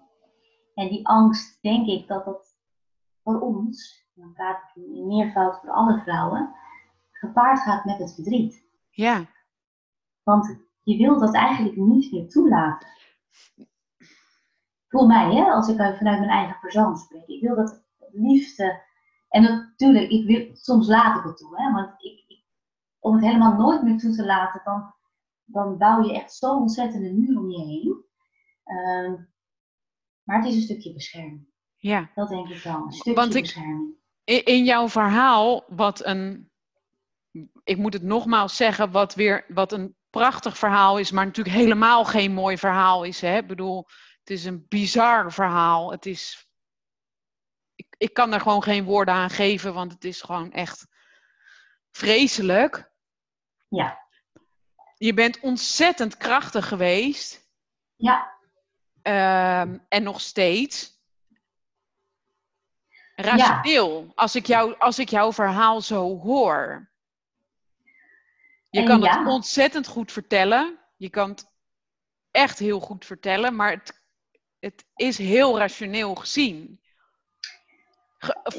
en 0.73 0.87
die 0.89 1.07
angst, 1.07 1.61
denk 1.61 1.87
ik 1.87 2.07
dat 2.07 2.25
dat 2.25 2.57
voor 3.23 3.39
ons, 3.39 4.07
dan 4.13 4.33
praat 4.33 4.61
ik 4.73 4.83
in 4.83 5.07
meervoud 5.07 5.59
voor 5.59 5.69
alle 5.69 6.01
vrouwen, 6.01 6.55
gepaard 7.11 7.59
gaat 7.59 7.85
met 7.85 7.97
het 7.97 8.13
verdriet. 8.13 8.67
Ja. 8.89 9.25
Want 10.23 10.57
je 10.83 10.97
wil 10.97 11.19
dat 11.19 11.33
eigenlijk 11.33 11.75
niet 11.75 12.11
meer 12.11 12.29
toelaten. 12.29 12.87
Voor 14.87 15.07
mij, 15.07 15.35
hè, 15.35 15.43
als 15.51 15.67
ik 15.67 15.75
vanuit 15.75 16.19
mijn 16.19 16.29
eigen 16.29 16.59
persoon 16.59 16.97
spreek. 16.97 17.27
Ik 17.27 17.41
wil 17.41 17.55
dat 17.55 17.83
liefde. 18.11 18.81
En 19.29 19.41
natuurlijk, 19.41 20.09
ik 20.09 20.25
wil, 20.25 20.55
soms 20.55 20.87
laat 20.87 21.17
ik 21.17 21.23
het 21.23 21.37
toe. 21.37 21.61
Hè, 21.61 21.71
want 21.71 21.89
ik, 21.97 22.11
ik, 22.11 22.18
om 22.99 23.13
het 23.13 23.23
helemaal 23.23 23.57
nooit 23.57 23.83
meer 23.83 23.97
toe 23.97 24.15
te 24.15 24.25
laten, 24.25 24.61
dan, 24.63 24.93
dan 25.43 25.77
bouw 25.77 26.03
je 26.03 26.13
echt 26.13 26.33
zo'n 26.33 26.57
ontzettende 26.57 27.13
muur 27.13 27.37
om 27.37 27.49
je 27.49 27.65
heen. 27.65 28.05
Ehm, 28.63 29.15
maar 30.23 30.37
het 30.37 30.47
is 30.47 30.55
een 30.55 30.61
stukje 30.61 30.93
bescherming. 30.93 31.47
Ja. 31.75 32.11
Dat 32.15 32.29
denk 32.29 32.49
ik 32.49 32.63
wel. 32.63 32.83
Een 32.83 32.91
stukje 32.91 33.13
Want 33.13 33.35
ik, 33.35 33.41
bescherming. 33.41 33.97
In 34.23 34.63
jouw 34.63 34.89
verhaal, 34.89 35.65
wat 35.67 36.05
een. 36.05 36.51
Ik 37.63 37.77
moet 37.77 37.93
het 37.93 38.03
nogmaals 38.03 38.55
zeggen, 38.55 38.91
wat 38.91 39.15
weer 39.15 39.45
wat 39.47 39.71
een 39.71 39.95
prachtig 40.09 40.57
verhaal 40.57 40.97
is, 40.97 41.11
maar 41.11 41.25
natuurlijk 41.25 41.55
helemaal 41.55 42.05
geen 42.05 42.33
mooi 42.33 42.57
verhaal 42.57 43.03
is. 43.03 43.21
Hè? 43.21 43.37
Ik 43.37 43.47
bedoel, 43.47 43.87
het 44.19 44.29
is 44.29 44.45
een 44.45 44.65
bizar 44.67 45.33
verhaal. 45.33 45.91
Het 45.91 46.05
is. 46.05 46.49
Ik, 47.75 47.95
ik 47.97 48.13
kan 48.13 48.33
er 48.33 48.41
gewoon 48.41 48.63
geen 48.63 48.83
woorden 48.83 49.13
aan 49.13 49.29
geven, 49.29 49.73
want 49.73 49.91
het 49.91 50.03
is 50.03 50.21
gewoon 50.21 50.51
echt 50.51 50.87
vreselijk. 51.91 52.88
Ja. 53.69 54.07
Je 54.97 55.13
bent 55.13 55.39
ontzettend 55.39 56.17
krachtig 56.17 56.67
geweest. 56.67 57.49
Ja. 57.95 58.31
Ehm, 59.01 59.77
en 59.87 60.03
nog 60.03 60.21
steeds. 60.21 60.97
Rationeel, 63.15 64.11
als, 64.15 64.35
ik 64.35 64.45
jou, 64.45 64.75
als 64.77 64.99
ik 64.99 65.09
jouw 65.09 65.33
verhaal 65.33 65.81
zo 65.81 66.19
hoor. 66.19 66.89
Je 68.69 68.83
kan 68.83 69.07
het 69.07 69.27
ontzettend 69.27 69.87
goed 69.87 70.11
vertellen. 70.11 70.79
Je 70.97 71.09
kan 71.09 71.29
het 71.29 71.45
echt 72.31 72.59
heel 72.59 72.79
goed 72.79 73.05
vertellen, 73.05 73.55
maar 73.55 73.71
het, 73.71 74.03
het 74.59 74.85
is 74.95 75.17
heel 75.17 75.57
rationeel 75.57 76.15
gezien. 76.15 76.81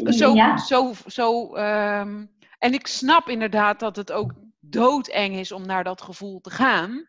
zo, 0.04 0.34
ja. 0.34 0.56
zo, 0.56 0.92
zo, 1.06 1.54
ehm, 1.54 2.26
en 2.58 2.74
ik 2.74 2.86
snap 2.86 3.28
inderdaad 3.28 3.80
dat 3.80 3.96
het 3.96 4.12
ook 4.12 4.32
doodeng 4.70 5.34
is 5.34 5.52
om 5.52 5.66
naar 5.66 5.84
dat 5.84 6.02
gevoel 6.02 6.40
te 6.40 6.50
gaan. 6.50 7.08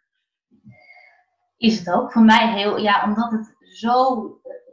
Is 1.58 1.80
het 1.80 1.90
ook. 1.90 2.12
Voor 2.12 2.24
mij 2.24 2.54
heel, 2.54 2.78
ja, 2.78 3.04
omdat 3.04 3.32
het 3.32 3.56
zo, 3.60 4.24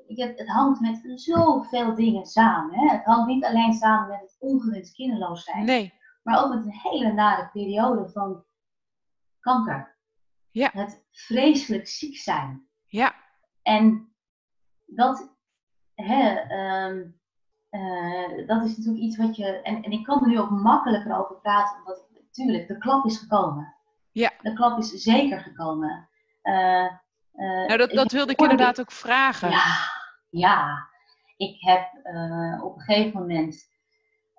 het, 0.06 0.38
het 0.38 0.48
hangt 0.48 0.80
met 0.80 1.00
zoveel 1.14 1.94
dingen 1.94 2.26
samen. 2.26 2.78
Hè? 2.78 2.96
Het 2.96 3.04
hangt 3.04 3.28
niet 3.28 3.44
alleen 3.44 3.72
samen 3.72 4.08
met 4.08 4.20
het 4.20 4.36
ongewenst 4.38 4.94
kinderloos 4.94 5.44
zijn. 5.44 5.64
Nee 5.64 5.96
maar 6.28 6.44
ook 6.44 6.54
met 6.54 6.64
een 6.64 6.90
hele 6.90 7.12
nare 7.12 7.48
periode 7.52 8.08
van 8.08 8.44
kanker. 9.40 9.96
Ja. 10.50 10.70
Het 10.72 11.04
vreselijk 11.10 11.88
ziek 11.88 12.16
zijn. 12.16 12.68
Ja. 12.86 13.14
En 13.62 14.12
dat, 14.84 15.36
hè, 15.94 16.30
ehm, 16.30 17.10
eh, 17.68 18.46
dat 18.46 18.64
is 18.64 18.76
natuurlijk 18.76 19.04
iets 19.04 19.16
wat 19.16 19.36
je. 19.36 19.62
En, 19.62 19.82
en 19.82 19.90
ik 19.90 20.04
kan 20.04 20.22
er 20.22 20.28
nu 20.28 20.38
ook 20.38 20.50
makkelijker 20.50 21.18
over 21.18 21.36
praten, 21.36 21.78
omdat 21.78 22.07
natuurlijk 22.38 22.68
de 22.68 22.78
klap 22.78 23.04
is 23.04 23.18
gekomen. 23.18 23.74
Ja. 24.12 24.32
De 24.42 24.52
klap 24.52 24.78
is 24.78 24.90
zeker 24.90 25.40
gekomen. 25.40 26.08
Uh, 26.42 26.86
nou, 27.32 27.76
dat, 27.76 27.90
dat 27.90 28.12
wilde 28.12 28.32
ik 28.32 28.40
inderdaad 28.40 28.80
ook 28.80 28.92
vragen. 28.92 29.50
Ja, 29.50 29.76
ja. 30.30 30.88
Ik 31.36 31.60
heb 31.60 31.88
op 32.62 32.76
een 32.76 32.82
gegeven 32.82 33.20
moment 33.20 33.76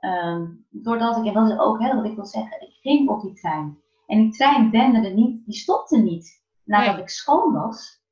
Um, 0.01 0.65
doordat 0.69 1.17
ik, 1.17 1.25
en 1.25 1.33
dat 1.33 1.51
is 1.51 1.57
ook 1.57 1.79
hè, 1.79 1.95
wat 1.95 2.05
ik 2.05 2.15
wil 2.15 2.25
zeggen, 2.25 2.61
ik 2.61 2.73
ging 2.81 3.09
op 3.09 3.21
die 3.21 3.33
trein. 3.33 3.79
En 4.07 4.17
die 4.17 4.31
trein 4.31 4.71
denderde 4.71 5.09
niet, 5.09 5.45
die 5.45 5.55
stopte 5.55 5.97
niet 5.97 6.43
nadat 6.63 6.97
ik 6.97 7.09
schoon 7.09 7.53
was. 7.53 8.03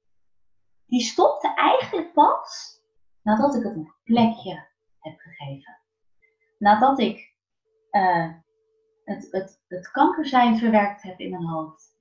Die 0.86 1.02
stopte 1.02 1.54
eigenlijk 1.54 2.14
pas 2.14 2.82
nadat 3.22 3.56
ik 3.56 3.64
het 3.64 3.76
een 3.76 3.94
plekje 4.04 4.68
heb 5.00 5.20
gegeven. 5.20 5.80
Nadat 6.58 7.00
ik 7.00 7.36
het, 9.08 9.32
het, 9.32 9.64
het 9.68 9.92
kanker 9.92 10.26
zijn 10.26 10.58
verwerkt 10.58 11.02
heb 11.02 11.20
in 11.20 11.30
mijn 11.30 11.48
hoofd. 11.48 11.98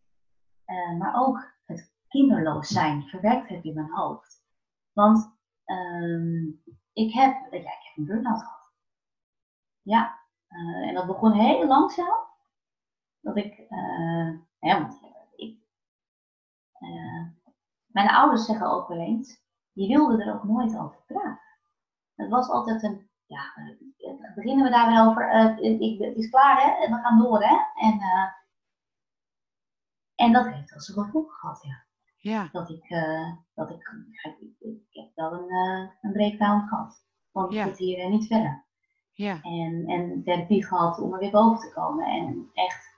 Uh, 0.66 0.98
maar 0.98 1.14
ook 1.16 1.54
het 1.64 1.92
kinderloos 2.08 2.68
zijn 2.68 3.02
verwerkt 3.02 3.48
heb 3.48 3.64
in 3.64 3.74
mijn 3.74 3.92
hoofd. 3.92 4.44
Want 4.92 5.38
um, 5.64 6.62
ik, 6.92 7.12
heb, 7.12 7.46
ja, 7.50 7.58
ik 7.58 7.64
heb 7.64 7.96
een 7.96 8.04
burn-out 8.04 8.42
gehad. 8.42 8.72
Ja, 9.82 10.18
uh, 10.48 10.88
en 10.88 10.94
dat 10.94 11.06
begon 11.06 11.32
heel 11.32 11.66
langzaam. 11.66 12.24
Dat 13.20 13.36
ik, 13.36 13.58
uh, 13.58 14.38
ja, 14.58 14.80
want 14.80 15.00
ik, 15.36 15.58
mijn 17.86 18.08
ouders 18.08 18.44
zeggen 18.44 18.70
ook 18.70 18.88
wel 18.88 18.98
eens, 18.98 19.40
je 19.72 19.86
wilde 19.86 20.24
er 20.24 20.34
ook 20.34 20.44
nooit 20.44 20.78
over 20.78 21.02
praten. 21.06 21.40
Het 22.14 22.28
was 22.28 22.48
altijd 22.48 22.82
een, 22.82 23.10
ja, 23.26 23.52
beginnen 24.34 24.64
we 24.64 24.70
daar 24.70 24.92
wel 24.92 25.06
over, 25.06 25.58
ik, 25.60 26.00
het 26.00 26.16
is 26.16 26.30
klaar 26.30 26.62
hè, 26.62 26.84
en 26.84 26.94
we 26.94 27.00
gaan 27.00 27.18
door 27.18 27.42
hè. 27.42 27.56
En, 27.74 28.00
en 30.14 30.32
dat 30.32 30.46
heeft 30.46 30.74
als 30.74 30.88
een 30.88 31.04
gevolg 31.04 31.38
gehad, 31.38 31.62
ja. 31.62 31.84
Ja. 32.16 32.48
Dat 32.52 32.70
ik, 32.70 32.88
dat 33.54 33.70
ik, 33.70 33.94
ik, 34.38 34.54
ik, 34.58 34.82
heb 34.90 35.10
wel 35.14 35.32
een, 35.32 35.50
een 36.00 36.12
breakdown 36.12 36.68
gehad. 36.68 37.04
Want 37.30 37.50
ik 37.50 37.56
ja. 37.56 37.64
zit 37.64 37.78
hier 37.78 38.08
niet 38.08 38.26
verder. 38.26 38.64
Ja. 39.12 39.42
En, 39.42 39.84
en 39.86 40.22
therapie 40.24 40.66
gehad 40.66 40.98
om 40.98 41.12
er 41.12 41.18
weer 41.18 41.30
boven 41.30 41.68
te 41.68 41.74
komen. 41.74 42.06
En 42.06 42.50
echt 42.54 42.94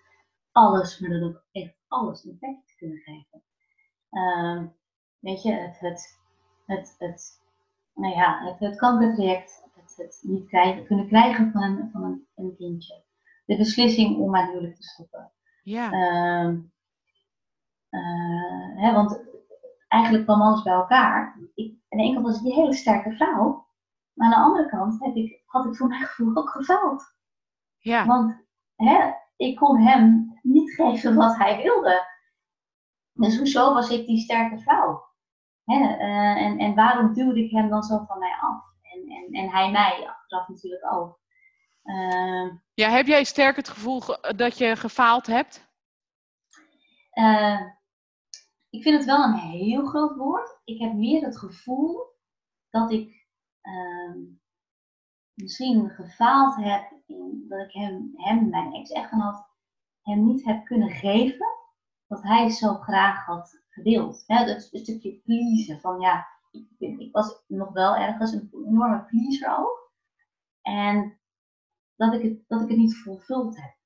alles, 0.52 0.98
maar 0.98 1.10
dan 1.10 1.22
ook 1.22 1.44
echt 1.52 1.74
alles 1.88 2.24
een 2.24 2.38
plekje 2.38 2.62
te 2.66 2.76
kunnen 2.76 2.98
geven. 2.98 3.42
Uh, 4.10 4.62
weet 5.18 5.42
je, 5.42 5.52
het, 5.52 5.78
het, 5.80 6.20
het, 6.66 6.94
het, 6.98 7.42
nou 7.94 8.14
ja, 8.14 8.44
het, 8.44 8.58
het 8.58 8.76
kankertraject, 8.76 9.67
het, 9.98 10.18
niet 10.22 10.48
krijgen, 10.48 10.86
kunnen 10.86 11.06
krijgen 11.06 11.52
van, 11.52 11.62
een, 11.62 11.88
van 11.92 12.04
een, 12.04 12.26
een 12.34 12.56
kindje. 12.56 13.04
De 13.44 13.56
beslissing 13.56 14.16
om 14.16 14.30
mijn 14.30 14.48
huwelijk 14.48 14.76
te 14.76 14.82
stoppen. 14.82 15.32
Ja. 15.62 15.92
Uh, 15.92 16.54
uh, 17.90 18.80
hè, 18.82 18.92
want 18.92 19.24
eigenlijk 19.88 20.24
kwam 20.24 20.42
alles 20.42 20.62
bij 20.62 20.72
elkaar. 20.72 21.38
Ik, 21.54 21.74
aan 21.88 21.98
de 21.98 22.04
ene 22.04 22.14
kant 22.14 22.26
was 22.26 22.36
ik 22.36 22.42
die 22.42 22.54
hele 22.54 22.74
sterke 22.74 23.12
vrouw. 23.12 23.66
Maar 24.14 24.26
aan 24.26 24.42
de 24.42 24.46
andere 24.48 24.68
kant 24.68 25.04
heb 25.04 25.14
ik, 25.14 25.42
had 25.46 25.66
ik 25.66 25.76
voor 25.76 25.88
mijn 25.88 26.04
gevoel 26.06 26.36
ook 26.36 26.50
gefaald. 26.50 27.14
Ja. 27.78 28.06
Want 28.06 28.44
hè, 28.74 29.12
ik 29.36 29.56
kon 29.56 29.80
hem 29.80 30.38
niet 30.42 30.70
geven 30.70 31.14
wat 31.14 31.36
hij 31.36 31.62
wilde. 31.62 32.06
Dus 33.12 33.38
hoezo 33.38 33.74
was 33.74 33.90
ik 33.90 34.06
die 34.06 34.18
sterke 34.18 34.58
vrouw? 34.58 35.06
Hè, 35.64 35.74
uh, 35.74 36.42
en, 36.42 36.58
en 36.58 36.74
waarom 36.74 37.12
duwde 37.12 37.44
ik 37.44 37.50
hem 37.50 37.68
dan 37.68 37.82
zo 37.82 38.04
van 38.06 38.18
mij 38.18 38.36
af? 38.40 38.62
En, 39.10 39.32
en, 39.32 39.50
hij 39.50 39.70
mij 39.70 40.08
achteraf 40.08 40.48
natuurlijk 40.48 40.92
ook. 40.92 41.20
Uh, 41.84 42.52
ja, 42.74 42.90
heb 42.90 43.06
jij 43.06 43.24
sterk 43.24 43.56
het 43.56 43.68
gevoel 43.68 44.02
dat 44.36 44.58
je 44.58 44.76
gefaald 44.76 45.26
hebt? 45.26 45.68
Uh, 47.12 47.60
ik 48.70 48.82
vind 48.82 48.96
het 48.96 49.04
wel 49.04 49.24
een 49.24 49.38
heel 49.38 49.86
groot 49.86 50.16
woord. 50.16 50.60
Ik 50.64 50.80
heb 50.80 50.92
meer 50.92 51.22
het 51.22 51.38
gevoel 51.38 52.16
dat 52.70 52.90
ik 52.90 53.26
um, 53.62 54.40
misschien 55.34 55.90
gefaald 55.90 56.56
heb 56.56 56.92
in 57.06 57.44
dat 57.48 57.60
ik 57.60 57.72
hem, 57.72 58.12
hem 58.14 58.48
mijn 58.48 58.74
ex-echtgenoot, 58.74 59.46
hem 60.02 60.24
niet 60.24 60.44
heb 60.44 60.64
kunnen 60.64 60.90
geven 60.90 61.46
wat 62.06 62.22
hij 62.22 62.50
zo 62.50 62.74
graag 62.74 63.24
had 63.24 63.62
gewild. 63.68 64.24
Hè, 64.26 64.44
dat 64.44 64.62
stukje 64.62 65.20
pleasen 65.24 65.80
van 65.80 66.00
ja, 66.00 66.26
ik, 66.50 66.98
ik, 66.98 67.12
was 67.12 67.44
nog 67.46 67.72
wel 67.72 67.96
ergens 67.96 68.32
een 68.32 68.50
enorme 68.52 69.04
pleaser 69.04 69.58
ook. 69.58 69.92
En 70.62 71.20
dat 71.96 72.14
ik 72.14 72.22
het, 72.22 72.48
dat 72.48 72.60
ik 72.60 72.68
het 72.68 72.78
niet 72.78 72.96
vervuld 72.96 73.56
heb. 73.56 73.76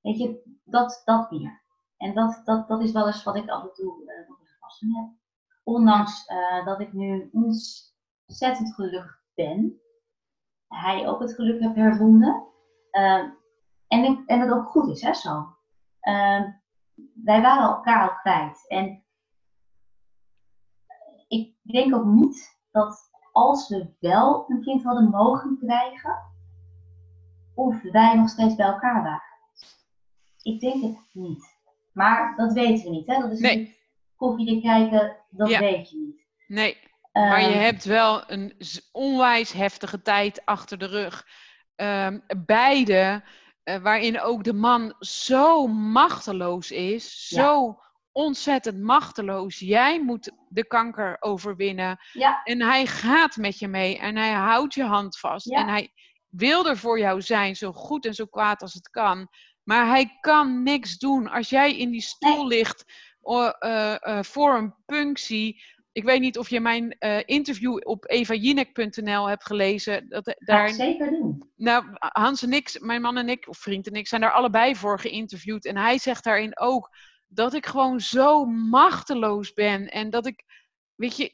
Weet 0.00 0.18
je, 0.18 0.58
dat, 0.64 1.02
dat 1.04 1.30
meer. 1.30 1.62
En 1.96 2.14
dat, 2.14 2.40
dat, 2.44 2.68
dat 2.68 2.82
is 2.82 2.92
wel 2.92 3.06
eens 3.06 3.22
wat 3.22 3.36
ik 3.36 3.48
af 3.48 3.62
en 3.62 3.74
toe 3.74 4.02
uh, 4.02 4.28
nog 4.28 4.38
vast 4.60 4.80
heb. 4.80 5.10
Ondanks 5.64 6.28
uh, 6.28 6.66
dat 6.66 6.80
ik 6.80 6.92
nu 6.92 7.30
ontzettend 7.32 8.74
gelukkig 8.74 9.22
ben. 9.34 9.80
Hij 10.68 11.08
ook 11.08 11.20
het 11.20 11.34
geluk 11.34 11.60
heeft 11.60 11.74
hervonden. 11.74 12.46
Uh, 12.92 13.30
en, 13.88 14.22
en 14.26 14.40
het 14.40 14.50
ook 14.50 14.68
goed 14.68 14.88
is, 14.88 15.02
hè, 15.02 15.14
zo. 15.14 15.56
wij 17.14 17.40
waren 17.42 17.62
elkaar 17.62 18.10
al 18.10 18.16
kwijt. 18.16 18.68
En 18.68 19.01
ik 21.32 21.54
denk 21.62 21.94
ook 21.94 22.04
niet 22.04 22.58
dat 22.70 23.10
als 23.32 23.68
we 23.68 23.94
wel 24.00 24.44
een 24.48 24.62
kind 24.62 24.82
hadden 24.82 25.10
mogen 25.10 25.58
krijgen, 25.58 26.16
of 27.54 27.82
wij 27.82 28.14
nog 28.14 28.28
steeds 28.28 28.54
bij 28.54 28.66
elkaar 28.66 29.02
waren. 29.02 29.22
Ik 30.42 30.60
denk 30.60 30.82
het 30.82 30.98
niet. 31.12 31.44
Maar 31.92 32.36
dat 32.36 32.52
weten 32.52 32.84
we 32.84 32.90
niet. 32.90 33.06
Hè? 33.06 33.20
Dat 33.20 33.32
is 33.32 33.40
nee. 33.40 33.56
niet 33.56 33.80
koffie 34.16 34.62
kijken, 34.62 35.16
dat 35.30 35.48
weet 35.48 35.90
je 35.90 35.96
niet. 35.96 36.26
Nee, 36.46 36.76
maar 37.12 37.40
je 37.40 37.46
ehm, 37.46 37.62
hebt 37.62 37.84
wel 37.84 38.30
een 38.30 38.54
onwijs 38.92 39.52
heftige 39.52 40.02
tijd 40.02 40.44
achter 40.44 40.78
de 40.78 40.86
rug. 40.86 41.26
Um, 41.76 42.22
beide, 42.46 43.22
uh, 43.64 43.76
waarin 43.76 44.20
ook 44.20 44.44
de 44.44 44.52
man 44.52 44.94
zo 44.98 45.66
machteloos 45.66 46.70
is, 46.70 47.28
zo 47.28 47.78
ontzettend 48.12 48.80
machteloos. 48.80 49.58
Jij 49.58 50.02
moet 50.02 50.32
de 50.48 50.66
kanker 50.66 51.16
overwinnen. 51.20 51.98
Ja. 52.12 52.42
En 52.44 52.62
hij 52.62 52.86
gaat 52.86 53.36
met 53.36 53.58
je 53.58 53.68
mee 53.68 53.98
en 53.98 54.16
hij 54.16 54.32
houdt 54.32 54.74
je 54.74 54.84
hand 54.84 55.18
vast. 55.18 55.52
En 55.52 55.68
hij 55.68 55.92
wil 56.28 56.68
er 56.68 56.76
voor 56.76 56.98
jou 56.98 57.20
zijn, 57.20 57.56
zo 57.56 57.72
goed 57.72 58.06
en 58.06 58.14
zo 58.14 58.26
kwaad 58.26 58.62
als 58.62 58.74
het 58.74 58.90
kan. 58.90 59.28
Maar 59.62 59.86
hij 59.86 60.18
kan 60.20 60.62
niks 60.62 60.98
doen. 60.98 61.28
Als 61.28 61.48
jij 61.48 61.76
in 61.76 61.90
die 61.90 62.00
stoel 62.00 62.46
ligt 62.46 62.84
uh, 63.22 63.52
uh, 63.60 64.22
voor 64.22 64.54
een 64.54 64.74
punctie. 64.86 65.62
Ik 65.92 66.04
weet 66.04 66.20
niet 66.20 66.38
of 66.38 66.50
je 66.50 66.60
mijn 66.60 66.96
uh, 67.00 67.18
interview 67.24 67.78
op 67.88 68.10
evajinek.nl 68.10 69.28
hebt 69.28 69.46
gelezen. 69.46 70.08
Dat, 70.08 70.34
daar, 70.38 70.68
ja, 70.68 70.74
zeker 70.74 71.10
doen. 71.10 71.50
Nou, 71.56 71.84
Hans 71.98 72.42
en 72.42 72.52
ik, 72.52 72.76
mijn 72.80 73.00
man 73.00 73.16
en 73.16 73.28
ik, 73.28 73.48
of 73.48 73.58
vriend 73.58 73.86
en 73.86 73.94
ik, 73.94 74.08
zijn 74.08 74.20
daar 74.20 74.32
allebei 74.32 74.76
voor 74.76 75.00
geïnterviewd. 75.00 75.64
En 75.64 75.76
hij 75.76 75.98
zegt 75.98 76.24
daarin 76.24 76.58
ook 76.58 76.90
dat 77.34 77.54
ik 77.54 77.66
gewoon 77.66 78.00
zo 78.00 78.44
machteloos 78.44 79.52
ben. 79.52 79.88
En 79.88 80.10
dat 80.10 80.26
ik, 80.26 80.44
weet 80.94 81.16
je, 81.16 81.32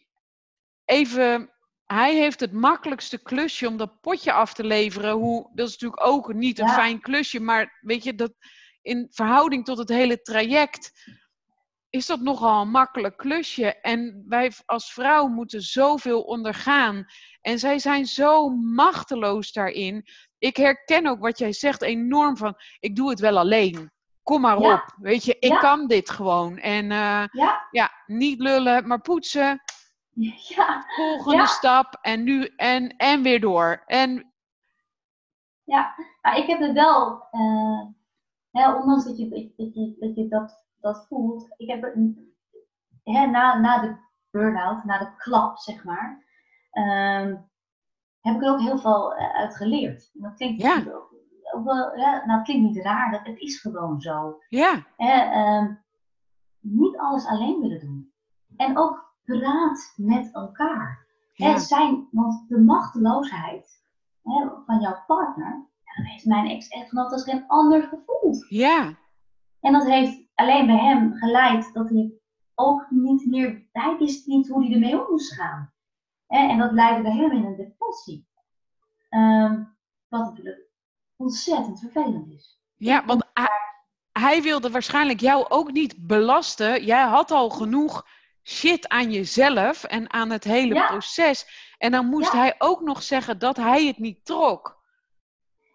even. 0.85 1.53
Hij 1.85 2.15
heeft 2.15 2.41
het 2.41 2.53
makkelijkste 2.53 3.23
klusje 3.23 3.69
om 3.69 3.77
dat 3.77 4.01
potje 4.01 4.33
af 4.33 4.55
te 4.55 4.65
leveren. 4.65 5.13
Hoe, 5.13 5.51
dat 5.55 5.67
is 5.67 5.73
natuurlijk 5.73 6.07
ook 6.07 6.35
niet 6.35 6.59
een 6.59 6.69
fijn 6.69 7.01
klusje. 7.01 7.41
Maar 7.41 7.79
weet 7.81 8.05
je, 8.05 8.15
dat 8.15 8.35
in 8.83 9.07
verhouding 9.11 9.65
tot 9.65 9.79
het 9.79 9.89
hele 9.89 10.23
traject 10.23 11.11
is 11.91 12.07
dat 12.07 12.21
nogal 12.21 12.63
een 12.63 12.71
makkelijk 12.71 13.17
klusje. 13.17 13.81
En 13.81 14.25
wij 14.27 14.53
als 14.65 14.93
vrouw 14.93 15.27
moeten 15.27 15.63
zoveel 15.63 16.23
ondergaan. 16.23 17.07
En 17.41 17.59
zij 17.59 17.79
zijn 17.79 18.07
zo 18.07 18.49
machteloos 18.49 19.53
daarin. 19.53 20.07
Ik 20.39 20.57
herken 20.57 21.07
ook 21.07 21.21
wat 21.21 21.39
jij 21.39 21.53
zegt 21.53 21.83
enorm 21.83 22.37
van, 22.37 22.55
ik 22.81 22.97
doe 22.97 23.11
het 23.11 23.21
wel 23.21 23.39
alleen 23.39 23.91
kom 24.29 24.41
maar 24.41 24.57
op. 24.57 24.95
Weet 24.97 25.25
je, 25.25 25.37
ik 25.39 25.59
kan 25.59 25.87
dit 25.87 26.11
gewoon. 26.11 26.59
En 26.59 26.85
uh, 26.85 27.25
ja. 27.33 27.67
ja. 27.71 27.91
niet 28.07 28.39
lullen, 28.39 28.87
maar 28.87 29.01
poetsen. 29.01 29.61
Ja. 30.55 30.85
Volgende 30.97 31.47
stap 31.47 31.99
en 32.01 32.25
nu 32.25 32.45
en, 32.57 32.97
en 32.97 33.23
weer 33.23 33.41
door. 33.41 33.83
En... 33.87 34.33
Ja, 35.65 35.95
nou, 36.23 36.37
ik 36.37 36.47
heb 36.47 36.61
het 36.61 36.73
wel, 36.73 37.29
uh, 37.33 37.87
hè, 38.51 38.73
ondanks 38.73 39.05
dat 39.05 39.19
je, 39.19 39.29
dat, 39.29 39.75
je, 39.75 39.97
dat, 39.99 40.15
je 40.15 40.29
dat, 40.29 40.65
dat 40.81 41.07
voelt, 41.09 41.55
ik 41.57 41.69
heb 41.69 41.83
er, 41.83 42.15
hè, 43.05 43.27
na, 43.27 43.59
na 43.59 43.81
de 43.81 43.97
burn-out, 44.31 44.85
na 44.85 44.99
de 44.99 45.17
klap, 45.17 45.59
zeg 45.59 45.85
maar, 45.85 46.25
uh, 46.73 47.35
heb 48.21 48.35
ik 48.35 48.43
er 48.43 48.51
ook 48.51 48.61
heel 48.61 48.79
veel 48.79 49.15
eh, 49.15 49.35
uit 49.35 49.57
geleerd. 49.57 50.11
En 50.15 50.21
dat 50.21 50.35
klinkt 50.35 50.63
ja 50.63 50.85
ook 50.93 51.08
ja, 51.97 52.23
nou 52.27 52.39
het 52.39 52.43
klinkt 52.43 52.75
niet 52.75 52.85
raar, 52.85 53.11
dat 53.11 53.27
het 53.27 53.39
is 53.39 53.61
gewoon 53.61 54.01
zo. 54.01 54.39
Ja. 54.49 54.85
Uh, 54.99 55.67
niet 56.61 56.97
alles 56.97 57.27
alleen 57.27 57.61
willen 57.61 57.81
doen. 57.81 58.13
En 58.57 58.79
ook 58.79 59.15
praat 59.25 59.93
met 59.97 60.35
elkaar. 60.35 61.07
Ja. 61.33 61.59
Zijn, 61.59 62.09
want 62.11 62.49
de 62.49 62.59
machteloosheid 62.61 63.85
hè, 64.23 64.49
van 64.67 64.81
jouw 64.81 65.03
partner, 65.07 65.67
dat 65.97 66.07
heeft 66.07 66.25
mijn 66.25 66.47
ex-echtgenoot 66.47 67.13
als 67.13 67.25
geen 67.25 67.45
ander 67.47 67.83
gevoeld. 67.83 68.47
Ja. 68.49 68.95
En 69.61 69.73
dat 69.73 69.85
heeft 69.85 70.29
alleen 70.35 70.67
bij 70.67 70.79
hem 70.79 71.15
geleid 71.15 71.73
dat 71.73 71.89
hij 71.89 72.13
ook 72.55 72.87
niet 72.91 73.27
meer, 73.27 73.69
hij 73.73 73.97
wist 73.99 74.27
niet 74.27 74.49
hoe 74.49 74.65
hij 74.65 74.73
ermee 74.73 75.01
om 75.01 75.11
moest 75.11 75.35
gaan. 75.35 75.73
En 76.27 76.59
dat 76.59 76.73
leidde 76.73 77.03
bij 77.03 77.17
hem 77.17 77.31
in 77.31 77.45
een 77.45 77.57
depressie. 77.57 78.27
Um, 79.11 79.77
wat 80.09 80.21
natuurlijk 80.21 80.68
ontzettend 81.19 81.81
vervelend 81.81 82.33
is. 82.33 82.59
Ja, 82.77 83.05
want 83.05 83.25
hij, 84.13 84.43
wilde 84.43 84.71
waarschijnlijk 84.71 85.21
jou 85.21 85.49
ook 85.49 85.73
niet 85.73 86.07
belasten. 86.07 86.85
Jij 86.85 87.03
had 87.03 87.31
al 87.31 87.51
genoeg 87.51 88.07
shit 88.43 88.89
aan 88.89 89.11
jezelf 89.11 89.85
en 89.85 90.13
aan 90.13 90.31
het 90.31 90.45
hele 90.45 90.87
proces. 90.87 91.47
En 91.79 91.91
dan 91.91 92.07
moest 92.07 92.33
hij 92.33 92.55
ook 92.59 92.81
nog 92.81 93.03
zeggen 93.03 93.39
dat 93.39 93.57
hij 93.57 93.87
het 93.87 93.99
niet 93.99 94.25
trok. 94.25 94.77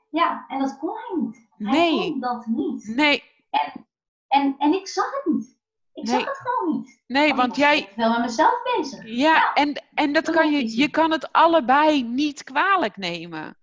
Ja, 0.09 0.45
en 0.47 0.59
dat 0.59 0.77
kon 0.77 0.89
hij 0.89 1.21
niet. 1.21 1.47
Hij 1.57 1.71
nee. 1.71 2.09
kon 2.09 2.19
dat 2.19 2.45
niet. 2.45 2.87
Nee. 2.95 3.23
En, 3.49 3.87
en, 4.27 4.55
en 4.57 4.73
ik 4.73 4.87
zag 4.87 5.11
het 5.11 5.33
niet. 5.33 5.57
Ik 5.93 6.07
zag 6.07 6.25
het 6.25 6.37
gewoon 6.37 6.77
niet. 6.77 7.03
Nee, 7.07 7.27
want, 7.27 7.39
want 7.39 7.55
jij. 7.55 7.77
Ik 7.77 7.91
wel 7.95 8.09
met 8.09 8.19
mezelf 8.19 8.61
bezig. 8.77 9.05
Ja, 9.05 9.53
en, 9.53 9.83
en 9.93 10.13
dat 10.13 10.29
kan 10.29 10.51
je, 10.51 10.77
je 10.77 10.89
kan 10.89 11.11
het 11.11 11.31
allebei 11.31 12.03
niet 12.03 12.43
kwalijk 12.43 12.97
nemen. 12.97 13.57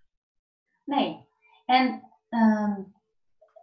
Nee, 0.84 1.28
en 1.70 2.02
ehm, 2.28 2.82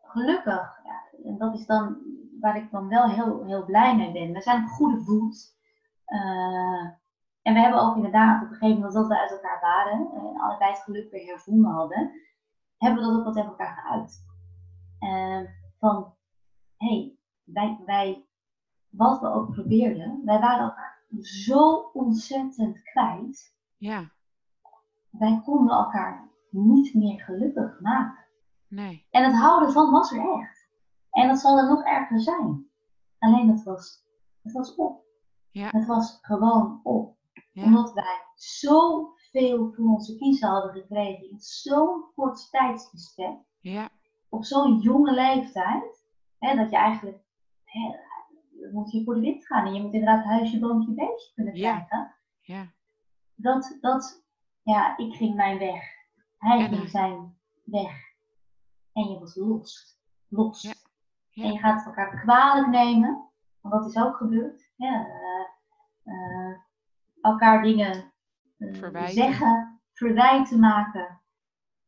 gelukkig, 0.02 0.80
ja, 0.84 1.04
en 1.24 1.38
dat 1.38 1.54
is 1.54 1.66
dan 1.66 1.98
waar 2.40 2.58
ik 2.58 2.72
dan 2.72 2.88
wel 2.88 3.10
heel, 3.10 3.46
heel 3.46 3.66
blij 3.66 3.96
mee 3.96 4.12
ben. 4.12 4.34
We 4.34 4.42
zijn 4.42 4.64
op 4.64 4.70
goede 4.70 5.02
voet. 5.02 5.56
Uh, 6.08 6.84
en 7.42 7.54
we 7.54 7.60
hebben 7.60 7.82
ook 7.82 7.96
inderdaad 7.96 8.44
op 8.44 8.50
een 8.50 8.56
gegeven 8.56 8.76
moment 8.76 8.94
dat 8.94 9.08
we 9.08 9.20
uit 9.20 9.32
elkaar 9.32 9.60
waren 9.60 10.12
en 10.14 10.40
allebei 10.42 10.72
het 10.72 10.80
geluk 10.80 11.12
weer 11.12 11.26
hervonden 11.26 11.72
hadden, 11.72 12.12
hebben 12.78 13.02
we 13.02 13.08
dat 13.08 13.18
ook 13.18 13.24
wat 13.24 13.34
tegen 13.34 13.50
elkaar 13.50 13.76
geuit. 13.76 14.26
Uh, 15.00 15.50
van, 15.80 16.14
hé, 16.78 16.88
hey, 16.88 17.16
wij, 17.44 17.80
wij, 17.86 18.26
wat 18.90 19.20
we 19.20 19.28
ook 19.28 19.52
probeerden, 19.52 20.22
wij 20.26 20.40
waren 20.40 20.64
elkaar 20.64 21.04
zo 21.22 21.90
ontzettend 21.94 22.84
kwijt. 22.84 23.56
Ja. 23.78 24.12
Wij 25.10 25.42
konden 25.46 25.76
elkaar 25.76 26.27
niet 26.58 26.94
meer 26.94 27.22
gelukkig 27.22 27.80
maken. 27.80 28.26
Nee. 28.68 29.08
En 29.10 29.24
het 29.24 29.36
houden 29.36 29.72
van 29.72 29.92
was 29.92 30.12
er 30.12 30.40
echt. 30.40 30.70
En 31.12 31.28
dat 31.28 31.40
zal 31.40 31.58
er 31.58 31.70
nog 31.70 31.84
erger 31.84 32.20
zijn. 32.20 32.70
Alleen 33.20 33.50
het 33.50 33.64
was, 33.64 34.04
het 34.42 34.54
was 34.54 34.76
op. 34.76 35.06
Ja. 35.52 35.70
Het 35.70 35.86
was 35.86 36.18
gewoon 36.22 36.80
op. 36.84 37.16
Omdat 37.54 37.94
wij 37.94 38.22
zoveel 38.36 39.74
voor 39.74 39.86
onze 39.86 40.16
kiezen 40.18 40.50
hadden 40.50 40.72
gekregen 40.72 41.30
in 41.30 41.40
zo'n 41.40 42.06
kort 42.16 42.50
tijdsbestek. 42.52 43.38
Ja. 43.60 43.90
Op 44.30 44.46
zo'n 44.46 44.80
jonge 44.80 45.14
leeftijd. 45.14 46.06
Hè, 46.40 46.56
dat 46.56 46.70
je 46.70 46.78
eigenlijk, 46.78 47.24
hè, 47.64 47.96
moet 48.72 48.92
je 48.92 49.04
voor 49.04 49.14
de 49.14 49.22
wind 49.22 49.46
gaan. 49.46 49.66
En 49.66 49.74
je 49.74 49.82
moet 49.82 49.94
inderdaad 49.94 50.26
huisje, 50.26 50.60
boompje, 50.60 50.94
beestje 50.94 51.34
kunnen 51.34 51.54
krijgen. 51.54 52.16
Ja. 52.42 52.74
Dat, 53.36 53.78
dat, 53.82 54.26
ja, 54.64 54.98
ik 54.98 55.16
ging 55.16 55.36
mijn 55.36 55.58
weg. 55.58 55.97
Hij 56.48 56.88
zijn 56.88 57.38
weg. 57.64 57.92
En 58.94 59.10
je 59.10 59.20
was 59.20 59.36
los. 59.36 60.00
Los. 60.28 60.62
Ja. 60.62 60.74
Ja. 61.30 61.44
En 61.44 61.54
je 61.54 61.60
gaat 61.60 61.86
elkaar 61.86 62.22
kwalijk 62.22 62.68
nemen. 62.68 63.30
Want 63.62 63.74
dat 63.74 63.86
is 63.86 64.02
ook 64.02 64.16
gebeurd. 64.16 64.72
Ja, 64.76 65.08
uh, 66.06 66.56
elkaar 67.22 67.64
dingen 67.64 68.14
uh, 68.58 69.08
zeggen, 69.08 69.82
verwijten 69.94 70.60
maken. 70.60 71.22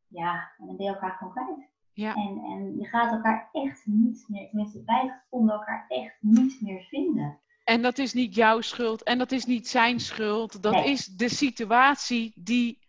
Ja, 0.08 0.52
en 0.58 0.66
dan 0.66 0.76
ben 0.76 0.86
je 0.86 0.92
elkaar 0.92 1.12
gewoon 1.12 1.34
kwijt. 1.34 1.70
Ja. 1.94 2.14
En, 2.14 2.44
en 2.44 2.78
je 2.78 2.86
gaat 2.86 3.12
elkaar 3.12 3.50
echt 3.52 3.86
niet 3.86 4.26
meer, 4.28 4.48
tenminste 4.50 4.84
wij 4.86 5.22
konden 5.30 5.56
elkaar 5.56 5.86
echt 5.88 6.18
niet 6.20 6.62
meer 6.62 6.82
vinden. 6.82 7.40
En 7.64 7.82
dat 7.82 7.98
is 7.98 8.14
niet 8.14 8.36
jouw 8.36 8.62
schuld 8.62 9.04
en 9.04 9.18
dat 9.18 9.32
is 9.32 9.46
niet 9.46 9.68
zijn 9.68 10.00
schuld. 10.00 10.62
Dat 10.62 10.86
is 10.86 11.06
de 11.06 11.30
situatie 11.30 12.32
die, 12.36 12.88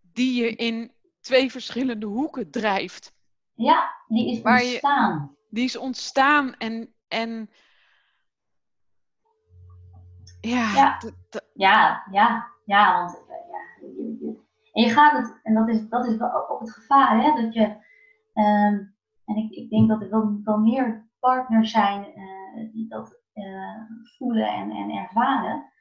die 0.00 0.42
je 0.42 0.54
in 0.54 0.92
twee 1.26 1.50
verschillende 1.50 2.06
hoeken 2.06 2.50
drijft. 2.50 3.14
Ja, 3.54 3.90
die 4.08 4.30
is 4.30 4.42
ontstaan. 4.42 5.36
die 5.48 5.64
is 5.64 5.76
ontstaan 5.76 6.54
en, 6.54 6.94
en 7.08 7.50
Ja, 10.40 10.74
ja, 10.74 10.98
ja, 11.54 12.06
ja, 12.10 12.46
ja, 12.64 12.98
want 12.98 13.24
ja, 13.28 13.58
en 14.72 14.82
je 14.82 14.90
gaat 14.90 15.12
het, 15.12 15.40
en 15.42 15.54
dat 15.54 15.68
is, 15.68 15.88
dat 15.88 16.06
is 16.06 16.16
wel 16.16 16.48
ook 16.50 16.60
het 16.60 16.72
gevaar, 16.72 17.22
hè, 17.22 17.42
dat 17.42 17.54
je, 17.54 17.64
um, 18.34 18.94
en 19.24 19.36
ik, 19.36 19.50
ik 19.50 19.70
denk 19.70 19.88
dat 19.88 20.02
er 20.02 20.10
wel, 20.10 20.40
wel 20.44 20.58
meer 20.58 21.08
partners 21.18 21.70
zijn 21.70 22.06
uh, 22.08 22.72
die 22.72 22.88
dat 22.88 23.20
uh, 23.34 23.80
voelen 24.16 24.48
en, 24.48 24.70
en 24.70 24.90
ervaren. 24.90 25.72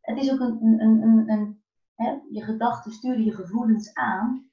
Het 0.00 0.18
is 0.18 0.32
ook 0.32 0.40
een, 0.40 0.62
een, 0.62 1.02
een, 1.02 1.30
een 1.30 1.62
hè, 2.00 2.18
je 2.30 2.42
gedachten 2.42 2.92
sturen 2.92 3.24
je 3.24 3.34
gevoelens 3.34 3.94
aan. 3.94 4.50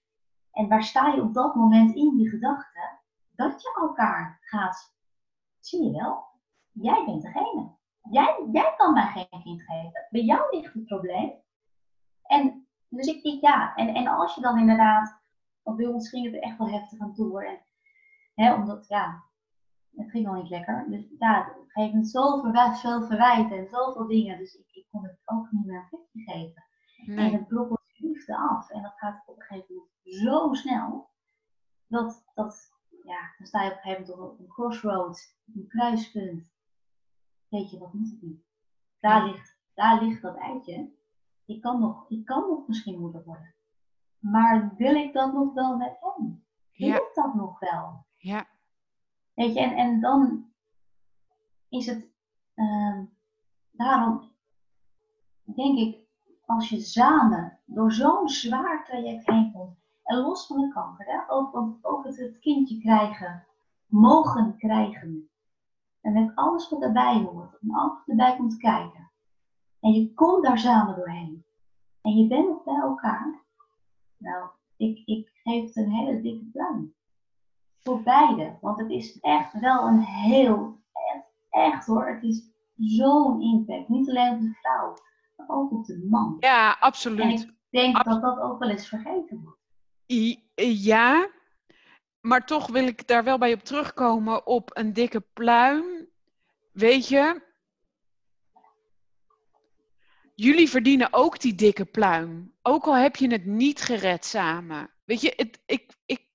En 0.52 0.68
waar 0.68 0.84
sta 0.84 1.08
je 1.08 1.22
op 1.22 1.34
dat 1.34 1.56
moment 1.56 1.96
in 1.96 2.16
die 2.16 2.30
gedachten? 2.30 3.00
Dat 3.36 3.62
je 3.62 3.80
elkaar 3.82 4.38
gaat, 4.42 4.96
zie 5.60 5.84
je 5.84 5.92
wel, 5.92 6.26
jij 6.72 7.06
bent 7.06 7.22
degene. 7.22 7.76
Jij, 8.02 8.48
jij 8.52 8.74
kan 8.78 8.94
mij 8.94 9.08
geen 9.08 9.42
kind 9.44 9.62
geven. 9.62 10.08
Bij 10.10 10.22
jou 10.22 10.56
ligt 10.58 10.74
het 10.74 10.86
probleem. 10.86 11.34
En 12.24 12.68
dus 12.88 13.08
ik, 13.08 13.24
ik 13.24 13.42
ja, 13.42 13.76
en, 13.76 13.96
en 13.96 14.08
als 14.08 14.36
je 14.36 14.42
dan 14.42 14.60
inderdaad, 14.60 15.20
want 15.64 15.78
bij 15.78 15.88
ons 15.88 16.10
ging 16.10 16.26
het 16.26 16.34
er 16.34 16.42
echt 16.42 16.58
wel 16.58 16.70
heftig 16.70 17.00
aan 17.00 17.14
toe 17.14 17.46
En, 17.46 17.62
hè, 18.36 18.54
omdat, 18.54 18.88
ja, 18.88 19.24
het 19.96 20.10
ging 20.10 20.28
al 20.28 20.34
niet 20.34 20.50
lekker. 20.50 20.86
Dus 20.90 21.06
ja, 21.20 21.42
op 21.42 21.64
een 21.64 21.70
gegeven 21.70 22.06
zoveel, 22.06 23.08
verwijten 23.08 23.58
en 23.58 23.68
zoveel 23.68 24.08
dingen. 24.08 24.38
Dus 24.38 24.56
ik, 24.56 24.68
ik 24.72 24.86
kon 24.92 25.04
het 25.04 25.22
ook 25.26 25.52
niet 25.52 25.66
meer 25.66 25.78
een 25.78 25.88
plekje 25.90 26.22
geven. 27.06 27.24
En 27.24 27.32
het 27.32 27.48
brokkelt 27.48 27.82
liefde 27.98 28.38
af. 28.38 28.70
En 28.70 28.82
dat 28.82 28.94
gaat 28.98 29.24
op 29.26 29.36
een 29.36 29.42
gegeven 29.42 29.76
moment 29.76 29.92
zo 30.04 30.54
snel. 30.54 31.10
Dat, 31.88 32.24
dat 32.34 32.72
ja, 33.04 33.34
dan 33.38 33.48
sta 33.48 33.64
je 33.64 33.70
op 33.72 33.76
een 33.76 33.82
gegeven 33.82 34.16
moment 34.16 34.32
op 34.32 34.40
een 34.40 34.48
crossroads, 34.48 35.36
een 35.56 35.68
kruispunt. 35.68 36.52
Weet 37.50 37.72
je, 37.72 37.80
wat 37.80 37.94
moet 37.94 38.12
ik 38.12 38.22
niet? 38.22 38.46
Daar, 39.00 39.26
ligt, 39.26 39.58
daar 39.74 40.04
ligt 40.04 40.22
dat 40.22 40.38
eitje. 40.38 40.92
Ik 41.46 41.62
kan, 41.62 41.80
nog, 41.80 42.10
ik 42.10 42.26
kan 42.26 42.50
nog 42.50 42.68
misschien 42.68 43.00
moeder 43.00 43.24
worden. 43.24 43.56
Maar 44.20 44.76
wil 44.78 44.96
ik 44.96 45.14
dat 45.14 45.34
nog 45.34 45.54
wel 45.54 45.78
met 45.78 45.98
hem? 46.00 46.46
Wil 46.74 46.94
ik 46.94 47.12
dat 47.14 47.34
nog 47.34 47.60
wel? 47.60 48.06
Ja. 48.18 48.48
Weet 49.34 49.54
je, 49.54 49.60
en, 49.60 49.76
en 49.76 50.00
dan 50.02 50.52
is 51.70 51.86
het, 51.86 52.08
uh, 52.56 53.00
daarom 53.72 54.32
denk 55.44 55.78
ik, 55.78 56.07
als 56.48 56.70
je 56.70 56.80
samen 56.80 57.60
door 57.66 57.92
zo'n 57.92 58.30
zwaar 58.30 58.86
traject 58.86 59.26
heen 59.26 59.52
komt, 59.52 59.78
en 60.04 60.18
los 60.18 60.48
van 60.48 60.58
de 60.58 60.74
kanker, 60.74 61.26
ook, 61.82 62.04
het, 62.04 62.18
het 62.18 62.40
kindje 62.40 62.80
krijgen, 62.80 63.46
mogen 63.86 64.58
krijgen, 64.58 65.30
en 66.02 66.14
met 66.14 66.36
alles 66.36 66.70
wat 66.70 66.82
erbij 66.82 67.28
hoort, 67.32 67.58
en 67.62 67.72
alles 67.72 67.94
wat 67.98 68.08
erbij 68.08 68.36
komt 68.36 68.58
kijken, 68.58 69.12
en 69.80 69.92
je 69.92 70.14
komt 70.14 70.44
daar 70.44 70.60
samen 70.60 70.96
doorheen, 70.96 71.46
en 72.02 72.12
je 72.12 72.28
bent 72.28 72.64
bij 72.64 72.80
elkaar, 72.80 73.44
nou, 74.18 74.50
ik, 74.78 75.02
ik 75.06 75.32
geef 75.44 75.66
het 75.66 75.76
een 75.76 75.92
hele 75.92 76.22
dikke 76.22 76.46
pluim. 76.46 76.96
Voor 77.80 78.02
beide. 78.02 78.58
Want 78.62 78.80
het 78.80 78.90
is 78.90 79.20
echt 79.20 79.60
wel 79.60 79.88
een 79.88 80.00
heel, 80.00 80.80
echt, 80.94 81.26
echt 81.50 81.86
hoor, 81.86 82.08
het 82.08 82.24
is 82.24 82.52
zo'n 82.76 83.42
impact. 83.42 83.90
Niet 83.90 84.10
alleen 84.10 84.34
op 84.34 84.40
de 84.40 84.54
vrouw, 84.54 84.94
de 85.48 86.06
man. 86.10 86.38
Ja, 86.40 86.78
absoluut. 86.80 87.20
En 87.20 87.32
ik 87.32 87.54
denk 87.70 88.04
dat 88.04 88.22
dat 88.22 88.40
ook 88.40 88.60
wel 88.60 88.70
eens 88.70 88.88
vergeten 88.88 89.42
wordt. 89.44 89.60
Ja, 90.84 91.30
maar 92.22 92.46
toch 92.46 92.68
wil 92.68 92.88
ik 92.88 93.08
daar 93.08 93.24
wel 93.24 93.38
bij 93.38 93.54
op 93.54 93.64
terugkomen 93.64 94.46
op 94.46 94.78
een 94.78 94.94
dikke 94.94 95.22
pluim. 95.34 96.10
Weet 96.72 97.08
je, 97.08 97.42
jullie 100.36 100.70
verdienen 100.70 101.14
ook 101.14 101.40
die 101.40 101.56
dikke 101.56 101.86
pluim. 101.86 102.56
Ook 102.62 102.86
al 102.86 102.96
heb 102.96 103.16
je 103.16 103.32
het 103.32 103.46
niet 103.46 103.82
gered 103.82 104.26
samen. 104.26 104.90
Weet 105.04 105.22
je, 105.22 105.34
het, 105.36 105.62
ik, 105.66 105.96
ik, 106.06 106.28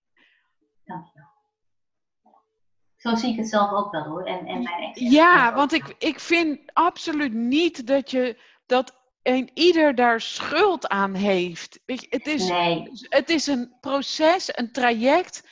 zo 2.97 3.15
zie 3.15 3.31
ik 3.31 3.37
het 3.37 3.49
zelf 3.49 3.71
ook 3.71 3.93
wel 3.93 4.03
hoor. 4.03 4.25
En, 4.25 4.47
en 4.47 4.63
mijn 4.63 4.91
ja, 4.95 5.55
want 5.55 5.73
ik, 5.73 5.95
ik 5.99 6.21
vind 6.21 6.61
absoluut 6.73 7.33
niet 7.33 7.87
dat 7.87 8.11
je 8.11 8.41
dat 8.67 9.02
een 9.23 9.51
ieder 9.55 9.95
daar 9.95 10.21
schuld 10.21 10.89
aan 10.89 11.15
heeft. 11.15 11.81
Weet 11.85 12.01
je, 12.01 12.07
het, 12.11 12.27
is, 12.27 12.49
nee. 12.49 12.91
het 13.09 13.31
is 13.31 13.47
een 13.47 13.77
proces, 13.81 14.57
een 14.57 14.73
traject, 14.73 15.49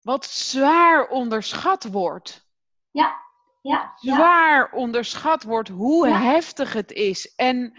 wat 0.00 0.24
zwaar 0.24 1.08
onderschat 1.08 1.84
wordt. 1.84 2.50
Ja, 2.90 3.20
ja. 3.62 3.92
Zwaar 3.96 4.72
onderschat 4.72 5.42
wordt 5.42 5.68
hoe 5.68 6.08
heftig 6.08 6.72
het 6.72 6.92
is. 6.92 7.34
En 7.34 7.78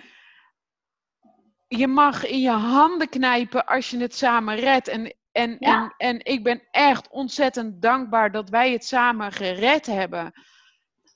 je 1.67 1.87
mag 1.87 2.25
in 2.25 2.39
je 2.39 2.49
handen 2.49 3.09
knijpen 3.09 3.65
als 3.65 3.89
je 3.89 3.97
het 3.97 4.15
samen 4.15 4.55
redt. 4.55 4.87
En 4.87 5.15
en, 5.33 5.59
en, 5.59 5.93
en 5.97 6.25
ik 6.25 6.43
ben 6.43 6.67
echt 6.71 7.09
ontzettend 7.09 7.81
dankbaar 7.81 8.31
dat 8.31 8.49
wij 8.49 8.71
het 8.71 8.85
samen 8.85 9.31
gered 9.31 9.85
hebben. 9.85 10.31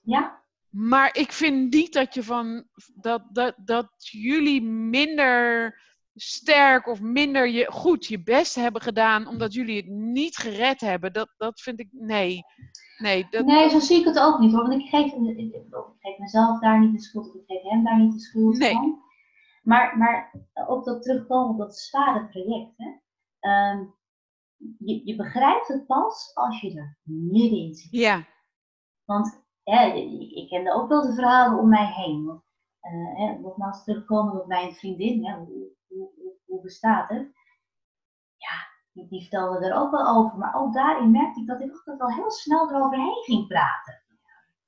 Ja. 0.01 0.43
Maar 0.77 1.15
ik 1.15 1.31
vind 1.31 1.73
niet 1.73 1.93
dat 1.93 2.13
je 2.13 2.23
van 2.23 2.67
dat, 2.95 3.23
dat, 3.31 3.53
dat 3.57 3.89
jullie 3.97 4.61
minder 4.63 5.75
sterk 6.13 6.87
of 6.87 7.01
minder 7.01 7.49
je, 7.49 7.71
goed 7.71 8.05
je 8.05 8.23
best 8.23 8.55
hebben 8.55 8.81
gedaan 8.81 9.27
omdat 9.27 9.53
jullie 9.53 9.75
het 9.75 9.87
niet 9.87 10.37
gered 10.37 10.81
hebben. 10.81 11.13
Dat, 11.13 11.33
dat 11.37 11.61
vind 11.61 11.79
ik 11.79 11.87
nee. 11.91 12.41
Nee, 12.97 13.27
dat... 13.29 13.45
nee, 13.45 13.69
zo 13.69 13.79
zie 13.79 13.99
ik 13.99 14.05
het 14.05 14.19
ook 14.19 14.39
niet 14.39 14.51
hoor. 14.51 14.67
Want 14.67 14.81
ik 14.81 14.89
geef, 14.89 15.13
ik, 15.13 15.37
ik 15.37 15.65
geef 15.99 16.17
mezelf 16.17 16.59
daar 16.59 16.79
niet 16.79 16.93
de 16.93 17.01
schuld, 17.01 17.35
ik 17.35 17.43
geef 17.45 17.61
hem 17.61 17.83
daar 17.83 17.99
niet 17.99 18.13
de 18.13 18.19
schuld 18.19 18.57
nee. 18.57 18.73
van. 18.73 19.01
Maar, 19.63 19.97
maar 19.97 20.33
ook 20.67 20.85
dat 20.85 21.03
terugkomen 21.03 21.49
op 21.49 21.57
dat 21.57 21.77
zware 21.77 22.27
traject. 22.29 22.73
Hè? 22.77 22.89
Ehm, 23.39 23.85
je, 24.77 25.01
je 25.05 25.15
begrijpt 25.15 25.67
het 25.67 25.85
pas 25.85 26.31
als 26.33 26.61
je 26.61 26.77
er 26.77 26.97
middenin 27.03 27.73
zit. 27.73 27.91
Ja. 27.91 28.27
Want 29.05 29.46
hè, 29.71 29.93
ik, 29.93 30.47
kende 30.49 30.73
ook 30.73 30.89
wel 30.89 31.01
de 31.01 31.13
verhalen 31.13 31.59
om 31.59 31.69
mij 31.69 31.93
heen. 31.93 32.41
Uh, 32.81 33.17
hè, 33.17 33.39
nogmaals 33.39 33.83
terugkomen 33.83 34.41
op 34.41 34.47
mijn 34.47 34.75
vriendin, 34.75 35.25
hè, 35.25 35.37
hoe, 35.37 35.67
hoe, 35.87 36.09
hoe, 36.45 36.61
bestaat 36.61 37.09
het? 37.09 37.31
Ja, 38.35 38.67
die, 38.91 39.07
die, 39.07 39.21
vertelde 39.21 39.65
er 39.65 39.75
ook 39.75 39.91
wel 39.91 40.07
over. 40.07 40.37
Maar 40.37 40.55
ook 40.55 40.73
daarin 40.73 41.11
merkte 41.11 41.41
ik 41.41 41.47
dat 41.47 41.61
ik 41.61 41.71
altijd 41.71 41.97
wel 41.97 42.13
heel 42.13 42.31
snel 42.31 42.69
eroverheen 42.69 43.23
ging 43.23 43.47
praten. 43.47 44.03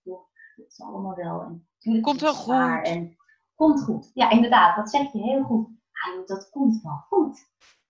Ja, 0.01 0.27
dat 0.55 0.67
is 0.67 0.81
allemaal 0.81 1.15
wel. 1.15 1.41
En 1.41 1.67
natuurlijk 1.73 2.05
komt 2.05 2.21
wel 2.21 2.33
goed. 2.33 2.87
En 2.87 3.17
komt 3.55 3.83
goed. 3.83 4.11
Ja, 4.13 4.29
inderdaad, 4.29 4.75
dat 4.75 4.89
zeg 4.89 5.11
je 5.11 5.19
heel 5.21 5.43
goed. 5.43 5.67
Ah, 5.91 6.27
dat 6.27 6.49
komt 6.49 6.81
wel 6.81 7.05
goed. 7.09 7.47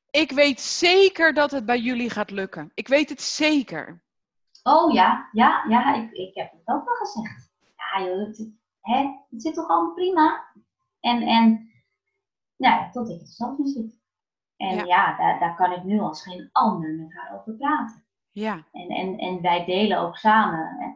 Ik 0.10 0.32
weet 0.32 0.60
zeker 0.60 1.34
dat 1.34 1.51
het 1.51 1.66
bij 1.66 1.80
jullie 1.80 2.10
gaat 2.10 2.32
lukken. 2.32 2.72
Ik 2.74 2.88
weet 2.88 3.10
het 3.10 3.22
zeker. 3.22 4.03
Oh 4.64 4.93
ja, 4.93 5.30
ja, 5.32 5.66
ja, 5.68 5.93
ik, 5.93 6.12
ik 6.12 6.36
heb 6.36 6.51
het 6.51 6.62
ook 6.66 6.86
wel 6.86 6.95
gezegd. 6.95 7.51
Ja, 7.76 8.05
joh, 8.05 8.28
het, 8.28 8.51
hè, 8.82 9.01
het 9.30 9.41
zit 9.41 9.53
toch 9.53 9.68
allemaal 9.68 9.93
prima? 9.93 10.45
En, 10.99 11.22
en 11.22 11.72
nou, 12.57 12.91
tot 12.91 13.10
ik 13.10 13.20
het 13.20 13.30
zelf 13.30 13.57
niet 13.57 13.70
zit. 13.70 13.97
En 14.57 14.86
ja, 14.86 15.18
daar, 15.18 15.39
daar 15.39 15.55
kan 15.55 15.72
ik 15.72 15.84
nu 15.84 15.99
als 15.99 16.24
geen 16.24 16.49
ander 16.51 16.93
met 16.93 17.14
haar 17.14 17.39
over 17.39 17.53
praten. 17.53 18.03
Ja. 18.32 18.66
En, 18.72 18.89
en, 18.89 19.18
en 19.18 19.41
wij 19.41 19.66
delen 19.66 19.99
ook 19.99 20.18
samen. 20.18 20.76
Hè. 20.80 20.91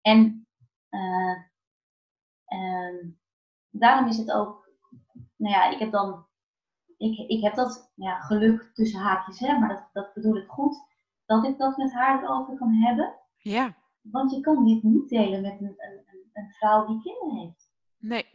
En 0.00 0.46
uh, 0.90 1.36
daarom 3.70 4.08
is 4.08 4.16
het 4.16 4.32
ook, 4.32 4.68
nou 5.36 5.54
ja, 5.54 5.70
ik 5.70 5.78
heb 5.78 5.90
dan 5.90 6.28
ik, 7.00 7.28
ik 7.28 7.42
heb 7.42 7.54
dat 7.54 7.92
ja, 7.94 8.20
geluk 8.20 8.70
tussen 8.74 9.00
haakjes, 9.00 9.38
hè, 9.38 9.58
maar 9.58 9.68
dat, 9.68 9.88
dat 9.92 10.14
bedoel 10.14 10.36
ik 10.36 10.48
goed, 10.48 10.76
dat 11.30 11.44
ik 11.44 11.58
dat 11.58 11.76
met 11.76 11.92
haar 11.92 12.22
erover 12.22 12.56
kan 12.56 12.72
hebben. 12.72 13.14
Ja. 13.36 13.76
Want 14.00 14.30
je 14.30 14.40
kan 14.40 14.64
dit 14.64 14.82
niet 14.82 15.08
delen 15.08 15.42
met 15.42 15.60
een, 15.60 15.74
een, 15.76 16.30
een 16.32 16.50
vrouw 16.50 16.86
die 16.86 17.02
kinderen 17.02 17.36
heeft. 17.36 17.72
Nee. 17.98 18.26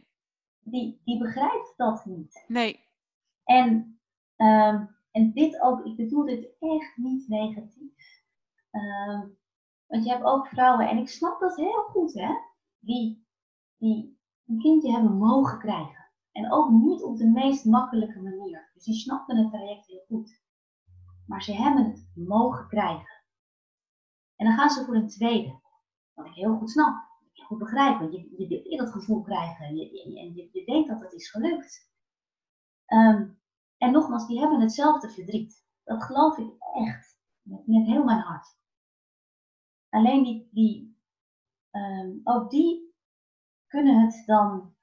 Die, 0.60 1.00
die 1.04 1.18
begrijpt 1.18 1.74
dat 1.76 2.04
niet. 2.04 2.44
Nee. 2.48 2.84
En, 3.44 4.00
um, 4.36 4.96
en 5.10 5.32
dit 5.32 5.60
ook, 5.60 5.84
ik 5.84 5.96
bedoel 5.96 6.24
dit 6.24 6.56
echt 6.58 6.96
niet 6.96 7.28
negatief. 7.28 8.22
Um, 8.70 9.38
want 9.86 10.04
je 10.04 10.10
hebt 10.10 10.24
ook 10.24 10.46
vrouwen, 10.46 10.88
en 10.88 10.98
ik 10.98 11.08
snap 11.08 11.40
dat 11.40 11.56
heel 11.56 11.82
goed, 11.82 12.14
hè, 12.14 12.34
die, 12.78 13.26
die 13.76 14.18
een 14.46 14.58
kindje 14.58 14.92
hebben 14.92 15.16
mogen 15.16 15.58
krijgen. 15.58 16.10
En 16.32 16.52
ook 16.52 16.70
niet 16.70 17.02
op 17.02 17.16
de 17.16 17.26
meest 17.26 17.64
makkelijke 17.64 18.20
manier. 18.20 18.70
Dus 18.74 18.84
die 18.84 18.94
snapten 18.94 19.36
het 19.36 19.50
traject 19.50 19.86
heel 19.86 20.04
goed. 20.08 20.44
Maar 21.26 21.42
ze 21.42 21.54
hebben 21.54 21.84
het 21.84 22.10
mogen 22.14 22.68
krijgen. 22.68 23.24
En 24.36 24.46
dan 24.46 24.54
gaan 24.54 24.70
ze 24.70 24.84
voor 24.84 24.94
een 24.94 25.08
tweede. 25.08 25.60
Wat 26.14 26.26
ik 26.26 26.32
heel 26.32 26.56
goed 26.56 26.70
snap. 26.70 27.04
Ik 27.32 27.42
goed 27.42 27.58
begrijp. 27.58 27.98
Want 27.98 28.12
je, 28.12 28.70
je 28.70 28.76
dat 28.76 28.92
gevoel 28.92 29.22
krijgen. 29.22 29.66
En 29.66 29.76
je, 29.76 30.50
je, 30.52 30.64
denkt 30.64 30.88
dat 30.88 31.00
het 31.00 31.12
is 31.12 31.30
gelukt. 31.30 31.90
Um, 32.86 33.40
en 33.78 33.92
nogmaals, 33.92 34.26
die 34.26 34.40
hebben 34.40 34.60
hetzelfde 34.60 35.10
verdriet. 35.10 35.64
Dat 35.84 36.02
geloof 36.02 36.38
ik 36.38 36.50
echt. 36.74 37.18
Met, 37.42 37.66
met 37.66 37.86
heel 37.86 38.04
mijn 38.04 38.20
hart. 38.20 38.56
Alleen 39.88 40.22
die, 40.22 40.48
die 40.52 40.98
um, 41.70 42.20
ook 42.24 42.50
die 42.50 42.94
kunnen 43.66 44.00
het 44.00 44.22
dan 44.26 44.74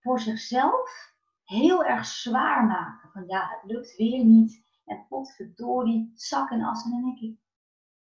voor 0.00 0.20
zichzelf 0.20 1.12
heel 1.44 1.84
erg 1.84 2.06
zwaar 2.06 2.64
maken. 2.64 3.10
Van 3.10 3.24
ja, 3.26 3.48
het 3.48 3.70
lukt 3.70 3.96
weer 3.96 4.24
niet. 4.24 4.63
En 4.84 5.06
potverdorie, 5.08 6.12
zak 6.14 6.50
en 6.50 6.62
as. 6.62 6.84
En 6.84 6.90
dan 6.90 7.02
denk 7.02 7.18
ik, 7.18 7.38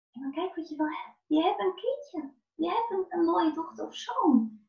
ja, 0.09 0.21
maar 0.21 0.31
kijk 0.31 0.55
wat 0.55 0.69
je 0.69 0.75
wel 0.75 0.87
hebt. 0.87 1.17
Je 1.27 1.43
hebt 1.43 1.59
een 1.59 1.75
kindje. 1.75 2.33
Je 2.55 2.67
hebt 2.67 2.91
een, 2.91 3.19
een 3.19 3.25
mooie 3.25 3.53
dochter 3.53 3.85
of 3.85 3.95
zoon. 3.95 4.59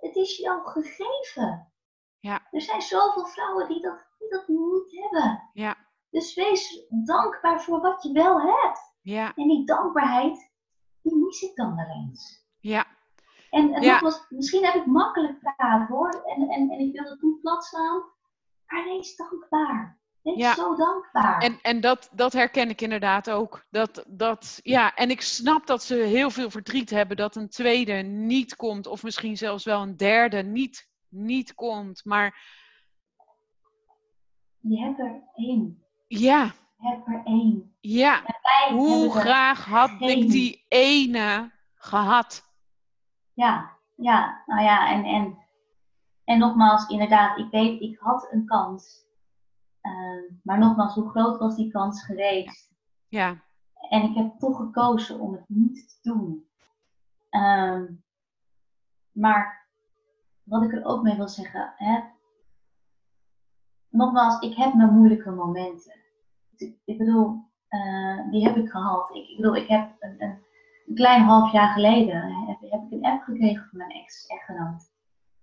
Het 0.00 0.16
is 0.16 0.46
al 0.48 0.64
gegeven. 0.64 1.72
Ja. 2.18 2.48
Er 2.50 2.60
zijn 2.60 2.82
zoveel 2.82 3.26
vrouwen 3.26 3.68
die 3.68 3.80
dat, 3.80 4.06
die 4.18 4.28
dat 4.28 4.48
niet 4.48 5.00
hebben. 5.00 5.50
Ja. 5.52 5.76
Dus 6.10 6.34
wees 6.34 6.86
dankbaar 7.04 7.62
voor 7.62 7.80
wat 7.80 8.02
je 8.02 8.12
wel 8.12 8.40
hebt. 8.40 8.94
Ja. 9.02 9.34
En 9.34 9.48
die 9.48 9.66
dankbaarheid, 9.66 10.50
die 11.02 11.16
mis 11.16 11.42
ik 11.42 11.56
dan 11.56 11.76
wel 11.76 11.88
eens. 11.88 12.46
Ja. 12.58 12.86
En, 13.50 13.72
en 13.72 13.82
ja. 13.82 14.00
was, 14.00 14.26
misschien 14.28 14.64
heb 14.64 14.74
ik 14.74 14.86
makkelijk 14.86 15.38
praten 15.38 15.86
hoor. 15.86 16.10
En, 16.10 16.48
en, 16.48 16.70
en 16.70 16.78
ik 16.78 17.00
wil 17.00 17.10
het 17.10 17.22
niet 17.22 17.40
plat 17.40 17.64
slaan. 17.64 18.02
Maar 18.66 18.84
wees 18.84 19.16
dankbaar. 19.16 19.99
Wees 20.22 20.36
ja. 20.36 20.54
zo 20.54 20.76
dankbaar. 20.76 21.42
En, 21.42 21.58
en 21.62 21.80
dat, 21.80 22.10
dat 22.12 22.32
herken 22.32 22.68
ik 22.68 22.80
inderdaad 22.80 23.30
ook. 23.30 23.64
Dat, 23.70 24.04
dat, 24.08 24.60
ja, 24.62 24.94
en 24.94 25.10
ik 25.10 25.20
snap 25.20 25.66
dat 25.66 25.82
ze 25.82 25.94
heel 25.94 26.30
veel 26.30 26.50
verdriet 26.50 26.90
hebben 26.90 27.16
dat 27.16 27.36
een 27.36 27.48
tweede 27.48 27.92
niet 28.02 28.56
komt. 28.56 28.86
Of 28.86 29.02
misschien 29.02 29.36
zelfs 29.36 29.64
wel 29.64 29.82
een 29.82 29.96
derde 29.96 30.42
niet, 30.42 30.88
niet 31.08 31.54
komt. 31.54 32.04
Maar. 32.04 32.48
Je 34.60 34.80
hebt 34.80 34.98
er 34.98 35.22
één. 35.34 35.84
Ja. 36.06 36.44
Je 36.78 36.88
hebt 36.88 37.06
er 37.06 37.20
één. 37.24 37.74
Ja. 37.80 38.22
Hoe 38.70 39.10
graag 39.10 39.64
had 39.64 39.90
ik 40.00 40.30
die 40.30 40.64
ene 40.68 41.52
gehad? 41.74 42.48
Ja, 43.34 43.78
ja, 43.96 44.42
nou 44.46 44.62
ja, 44.62 44.90
en, 44.90 45.04
en, 45.04 45.38
en 46.24 46.38
nogmaals, 46.38 46.88
inderdaad, 46.88 47.38
ik 47.38 47.50
weet, 47.50 47.80
ik 47.80 47.98
had 47.98 48.28
een 48.30 48.46
kans. 48.46 49.08
Uh, 49.82 50.32
maar 50.42 50.58
nogmaals, 50.58 50.94
hoe 50.94 51.10
groot 51.10 51.38
was 51.38 51.56
die 51.56 51.70
kans 51.70 52.04
geweest? 52.04 52.72
Ja. 53.08 53.42
En 53.88 54.02
ik 54.02 54.14
heb 54.14 54.38
toch 54.38 54.56
gekozen 54.56 55.20
om 55.20 55.32
het 55.32 55.44
niet 55.48 55.88
te 55.88 56.10
doen. 56.10 56.48
Um, 57.30 58.04
maar 59.12 59.68
wat 60.42 60.62
ik 60.62 60.72
er 60.72 60.84
ook 60.84 61.02
mee 61.02 61.16
wil 61.16 61.28
zeggen, 61.28 61.72
hè, 61.76 62.00
nogmaals, 63.88 64.40
ik 64.40 64.56
heb 64.56 64.74
mijn 64.74 64.94
moeilijke 64.94 65.30
momenten. 65.30 65.98
Ik 66.84 66.98
bedoel, 66.98 67.44
uh, 67.68 68.30
die 68.30 68.44
heb 68.44 68.56
ik 68.56 68.70
gehad. 68.70 69.14
Ik, 69.14 69.28
ik 69.28 69.36
bedoel, 69.36 69.56
ik 69.56 69.68
heb 69.68 69.96
een, 69.98 70.22
een 70.22 70.44
een 70.90 70.96
klein 70.96 71.22
half 71.22 71.52
jaar 71.52 71.72
geleden 71.72 72.46
heb, 72.46 72.60
heb 72.60 72.82
ik 72.82 72.90
een 72.90 73.04
app 73.04 73.22
gekregen 73.22 73.66
van 73.68 73.78
mijn 73.78 73.90
ex-echtgenoot. 73.90 74.90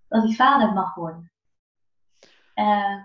Dat 0.07 0.23
hij 0.23 0.33
vader 0.33 0.73
mag 0.73 0.95
worden. 0.95 1.31
Uh, 2.55 3.03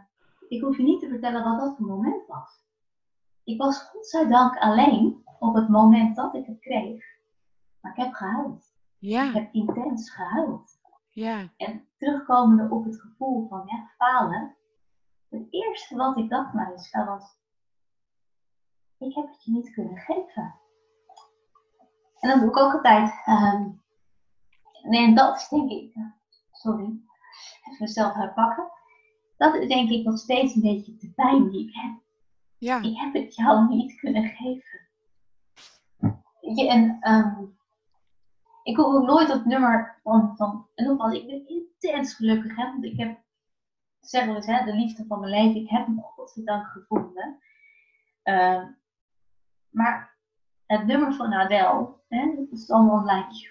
ik 0.52 0.60
hoef 0.60 0.76
je 0.76 0.82
niet 0.82 1.00
te 1.00 1.08
vertellen 1.08 1.44
wat 1.44 1.58
dat 1.58 1.76
voor 1.76 1.86
moment 1.86 2.26
was. 2.26 2.64
Ik 3.44 3.60
was 3.60 3.82
godzijdank 3.82 4.58
alleen 4.58 5.22
op 5.38 5.54
het 5.54 5.68
moment 5.68 6.16
dat 6.16 6.34
ik 6.34 6.46
het 6.46 6.60
kreeg. 6.60 7.04
Maar 7.80 7.92
ik 7.92 8.04
heb 8.04 8.12
gehuild. 8.12 8.74
Ja. 8.98 9.28
Ik 9.28 9.32
heb 9.32 9.52
intens 9.52 10.10
gehuild. 10.10 10.80
Ja. 11.10 11.52
En 11.56 11.88
terugkomende 11.96 12.74
op 12.74 12.84
het 12.84 13.00
gevoel 13.00 13.48
van 13.48 13.62
ja, 13.66 13.90
falen. 13.96 14.56
Het 15.28 15.46
eerste 15.50 15.96
wat 15.96 16.16
ik 16.16 16.28
dacht 16.28 16.52
maar 16.52 16.72
eens 16.72 16.90
was, 16.90 17.36
ik 18.98 19.14
heb 19.14 19.26
het 19.26 19.44
je 19.44 19.50
niet 19.50 19.72
kunnen 19.72 19.98
geven. 19.98 20.54
En 22.18 22.28
dan 22.28 22.40
doe 22.40 22.48
ik 22.48 22.56
ook 22.56 22.72
altijd. 22.72 23.26
Um, 23.26 23.82
en 24.82 25.14
dat 25.14 25.36
is 25.36 25.48
denk 25.48 25.70
ik, 25.70 25.94
sorry, 26.50 26.84
even 27.62 27.76
mezelf 27.78 28.12
herpakken. 28.12 28.70
Dat 29.42 29.54
is 29.54 29.68
denk 29.68 29.90
ik 29.90 30.04
nog 30.04 30.18
steeds 30.18 30.54
een 30.54 30.62
beetje 30.62 30.96
de 30.96 31.12
pijn 31.14 31.50
die 31.50 31.68
ik 31.68 31.74
heb. 31.74 31.92
Ja. 32.58 32.82
Ik 32.82 32.96
heb 32.96 33.12
het 33.12 33.34
jou 33.34 33.68
niet 33.68 33.94
kunnen 33.96 34.28
geven. 34.28 34.80
Je, 36.40 36.68
en 36.68 37.12
um, 37.12 37.56
ik 38.62 38.76
hoef 38.76 38.94
ook 38.94 39.06
nooit 39.06 39.32
het 39.32 39.44
nummer 39.44 40.00
van, 40.02 40.36
van 40.36 40.66
en 40.74 40.86
nogmaals, 40.86 41.14
ik 41.14 41.26
ben 41.26 41.48
intens 41.48 42.14
gelukkig, 42.14 42.56
hè, 42.56 42.64
want 42.64 42.84
ik 42.84 42.98
heb, 42.98 43.18
zeg 44.00 44.26
wel 44.26 44.34
eens, 44.34 44.46
hè, 44.46 44.64
de 44.64 44.74
liefde 44.74 45.04
van 45.06 45.20
mijn 45.20 45.32
leven, 45.32 45.60
ik 45.60 45.68
heb 45.68 45.86
hem 45.86 46.00
godzijdank 46.00 46.66
gevonden. 46.66 47.38
Uh, 48.24 48.64
maar 49.70 50.16
het 50.66 50.86
nummer 50.86 51.14
van 51.14 51.32
Adele, 51.32 51.94
hè, 52.08 52.34
dat 52.36 52.58
is 52.58 52.70
allemaal 52.70 53.04
like, 53.04 53.50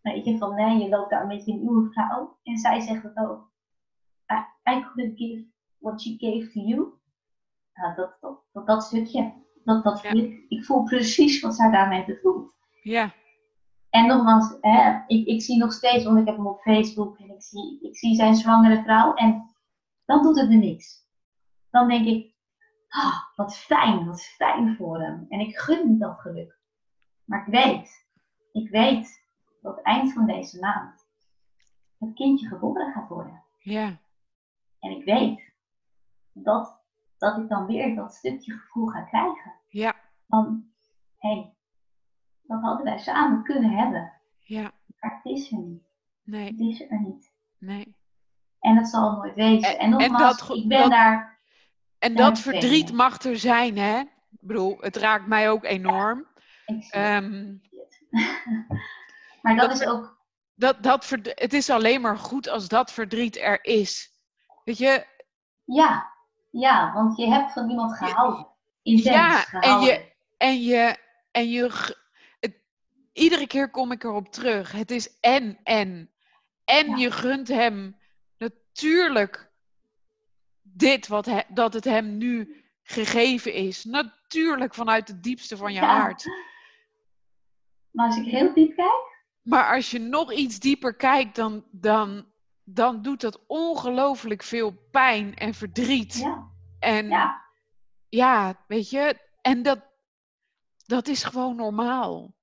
weet 0.00 0.24
je, 0.24 0.38
van 0.38 0.54
nee, 0.54 0.78
je 0.78 0.88
loopt 0.88 1.10
daar 1.10 1.26
met 1.26 1.44
je 1.44 1.54
nieuwe 1.54 1.90
vrouw. 1.90 2.38
En 2.42 2.58
zij 2.58 2.80
zegt 2.80 3.02
het 3.02 3.16
ook. 3.16 3.51
I, 4.32 4.70
I 4.70 4.82
couldn't 4.82 5.18
give 5.18 5.44
what 5.78 6.00
she 6.00 6.16
gave 6.18 6.52
to 6.52 6.60
you. 6.60 7.00
Nou, 7.74 7.94
dat, 7.94 8.16
dat, 8.20 8.40
dat, 8.52 8.66
dat 8.66 8.82
stukje, 8.84 9.32
dat, 9.64 9.84
dat 9.84 10.04
ik. 10.04 10.44
Ik 10.48 10.64
voel 10.64 10.82
precies 10.82 11.40
wat 11.40 11.54
zij 11.54 11.70
daarmee 11.70 12.04
bedoelt. 12.04 12.54
Ja. 12.82 13.14
En 13.90 14.06
nogmaals, 14.06 14.56
hè, 14.60 15.00
ik, 15.06 15.26
ik 15.26 15.42
zie 15.42 15.58
nog 15.58 15.72
steeds, 15.72 16.04
want 16.04 16.18
ik 16.18 16.26
heb 16.26 16.36
hem 16.36 16.46
op 16.46 16.60
Facebook 16.60 17.18
en 17.18 17.30
ik 17.30 17.42
zie, 17.42 17.78
ik 17.82 17.96
zie 17.96 18.14
zijn 18.14 18.34
zwangere 18.34 18.82
vrouw. 18.82 19.14
En 19.14 19.54
dan 20.04 20.22
doet 20.22 20.40
het 20.40 20.50
er 20.50 20.58
niks. 20.58 21.06
Dan 21.70 21.88
denk 21.88 22.06
ik, 22.06 22.34
ah, 22.88 23.16
wat 23.36 23.56
fijn, 23.56 24.06
wat 24.06 24.22
fijn 24.22 24.76
voor 24.76 25.00
hem. 25.00 25.26
En 25.28 25.40
ik 25.40 25.56
gun 25.56 25.78
hem 25.78 25.98
dat 25.98 26.20
geluk. 26.20 26.58
Maar 27.24 27.46
ik 27.46 27.52
weet, 27.52 28.06
ik 28.52 28.70
weet 28.70 29.22
dat 29.60 29.82
eind 29.82 30.12
van 30.12 30.26
deze 30.26 30.58
maand 30.58 31.06
het 31.98 32.14
kindje 32.14 32.48
geboren 32.48 32.92
gaat 32.92 33.08
worden. 33.08 33.44
Ja. 33.58 34.00
En 34.82 34.90
ik 34.90 35.04
weet 35.04 35.52
dat, 36.32 36.82
dat 37.18 37.38
ik 37.38 37.48
dan 37.48 37.66
weer 37.66 37.94
dat 37.94 38.14
stukje 38.14 38.52
gevoel 38.52 38.86
ga 38.86 39.02
krijgen. 39.02 39.54
Ja. 39.68 39.94
Van, 40.28 40.72
hé, 41.18 41.28
hey, 41.28 41.54
dat 42.42 42.60
hadden 42.62 42.84
wij 42.84 42.98
samen 42.98 43.42
kunnen 43.42 43.70
hebben. 43.70 44.12
Ja. 44.38 44.72
Maar 44.98 45.20
het 45.22 45.32
is 45.32 45.52
er 45.52 45.58
niet. 45.58 45.82
Nee. 46.22 46.46
Het 46.46 46.60
is 46.60 46.80
er 46.80 47.00
niet. 47.00 47.32
Nee. 47.58 47.96
En 48.58 48.76
het 48.76 48.88
zal 48.88 49.12
nooit 49.12 49.34
wezen. 49.34 49.78
En, 49.78 49.90
nogmaals, 49.90 50.40
en 50.40 50.46
dat, 50.46 50.56
ik 50.56 50.68
ben 50.68 50.80
dat, 50.80 50.90
daar... 50.90 51.40
En 51.98 52.14
dat 52.14 52.38
verdriet 52.38 52.92
mag 52.92 53.22
er 53.22 53.38
zijn, 53.38 53.78
hè? 53.78 54.00
Ik 54.30 54.40
bedoel, 54.40 54.76
het 54.80 54.96
raakt 54.96 55.26
mij 55.26 55.50
ook 55.50 55.64
enorm. 55.64 56.26
Um, 56.96 57.60
maar 59.42 59.56
dat, 59.56 59.72
is 59.72 59.86
ook. 59.86 60.24
Dat, 60.54 60.82
dat 60.82 61.08
het 61.22 61.52
is 61.52 61.70
alleen 61.70 62.00
maar 62.00 62.18
goed 62.18 62.48
als 62.48 62.68
dat 62.68 62.92
verdriet 62.92 63.36
er 63.36 63.64
is. 63.64 64.11
Weet 64.64 64.78
je? 64.78 65.06
Ja, 65.64 66.12
ja 66.50 66.92
want 66.92 67.16
je 67.16 67.26
hebt 67.26 67.52
van 67.52 67.70
iemand 67.70 67.96
gehouden. 67.96 68.46
Intens 68.82 69.14
ja, 69.14 69.36
gehouden. 69.36 69.90
en 69.90 69.94
je. 69.94 70.10
En 70.36 70.62
je, 70.62 70.96
en 71.30 71.50
je 71.50 71.94
het, 72.40 72.54
iedere 73.12 73.46
keer 73.46 73.70
kom 73.70 73.92
ik 73.92 74.04
erop 74.04 74.28
terug. 74.32 74.72
Het 74.72 74.90
is 74.90 75.18
en, 75.20 75.58
en. 75.62 76.10
En 76.64 76.88
ja. 76.88 76.96
je 76.96 77.10
gunt 77.10 77.48
hem 77.48 77.96
natuurlijk 78.38 79.50
dit 80.62 81.08
wat 81.08 81.26
he, 81.26 81.40
dat 81.48 81.72
het 81.74 81.84
hem 81.84 82.16
nu 82.16 82.64
gegeven 82.82 83.54
is. 83.54 83.84
Natuurlijk 83.84 84.74
vanuit 84.74 85.08
het 85.08 85.22
diepste 85.22 85.56
van 85.56 85.72
je 85.72 85.80
ja. 85.80 86.00
hart. 86.00 86.24
Maar 87.90 88.06
als 88.06 88.16
ik 88.16 88.24
heel 88.24 88.54
diep 88.54 88.76
kijk. 88.76 89.10
Maar 89.42 89.74
als 89.74 89.90
je 89.90 89.98
nog 89.98 90.32
iets 90.32 90.58
dieper 90.58 90.94
kijkt, 90.94 91.36
dan, 91.36 91.64
dan, 91.70 92.31
dan 92.64 93.02
doet 93.02 93.20
dat 93.20 93.40
ongelooflijk 93.46 94.42
veel 94.42 94.70
pijn 94.90 95.34
en 95.34 95.54
verdriet. 95.54 96.14
Ja. 96.14 96.50
En 96.78 97.08
ja. 97.08 97.42
ja, 98.08 98.64
weet 98.66 98.90
je, 98.90 99.18
en 99.40 99.62
dat, 99.62 99.78
dat 100.86 101.08
is 101.08 101.24
gewoon 101.24 101.56
normaal. 101.56 102.34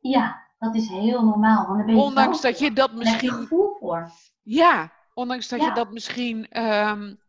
Ja, 0.00 0.46
dat 0.58 0.74
is 0.74 0.88
heel 0.88 1.24
normaal. 1.24 1.66
Want 1.66 1.86
ben 1.86 1.94
je 1.94 2.00
ondanks 2.00 2.40
dat 2.40 2.58
je 2.58 2.72
dat 2.72 2.92
misschien. 2.92 3.30
Gevoel 3.30 3.76
voor. 3.78 4.10
Ja, 4.42 4.92
ondanks 5.14 5.48
dat 5.48 5.60
ja. 5.60 5.66
je 5.66 5.72
dat 5.72 5.92
misschien 5.92 6.62
um, 6.62 7.20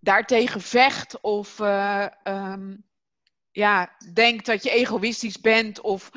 daartegen 0.00 0.60
vecht 0.60 1.20
of 1.20 1.58
uh, 1.58 2.06
um, 2.24 2.84
ja, 3.50 3.96
denkt 4.12 4.46
dat 4.46 4.62
je 4.62 4.70
egoïstisch 4.70 5.40
bent 5.40 5.80
of, 5.80 6.10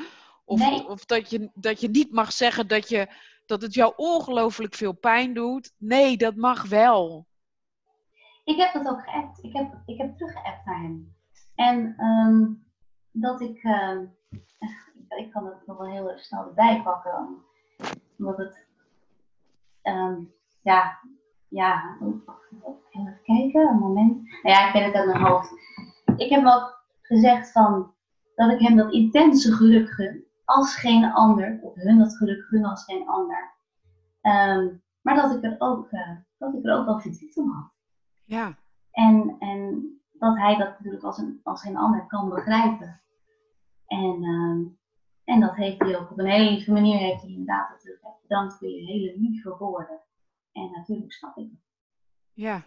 of, 0.44 0.58
nee. 0.58 0.88
of 0.88 1.04
dat, 1.04 1.30
je, 1.30 1.50
dat 1.54 1.80
je 1.80 1.88
niet 1.88 2.12
mag 2.12 2.32
zeggen 2.32 2.68
dat, 2.68 2.88
je, 2.88 3.08
dat 3.48 3.62
het 3.62 3.74
jou 3.74 3.92
ongelooflijk 3.96 4.74
veel 4.74 4.92
pijn 4.92 5.34
doet. 5.34 5.72
Nee, 5.78 6.16
dat 6.16 6.36
mag 6.36 6.68
wel. 6.68 7.26
Ik 8.44 8.56
heb 8.56 8.72
dat 8.72 8.88
ook 8.88 9.02
geappt. 9.02 9.44
Ik 9.44 9.52
heb, 9.52 9.74
ik 9.86 9.98
heb 9.98 10.16
teruggeappt 10.16 10.64
naar 10.64 10.80
hem. 10.80 11.16
En 11.54 12.04
um, 12.04 12.66
dat 13.12 13.40
ik, 13.40 13.62
uh, 13.62 13.98
ik 15.22 15.30
kan 15.30 15.46
het 15.46 15.66
nog 15.66 15.76
wel 15.76 15.86
heel 15.86 16.12
snel 16.16 16.46
erbij 16.46 16.82
pakken, 16.82 17.44
omdat 18.18 18.36
het, 18.36 18.66
um, 19.82 20.32
ja, 20.62 20.98
ja, 21.48 21.96
even 22.90 23.20
kijken, 23.22 23.68
een 23.68 23.78
moment. 23.78 24.22
Nou 24.42 24.56
ja, 24.56 24.66
ik 24.66 24.72
ben 24.72 24.84
het 24.84 24.94
uit 24.94 25.06
mijn 25.06 25.24
hoofd. 25.24 25.52
Ik 26.16 26.30
heb 26.30 26.46
ook 26.46 26.84
gezegd 27.02 27.52
van 27.52 27.94
dat 28.34 28.50
ik 28.50 28.60
hem 28.60 28.76
dat 28.76 28.92
intense 28.92 29.52
geluk 29.52 29.90
gun 29.90 30.27
als 30.48 30.76
geen 30.76 31.12
ander, 31.12 31.58
of 31.62 31.74
hun 31.74 31.98
dat 31.98 32.16
geluk 32.16 32.44
gun 32.44 32.64
als 32.64 32.84
geen 32.84 33.08
ander. 33.08 33.54
Ehm, 34.20 34.68
maar 35.00 35.14
dat 35.14 35.34
ik, 35.34 35.44
er 35.44 35.56
ook, 35.58 35.92
uh, 35.92 36.16
dat 36.38 36.54
ik 36.54 36.64
er 36.64 36.78
ook 36.78 36.84
wel 36.84 37.00
verdriet 37.00 37.36
om 37.36 37.50
had. 37.50 37.70
Ja. 38.24 38.58
En, 38.90 39.36
en 39.38 39.82
dat 40.12 40.36
hij 40.36 40.56
dat 40.56 40.68
natuurlijk 40.68 41.04
als 41.04 41.18
een, 41.18 41.40
als 41.42 41.62
geen 41.62 41.76
ander 41.76 42.06
kan 42.06 42.28
begrijpen. 42.28 43.00
En, 43.86 44.22
ehm, 44.24 44.62
en 45.24 45.40
dat 45.40 45.54
heeft 45.54 45.78
hij 45.78 45.98
ook 45.98 46.10
op 46.10 46.18
een 46.18 46.26
hele 46.26 46.50
lieve 46.50 46.72
manier, 46.72 46.98
heeft 46.98 47.22
hij 47.22 47.30
inderdaad 47.30 47.70
natuurlijk 47.70 48.02
bedankt 48.22 48.54
voor 48.54 48.68
je 48.68 48.84
hele 48.84 49.18
lieve 49.18 49.56
woorden. 49.56 50.00
En 50.52 50.70
natuurlijk 50.70 51.12
snap 51.12 51.36
ik 51.36 51.50
het. 51.50 51.60
Ja. 52.32 52.62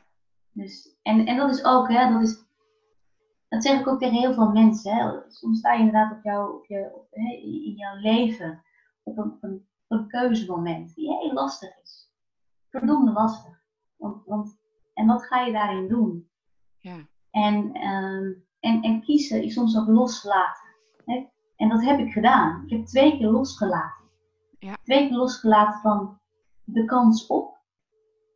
Dus, 0.51 0.99
en, 1.01 1.25
en 1.25 1.37
dat 1.37 1.49
is 1.49 1.63
ook, 1.63 1.89
hè, 1.89 2.13
dat 2.13 2.21
is, 2.21 2.45
dat 3.51 3.63
zeg 3.63 3.79
ik 3.79 3.87
ook 3.87 3.99
tegen 3.99 4.19
heel 4.19 4.33
veel 4.33 4.49
mensen. 4.49 4.95
Hè. 4.95 5.11
Soms 5.27 5.59
sta 5.59 5.73
je 5.73 5.79
inderdaad 5.79 6.11
op 6.11 6.23
jou, 6.23 6.55
op 6.55 6.65
je, 6.65 6.91
op, 6.93 7.07
hè, 7.11 7.31
in 7.31 7.73
jouw 7.75 7.95
leven 7.95 8.63
op 9.03 9.17
een, 9.17 9.37
een, 9.41 9.67
een 9.87 10.07
keuzemoment 10.07 10.95
die 10.95 11.17
heel 11.17 11.33
lastig 11.33 11.81
is. 11.83 12.11
Verdomde 12.69 13.11
lastig. 13.11 13.63
Want, 13.97 14.25
want, 14.25 14.59
en 14.93 15.07
wat 15.07 15.25
ga 15.25 15.39
je 15.39 15.51
daarin 15.51 15.87
doen? 15.87 16.29
Ja. 16.79 17.07
En, 17.31 17.73
ehm, 17.73 18.33
en, 18.59 18.81
en 18.81 19.01
kiezen 19.01 19.43
is 19.43 19.53
soms 19.53 19.77
ook 19.77 19.87
loslaten. 19.87 20.69
Hè? 21.05 21.27
En 21.55 21.69
dat 21.69 21.83
heb 21.83 21.99
ik 21.99 22.11
gedaan. 22.11 22.63
Ik 22.63 22.69
heb 22.69 22.85
twee 22.85 23.17
keer 23.17 23.29
losgelaten. 23.29 24.09
Ja. 24.59 24.77
Twee 24.83 25.07
keer 25.07 25.17
losgelaten 25.17 25.81
van 25.81 26.19
de 26.63 26.85
kans 26.85 27.27
op. 27.27 27.57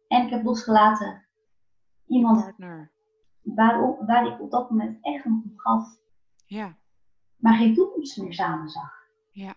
En 0.08 0.24
ik 0.24 0.30
heb 0.30 0.44
losgelaten 0.44 1.28
iemand 2.08 2.44
Partner. 2.44 2.94
Waar, 3.46 4.06
waar 4.06 4.28
ik 4.28 4.42
op 4.42 4.52
dat 4.52 4.70
moment 4.70 4.98
echt 5.02 5.26
nog 5.26 5.44
om 5.44 5.54
gaf. 5.56 6.00
Ja. 6.46 6.76
Maar 7.36 7.54
geen 7.58 7.74
toekomst 7.74 8.18
meer 8.18 8.34
samen 8.34 8.70
zag. 8.70 8.94
Ja. 9.32 9.54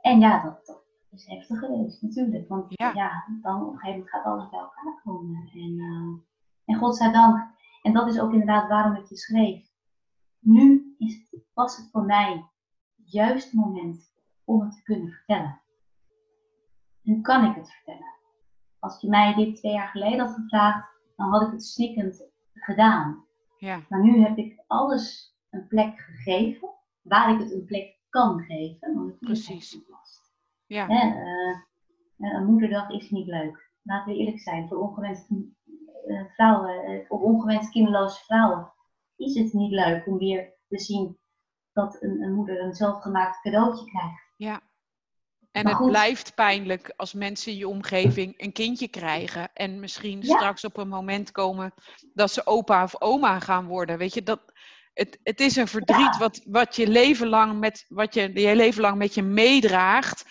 En 0.00 0.20
ja, 0.20 0.42
dat, 0.42 0.66
dat 0.66 0.82
is 1.10 1.26
heftig 1.26 1.58
geweest 1.58 2.02
natuurlijk. 2.02 2.48
Want 2.48 2.64
Ja. 2.68 2.92
ja. 2.94 3.24
dan 3.42 3.62
op 3.62 3.72
een 3.72 3.78
gegeven 3.78 3.90
moment 3.90 4.10
gaat 4.10 4.24
alles 4.24 4.48
bij 4.50 4.58
elkaar 4.60 5.00
komen. 5.04 5.50
En, 5.52 5.70
uh, 5.78 6.18
en 6.64 6.78
godzijdank. 6.78 7.52
En 7.82 7.92
dat 7.92 8.08
is 8.08 8.20
ook 8.20 8.32
inderdaad 8.32 8.68
waarom 8.68 8.94
ik 8.96 9.08
je 9.08 9.16
schreef. 9.16 9.72
Nu 10.38 10.94
is 10.98 11.28
het, 11.30 11.42
was 11.52 11.76
het 11.76 11.90
voor 11.90 12.04
mij 12.04 12.32
het 12.96 13.12
juiste 13.12 13.56
moment 13.56 14.12
om 14.44 14.60
het 14.60 14.72
te 14.72 14.82
kunnen 14.82 15.10
vertellen. 15.10 15.60
Nu 17.02 17.20
kan 17.20 17.44
ik 17.44 17.56
het 17.56 17.70
vertellen. 17.72 18.14
Als 18.78 19.00
je 19.00 19.08
mij 19.08 19.34
dit 19.34 19.56
twee 19.56 19.72
jaar 19.72 19.88
geleden 19.88 20.18
had 20.18 20.34
gevraagd, 20.34 20.93
dan 21.16 21.30
had 21.30 21.42
ik 21.42 21.50
het 21.50 21.64
snikkend 21.64 22.24
gedaan. 22.54 23.24
Ja. 23.58 23.80
Maar 23.88 24.02
nu 24.02 24.22
heb 24.22 24.36
ik 24.36 24.62
alles 24.66 25.34
een 25.50 25.66
plek 25.66 25.98
gegeven, 25.98 26.68
waar 27.02 27.34
ik 27.34 27.38
het 27.38 27.52
een 27.52 27.64
plek 27.64 27.98
kan 28.08 28.40
geven. 28.40 28.94
Want 28.94 29.10
het 29.10 29.18
Precies. 29.18 29.78
Ja. 30.66 30.86
Hè, 30.86 31.06
uh, 31.06 32.34
een 32.34 32.46
moederdag 32.46 32.90
is 32.90 33.10
niet 33.10 33.26
leuk. 33.26 33.70
Laten 33.82 34.12
we 34.12 34.18
eerlijk 34.18 34.40
zijn, 34.40 34.68
voor 34.68 34.78
ongewenst 34.78 35.30
uh, 36.06 36.24
vrouwen, 36.34 37.04
voor 37.06 37.20
ongewenst 37.20 37.70
kinderloze 37.70 38.24
vrouwen, 38.24 38.72
is 39.16 39.34
het 39.34 39.52
niet 39.52 39.72
leuk 39.72 40.06
om 40.06 40.18
weer 40.18 40.52
te 40.68 40.78
zien 40.78 41.18
dat 41.72 42.02
een, 42.02 42.22
een 42.22 42.34
moeder 42.34 42.60
een 42.60 42.74
zelfgemaakt 42.74 43.40
cadeautje 43.40 43.84
krijgt. 43.84 44.32
Ja. 44.36 44.60
En 45.54 45.68
het 45.68 45.86
blijft 45.86 46.34
pijnlijk 46.34 46.92
als 46.96 47.12
mensen 47.12 47.52
in 47.52 47.58
je 47.58 47.68
omgeving 47.68 48.34
een 48.36 48.52
kindje 48.52 48.88
krijgen 48.88 49.50
en 49.52 49.80
misschien 49.80 50.18
Ja. 50.22 50.34
straks 50.34 50.64
op 50.64 50.76
een 50.76 50.88
moment 50.88 51.30
komen 51.30 51.74
dat 52.14 52.30
ze 52.32 52.46
opa 52.46 52.82
of 52.82 53.00
oma 53.00 53.40
gaan 53.40 53.66
worden. 53.66 53.98
Weet 53.98 54.14
je, 54.14 54.22
dat, 54.22 54.40
het, 54.94 55.18
het 55.22 55.40
is 55.40 55.56
een 55.56 55.68
verdriet 55.68 56.14
Ja. 56.14 56.18
wat, 56.18 56.40
wat, 56.44 56.76
je 56.76 56.88
leven 56.88 57.28
lang 57.28 57.58
met, 57.58 57.84
wat 57.88 58.14
je 58.14 58.40
je 58.40 58.56
leven 58.56 58.80
lang 58.80 58.96
met 58.96 59.14
je 59.14 59.22
meedraagt. 59.22 60.24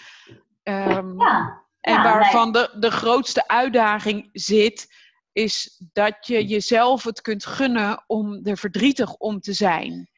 Ehm, 0.63 1.17
Ja, 1.19 1.65
en 1.81 2.01
waarvan 2.01 2.51
de, 2.51 2.75
de 2.79 2.91
grootste 2.91 3.47
uitdaging 3.47 4.29
zit, 4.31 4.87
is 5.31 5.83
dat 5.93 6.27
je 6.27 6.45
jezelf 6.45 7.03
het 7.03 7.21
kunt 7.21 7.45
gunnen 7.45 8.03
om 8.07 8.39
er 8.45 8.57
verdrietig 8.57 9.13
om 9.13 9.39
te 9.39 9.53
zijn. 9.53 10.09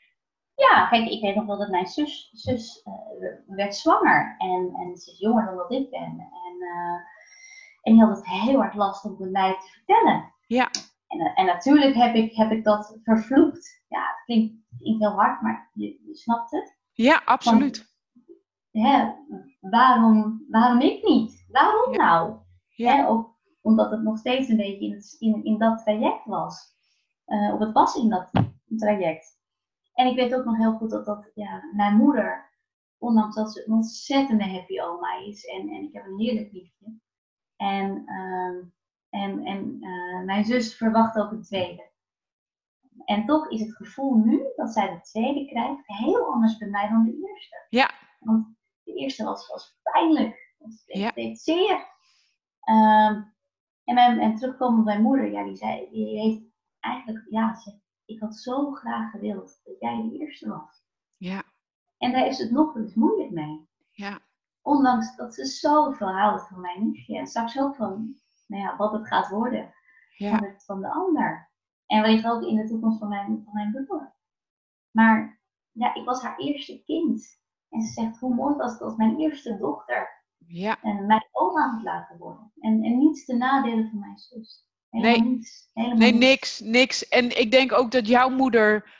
Ja, 0.55 0.87
kijk, 0.87 1.09
ik 1.09 1.21
weet 1.21 1.35
nog 1.35 1.45
wel 1.45 1.57
dat 1.57 1.69
mijn 1.69 1.85
zus, 1.87 2.29
zus 2.33 2.85
uh, 2.85 3.55
werd 3.55 3.75
zwanger. 3.75 4.35
En, 4.37 4.73
en 4.73 4.97
ze 4.97 5.11
is 5.11 5.19
jonger 5.19 5.45
dan 5.45 5.55
dat 5.55 5.71
ik 5.71 5.89
ben. 5.89 6.19
En, 6.19 6.55
uh, 6.59 6.99
en 7.81 7.93
die 7.93 8.01
had 8.03 8.15
het 8.17 8.25
heel 8.27 8.59
hard 8.59 8.75
lastig 8.75 9.11
om 9.11 9.21
het 9.21 9.31
mij 9.31 9.53
te 9.53 9.67
vertellen. 9.67 10.33
Ja. 10.47 10.69
En, 11.07 11.19
uh, 11.19 11.39
en 11.39 11.45
natuurlijk 11.45 11.95
heb 11.95 12.15
ik, 12.15 12.35
heb 12.35 12.51
ik 12.51 12.63
dat 12.63 12.99
vervloekt. 13.03 13.83
Ja, 13.87 13.99
het 13.99 14.23
klinkt, 14.25 14.53
klinkt 14.77 14.99
heel 14.99 15.11
hard, 15.15 15.41
maar 15.41 15.69
je, 15.73 15.85
je 15.85 16.15
snapt 16.15 16.51
het. 16.51 16.77
Ja, 16.91 17.21
absoluut. 17.25 17.93
Want, 18.71 18.87
hè, 18.87 19.11
waarom, 19.59 20.45
waarom 20.49 20.79
ik 20.79 21.03
niet? 21.07 21.45
Waarom 21.47 21.91
Ja. 21.93 21.97
nou? 21.97 22.37
Ja. 22.67 22.95
Hè, 22.95 23.07
ook 23.07 23.33
omdat 23.61 23.91
het 23.91 24.01
nog 24.01 24.17
steeds 24.17 24.49
een 24.49 24.57
beetje 24.57 24.85
in, 24.85 24.93
het, 24.93 25.15
in, 25.19 25.43
in 25.43 25.57
dat 25.57 25.79
traject 25.83 26.25
was. 26.25 26.73
Uh, 27.27 27.53
of 27.53 27.59
het 27.59 27.71
was 27.71 27.95
in 27.95 28.09
dat 28.09 28.29
traject. 28.77 29.34
En 29.95 30.07
ik 30.07 30.15
weet 30.15 30.35
ook 30.35 30.45
nog 30.45 30.57
heel 30.57 30.73
goed 30.77 30.89
dat, 30.89 31.05
dat 31.05 31.31
ja, 31.33 31.63
mijn 31.73 31.95
moeder, 31.95 32.53
ondanks 32.97 33.35
dat 33.35 33.53
ze 33.53 33.65
een 33.67 33.73
ontzettende 33.73 34.49
happy 34.49 34.81
oma 34.81 35.17
is, 35.17 35.45
en, 35.45 35.69
en 35.69 35.83
ik 35.83 35.93
heb 35.93 36.05
een 36.05 36.19
heerlijk 36.19 36.51
liefje. 36.51 36.99
En, 37.55 38.03
uh, 38.05 38.65
en, 39.09 39.45
en 39.45 39.77
uh, 39.81 40.23
mijn 40.23 40.45
zus 40.45 40.75
verwacht 40.75 41.17
ook 41.17 41.31
een 41.31 41.43
tweede. 41.43 41.93
En 43.05 43.25
toch 43.25 43.49
is 43.49 43.59
het 43.59 43.75
gevoel 43.75 44.13
nu 44.15 44.43
dat 44.55 44.73
zij 44.73 44.89
de 44.89 45.01
tweede 45.01 45.45
krijgt 45.45 45.87
heel 45.87 46.25
anders 46.33 46.57
bij 46.57 46.67
mij 46.67 46.89
dan 46.89 47.03
de 47.03 47.27
eerste. 47.27 47.65
Ja. 47.69 47.91
Want 48.19 48.47
de 48.83 48.93
eerste 48.93 49.23
was, 49.23 49.47
was 49.47 49.79
pijnlijk. 49.81 50.53
Het 50.57 50.83
Ja. 50.85 51.11
deed 51.11 51.39
zeer. 51.39 51.93
Um, 52.69 53.33
en, 53.83 53.93
mijn, 53.93 54.19
en 54.19 54.35
terugkomend 54.35 54.83
bij 54.83 54.93
mijn 54.93 55.05
moeder, 55.05 55.31
ja, 55.31 55.43
die 55.43 55.55
zei, 55.55 55.89
die 55.89 56.19
heeft 56.19 56.41
eigenlijk, 56.79 57.25
ja, 57.29 57.55
ze, 57.55 57.79
ik 58.05 58.19
had 58.19 58.35
zo 58.35 58.71
graag 58.71 59.11
gewild 59.11 59.61
dat 59.63 59.79
jij 59.79 60.01
de 60.01 60.17
eerste 60.17 60.49
was. 60.49 60.83
Ja. 61.17 61.43
En 61.97 62.11
daar 62.11 62.27
is 62.27 62.37
het 62.37 62.51
nog 62.51 62.75
eens 62.75 62.93
moeilijk 62.93 63.31
mee. 63.31 63.67
Ja. 63.91 64.19
Ondanks 64.61 65.15
dat 65.15 65.35
ze 65.35 65.45
zoveel 65.45 66.11
houdt 66.11 66.47
van 66.47 66.61
mijn 66.61 66.91
nichtje. 66.91 67.17
En 67.17 67.27
straks 67.27 67.59
ook 67.59 67.75
van 67.75 68.15
nou 68.47 68.63
ja, 68.63 68.75
wat 68.77 68.91
het 68.91 69.07
gaat 69.07 69.29
worden 69.29 69.73
Ja. 70.17 70.37
van, 70.37 70.47
het, 70.47 70.65
van 70.65 70.81
de 70.81 70.91
ander. 70.91 71.49
En 71.85 72.01
wellicht 72.01 72.25
ook 72.25 72.41
in 72.43 72.55
de 72.55 72.67
toekomst 72.67 72.99
van 72.99 73.07
mijn, 73.09 73.41
van 73.43 73.53
mijn 73.53 73.71
broer. 73.71 74.13
Maar 74.91 75.39
ja, 75.71 75.93
ik 75.95 76.05
was 76.05 76.21
haar 76.21 76.37
eerste 76.37 76.83
kind. 76.83 77.43
En 77.69 77.81
ze 77.81 77.93
zegt, 77.93 78.19
hoe 78.19 78.35
mooi 78.35 78.55
was 78.55 78.71
het 78.71 78.81
als 78.81 78.95
mijn 78.95 79.17
eerste 79.19 79.57
dochter 79.57 80.23
Ja. 80.37 80.81
en 80.81 81.05
mijn 81.05 81.27
oma 81.31 81.69
had 81.69 81.83
laten 81.83 82.17
worden. 82.17 82.51
En, 82.59 82.83
en 82.83 82.97
niets 82.97 83.25
te 83.25 83.35
nadelen 83.35 83.89
van 83.89 83.99
mijn 83.99 84.17
zus. 84.17 84.67
Helemaal 85.01 85.19
Nee. 85.21 85.29
niets. 85.29 85.69
Helemaal 85.73 85.97
Nee, 85.97 86.13
niks, 86.13 86.59
niks. 86.59 87.07
En 87.07 87.39
ik 87.39 87.51
denk 87.51 87.71
ook 87.71 87.91
dat 87.91 88.07
jouw 88.07 88.29
moeder 88.29 88.93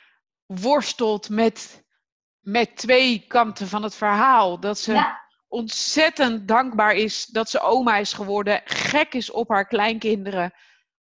worstelt 0.46 1.28
met, 1.28 1.84
met 2.40 2.76
twee 2.76 3.24
kanten 3.26 3.66
van 3.68 3.82
het 3.82 3.94
verhaal. 3.94 4.60
Dat 4.60 4.78
ze 4.78 4.92
Ja, 4.92 5.20
ontzettend 5.48 6.48
dankbaar 6.48 6.94
is 6.94 7.26
dat 7.26 7.50
ze 7.50 7.60
oma 7.60 7.96
is 7.96 8.12
geworden, 8.12 8.60
gek 8.64 9.14
is 9.14 9.30
op 9.30 9.48
haar 9.48 9.66
kleinkinderen, 9.66 10.52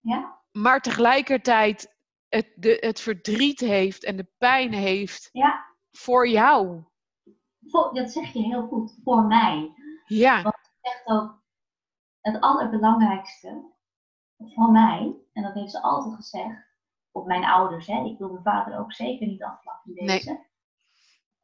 ja, 0.01 0.39
maar 0.53 0.81
tegelijkertijd 0.81 1.95
het, 2.29 2.53
de, 2.55 2.77
het 2.81 3.01
verdriet 3.01 3.61
heeft 3.61 4.05
en 4.05 4.17
de 4.17 4.27
pijn 4.39 4.73
heeft 4.73 5.29
ja. 5.33 5.65
voor 5.91 6.29
jou. 6.29 6.85
Voor- 7.67 7.95
dat 7.95 8.11
zeg 8.11 8.33
je 8.33 8.43
heel 8.43 8.67
goed. 8.67 8.99
Voor 9.05 9.25
mij. 9.25 9.73
Ja, 10.07 10.55
Echt 10.81 11.03
ook 11.05 11.43
het 12.21 12.41
allerbelangrijkste 12.41 13.73
voor 14.49 14.71
mij. 14.71 15.15
En 15.33 15.43
dat 15.43 15.55
heeft 15.55 15.71
ze 15.71 15.83
altijd 15.83 16.15
gezegd. 16.15 16.69
Op 17.13 17.27
mijn 17.27 17.45
ouders. 17.45 17.87
Hè. 17.87 18.05
Ik 18.05 18.19
wil 18.19 18.29
mijn 18.31 18.43
vader 18.43 18.79
ook 18.79 18.93
zeker 18.93 19.27
niet 19.27 19.45
Nee. 19.85 20.07
deze. 20.07 20.47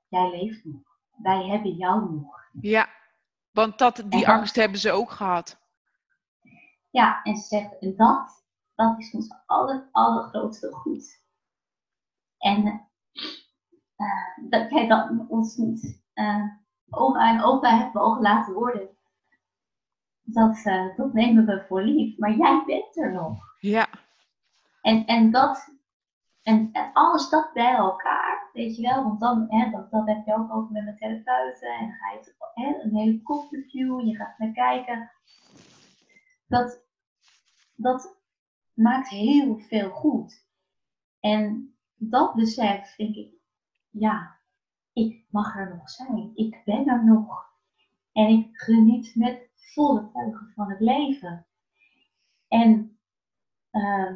Jij 0.09 0.31
leeft 0.31 0.65
nog. 0.65 0.83
Wij 1.17 1.47
hebben 1.47 1.73
jou 1.77 2.11
nog. 2.13 2.49
ja. 2.61 2.89
Want 3.51 3.79
dat, 3.79 3.97
die 3.97 4.21
dat- 4.21 4.25
angst 4.25 4.57
hebben 4.57 4.79
ze 4.79 4.91
ook 4.93 5.11
gehad. 5.11 5.59
Ja, 6.91 7.23
en 7.23 7.37
ze 7.37 7.47
zegt, 7.47 7.79
en 7.79 7.97
dat, 7.97 8.45
dat 8.75 8.99
is 8.99 9.11
ons 9.15 9.35
aller, 9.47 9.89
allergrootste 9.93 10.73
goed. 10.73 11.23
En 12.39 12.89
eh, 13.97 14.49
dat 14.51 14.71
jij 14.71 14.87
dan 14.89 15.27
ons 15.29 15.57
niet 15.57 16.03
eh, 16.13 16.45
oma 16.91 17.29
en 17.29 17.43
opa 17.43 17.77
hebt 17.79 17.95
mogen 17.95 18.23
laten 18.23 18.55
worden. 18.55 18.96
Dat, 20.37 20.65
eh, 20.65 20.97
dat 20.97 21.13
nemen 21.13 21.47
we 21.47 21.65
voor 21.69 21.83
lief, 21.83 22.19
maar 22.19 22.37
jij 22.37 22.63
bent 22.67 22.97
er 22.97 23.13
nog. 23.13 23.39
Ja, 23.61 23.89
En, 24.83 25.07
en 25.07 25.31
dat, 25.31 25.75
en, 26.43 26.69
en 26.73 26.91
alles 26.93 27.29
dat 27.29 27.53
bij 27.53 27.75
elkaar, 27.75 28.51
weet 28.53 28.77
je 28.77 28.83
wel, 28.83 29.03
want 29.03 29.21
dan, 29.21 29.47
hè, 29.49 29.71
dat, 29.71 29.91
dat 29.91 30.07
heb 30.07 30.27
je 30.27 30.35
ook 30.35 30.53
over 30.53 30.73
met 30.73 30.85
mijn 30.85 30.97
therapeuten, 30.97 31.69
en 31.69 31.81
dan 31.81 31.93
ga 31.93 32.13
je 32.13 32.35
hè, 32.55 32.83
een 32.83 32.97
hele 32.97 33.23
koppenview, 33.23 34.07
je 34.07 34.17
gaat 34.17 34.39
naar 34.39 34.53
kijken. 34.53 35.11
Dat, 36.47 36.85
dat 37.75 38.17
maakt 38.75 39.09
heel 39.09 39.59
veel 39.59 39.91
goed. 39.91 40.47
En 41.21 41.75
dat 41.95 42.35
besef, 42.35 42.97
denk 42.97 43.15
ik, 43.15 43.35
ja, 43.91 44.37
ik 44.93 45.25
mag 45.31 45.57
er 45.57 45.77
nog 45.77 45.91
zijn. 45.91 46.31
Ik 46.35 46.63
ben 46.65 46.87
er 46.87 47.05
nog. 47.05 47.45
En 48.13 48.29
ik 48.29 48.49
geniet 48.53 49.15
met 49.15 49.46
volle 49.75 50.11
teugen 50.13 50.53
van 50.55 50.71
het 50.71 50.81
leven. 50.81 51.47
En, 52.49 52.99
uh, 53.73 54.11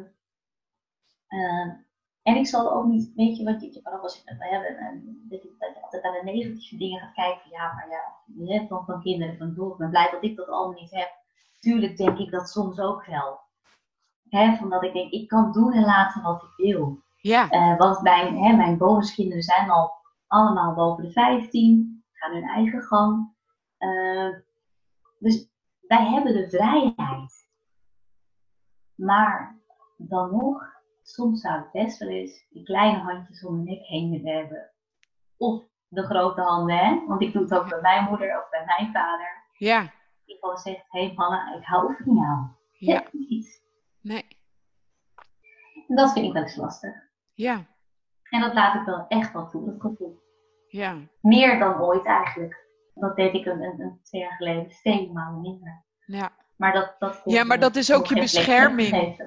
en 2.21 2.35
ik 2.35 2.47
zal 2.47 2.73
ook 2.73 2.85
niet, 2.85 3.13
weet 3.15 3.37
je, 3.37 3.43
wat 3.43 3.61
je, 3.61 3.73
je 3.73 3.81
kan 3.81 3.93
ook 3.93 4.01
wel 4.01 4.09
zeggen, 4.09 4.37
we 4.37 4.47
hebben, 4.47 5.03
dat, 5.29 5.41
je, 5.43 5.55
dat 5.59 5.73
je 5.73 5.81
altijd 5.81 6.03
naar 6.03 6.13
de 6.13 6.23
negatieve 6.23 6.77
dingen 6.77 6.99
gaat 6.99 7.13
kijken. 7.13 7.51
Ja, 7.51 7.73
maar 7.73 7.89
ja, 7.89 8.01
je 8.45 8.53
hebt 8.53 8.69
dan 8.69 8.85
van 8.85 9.01
kinderen 9.01 9.37
van 9.37 9.53
door. 9.53 9.71
Ik 9.71 9.77
ben 9.77 9.89
blij 9.89 10.09
dat 10.11 10.23
ik 10.23 10.35
dat 10.35 10.47
allemaal 10.47 10.79
niet 10.79 10.91
heb. 10.91 11.11
Tuurlijk 11.59 11.97
denk 11.97 12.17
ik 12.17 12.31
dat 12.31 12.49
soms 12.49 12.79
ook 12.79 13.05
wel. 13.05 13.39
Hè, 14.29 14.55
van 14.55 14.69
dat 14.69 14.83
ik 14.83 14.93
denk, 14.93 15.11
ik 15.11 15.27
kan 15.27 15.51
doen 15.51 15.73
en 15.73 15.83
laten 15.83 16.21
wat 16.21 16.43
ik 16.43 16.65
wil. 16.65 16.99
Ja. 17.17 17.51
Uh, 17.51 17.77
want 17.77 18.01
mijn, 18.01 18.37
hè, 18.37 18.55
mijn 18.55 18.77
bonuskinderen 18.77 19.43
zijn 19.43 19.69
al 19.69 19.91
allemaal 20.27 20.73
boven 20.73 21.03
de 21.03 21.11
15, 21.11 22.03
gaan 22.11 22.33
hun 22.33 22.47
eigen 22.49 22.81
gang. 22.81 23.33
Uh, 23.79 24.35
dus 25.21 25.49
wij 25.87 26.05
hebben 26.05 26.33
de 26.33 26.49
vrijheid. 26.49 27.49
Maar 28.95 29.59
dan 29.97 30.31
nog, 30.31 30.63
soms 31.01 31.41
zou 31.41 31.55
het 31.55 31.71
best 31.71 31.97
wel 31.97 32.09
eens 32.09 32.45
die 32.49 32.63
kleine 32.63 32.97
handjes 32.97 33.45
om 33.45 33.53
mijn 33.53 33.65
nek 33.65 33.85
heen 33.85 34.09
willen 34.11 34.39
hebben. 34.39 34.71
Of 35.37 35.63
de 35.87 36.03
grote 36.03 36.41
handen, 36.41 36.77
hè? 36.77 37.05
Want 37.07 37.21
ik 37.21 37.33
doe 37.33 37.41
het 37.41 37.53
ook 37.53 37.69
bij 37.69 37.81
mijn 37.81 38.03
moeder 38.03 38.37
of 38.37 38.49
bij 38.49 38.63
mijn 38.65 38.91
vader. 38.91 39.43
Ja. 39.57 39.91
Die 40.25 40.37
gewoon 40.39 40.57
zegt, 40.57 40.85
hé 40.87 41.05
hey, 41.05 41.13
Hanna, 41.15 41.55
ik 41.55 41.63
hou 41.63 41.95
van 42.03 42.15
jou. 42.15 42.47
Ja. 42.71 43.03
Niet. 43.11 43.63
Nee. 44.01 44.27
En 45.87 45.95
dat 45.95 46.11
vind 46.11 46.25
ik 46.25 46.33
wel 46.33 46.41
eens 46.41 46.55
lastig. 46.55 46.93
Ja. 47.33 47.65
En 48.29 48.41
dat 48.41 48.53
laat 48.53 48.75
ik 48.75 48.85
wel 48.85 49.07
echt 49.07 49.33
wel 49.33 49.49
toe, 49.49 49.65
dat 49.65 49.81
gevoel. 49.81 50.21
Ja. 50.67 50.97
Meer 51.21 51.59
dan 51.59 51.81
ooit 51.81 52.05
eigenlijk. 52.05 52.60
Dat 52.93 53.15
deed 53.15 53.33
ik 53.33 53.45
een, 53.45 53.61
een, 53.61 53.79
een 53.79 53.99
twee 54.03 54.21
jaar 54.21 54.35
geleden 54.35 54.71
vele 54.71 55.11
malen 55.11 55.41
minder. 55.41 55.85
Ja. 56.05 56.31
Maar 56.57 56.73
dat, 56.73 56.95
dat 56.99 57.21
ja, 57.25 57.43
maar 57.43 57.59
dat 57.59 57.75
is 57.75 57.93
ook 57.93 58.05
je 58.05 58.15
bescherming. 58.15 59.17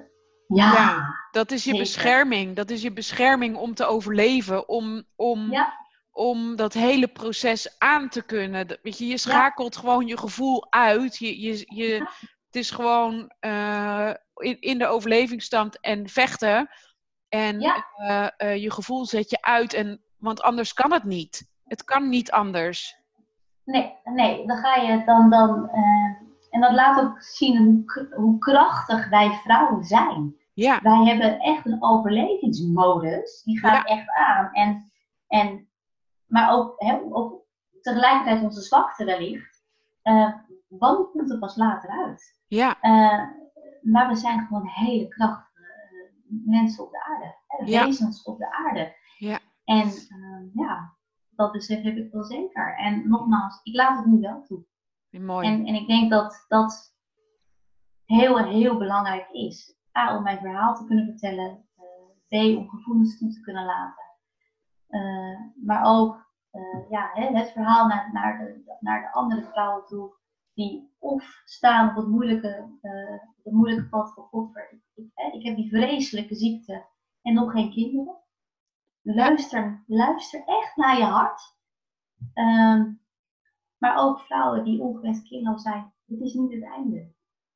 Ja, 0.47 0.73
ja, 0.73 1.15
dat 1.31 1.51
is 1.51 1.65
je 1.65 1.71
zeker. 1.71 1.79
bescherming. 1.79 2.57
Dat 2.57 2.71
is 2.71 2.83
je 2.83 2.93
bescherming 2.93 3.57
om 3.57 3.75
te 3.75 3.85
overleven. 3.85 4.69
Om, 4.69 5.05
om, 5.17 5.51
ja. 5.51 5.73
om 6.11 6.57
dat 6.57 6.73
hele 6.73 7.09
proces 7.09 7.79
aan 7.79 8.09
te 8.09 8.23
kunnen. 8.23 8.79
Weet 8.83 8.99
je, 8.99 9.07
je 9.07 9.19
schakelt 9.19 9.77
gewoon 9.77 10.07
je 10.07 10.19
gevoel 10.19 10.67
uit. 10.73 11.17
Je, 11.17 11.41
je, 11.41 11.63
je, 11.75 11.99
Het 12.47 12.57
is 12.57 12.71
gewoon 12.71 13.33
uh, 13.41 14.11
in, 14.35 14.61
in 14.61 14.79
de 14.79 14.87
overlevingsstand 14.87 15.81
en 15.81 16.09
vechten. 16.09 16.71
En 17.29 17.63
uh, 17.63 18.29
uh, 18.39 18.57
je 18.57 18.71
gevoel 18.71 19.07
zet 19.07 19.31
je 19.31 19.43
uit. 19.43 19.73
En, 19.73 20.03
want 20.19 20.43
anders 20.43 20.73
kan 20.73 20.93
het 20.93 21.05
niet. 21.05 21.49
Het 21.65 21.85
kan 21.85 22.09
niet 22.09 22.31
anders. 22.31 23.03
Nee, 23.65 23.97
nee, 24.05 24.47
dan 24.47 24.57
ga 24.57 24.75
je 24.75 25.05
dan. 25.05 25.31
dan 25.31 25.71
en 26.55 26.61
dat 26.61 26.73
laat 26.73 27.01
ook 27.01 27.23
zien 27.23 27.85
hoe, 28.11 28.39
krachtig 28.39 29.09
wij 29.09 29.31
vrouwen 29.31 29.85
zijn. 29.85 30.37
Ja. 30.53 30.81
Wij 30.83 31.05
hebben 31.05 31.39
echt 31.39 31.67
een 31.67 31.83
overlevingsmodus. 31.83 33.43
Die 33.43 33.59
gaat 33.59 33.89
echt 33.89 34.11
aan. 34.11 34.53
En, 34.53 34.93
en, 35.27 35.69
maar 36.27 36.53
ook, 36.53 36.75
hè, 36.77 37.01
ook 37.11 37.45
tegelijkertijd 37.81 38.43
onze 38.43 38.61
zwakte 38.61 39.05
wellicht. 39.05 39.65
Uh, 40.03 40.35
want 40.69 41.11
komt 41.11 41.31
er 41.31 41.39
pas 41.39 41.57
later 41.57 41.91
uit. 41.91 42.41
Ja. 42.47 42.77
Uh, 42.83 43.29
maar 43.83 44.09
we 44.09 44.17
zijn 44.17 44.47
gewoon 44.47 44.67
hele 44.67 45.09
krachtige 45.09 45.63
mensen 46.45 46.85
op 46.85 46.91
de 46.91 47.05
aarde. 47.05 47.35
Hè, 47.47 47.65
ja. 47.65 47.85
Wezens 47.85 48.23
op 48.23 48.39
de 48.39 48.53
aarde. 48.53 48.97
Ja. 49.19 49.39
En 49.65 49.87
uh, 49.87 50.55
ja, 50.55 50.95
dat 51.37 51.53
besef 51.53 51.83
heb 51.83 51.97
ik 51.97 52.13
wel 52.13 52.25
zeker. 52.25 52.77
En 52.77 53.09
nogmaals, 53.09 53.61
ik 53.63 53.75
laat 53.75 53.97
het 53.97 54.07
nu 54.07 54.21
wel 54.21 54.43
toe. 54.43 54.65
Mooi. 55.11 55.47
En, 55.47 55.67
en 55.67 55.75
ik 55.75 55.87
denk 55.87 56.11
dat 56.11 56.45
dat 56.49 56.97
heel, 58.05 58.39
heel 58.39 58.79
belangrijk 58.79 59.31
is. 59.31 59.77
A, 59.99 60.17
om 60.17 60.23
mijn 60.23 60.39
verhaal 60.39 60.75
te 60.75 60.85
kunnen 60.85 61.05
vertellen. 61.05 61.69
Uh, 62.31 62.55
B, 62.55 62.59
om 62.59 62.69
gevoelens 62.69 63.19
toe 63.19 63.31
te 63.33 63.41
kunnen 63.41 63.65
laten. 63.65 64.05
Uh, 64.89 65.41
maar 65.65 65.85
ook 65.85 66.33
uh, 66.53 66.91
ja, 66.91 67.11
hè, 67.13 67.27
het 67.27 67.51
verhaal 67.51 67.87
naar, 67.87 68.11
naar, 68.13 68.39
de, 68.39 68.77
naar 68.81 69.01
de 69.01 69.13
andere 69.13 69.43
vrouwen 69.43 69.87
toe. 69.87 70.13
Die 70.55 70.95
of 70.99 71.43
staan 71.45 71.89
op 71.89 71.97
het 71.97 72.07
moeilijke, 72.07 72.79
het 73.43 73.53
moeilijke 73.53 73.89
pad 73.89 74.15
van 74.15 74.25
God. 74.25 74.57
Ik, 74.57 74.81
ik, 74.95 75.35
ik 75.35 75.47
heb 75.47 75.57
die 75.57 75.69
vreselijke 75.69 76.35
ziekte 76.35 76.87
en 77.23 77.35
nog 77.35 77.53
geen 77.53 77.71
kinderen. 77.71 78.17
Luister, 79.07 79.85
luister 79.87 80.45
echt 80.45 80.77
naar 80.77 80.99
je 80.99 81.05
hart. 81.05 81.57
Um, 82.35 83.03
maar 83.79 83.97
ook 83.97 84.21
vrouwen 84.21 84.65
die 84.65 84.81
ongewenst 84.81 85.29
kinderloos 85.29 85.63
zijn. 85.63 85.93
Het 86.07 86.21
is 86.21 86.35
niet 86.35 86.53
het 86.53 86.63
einde. 86.63 87.13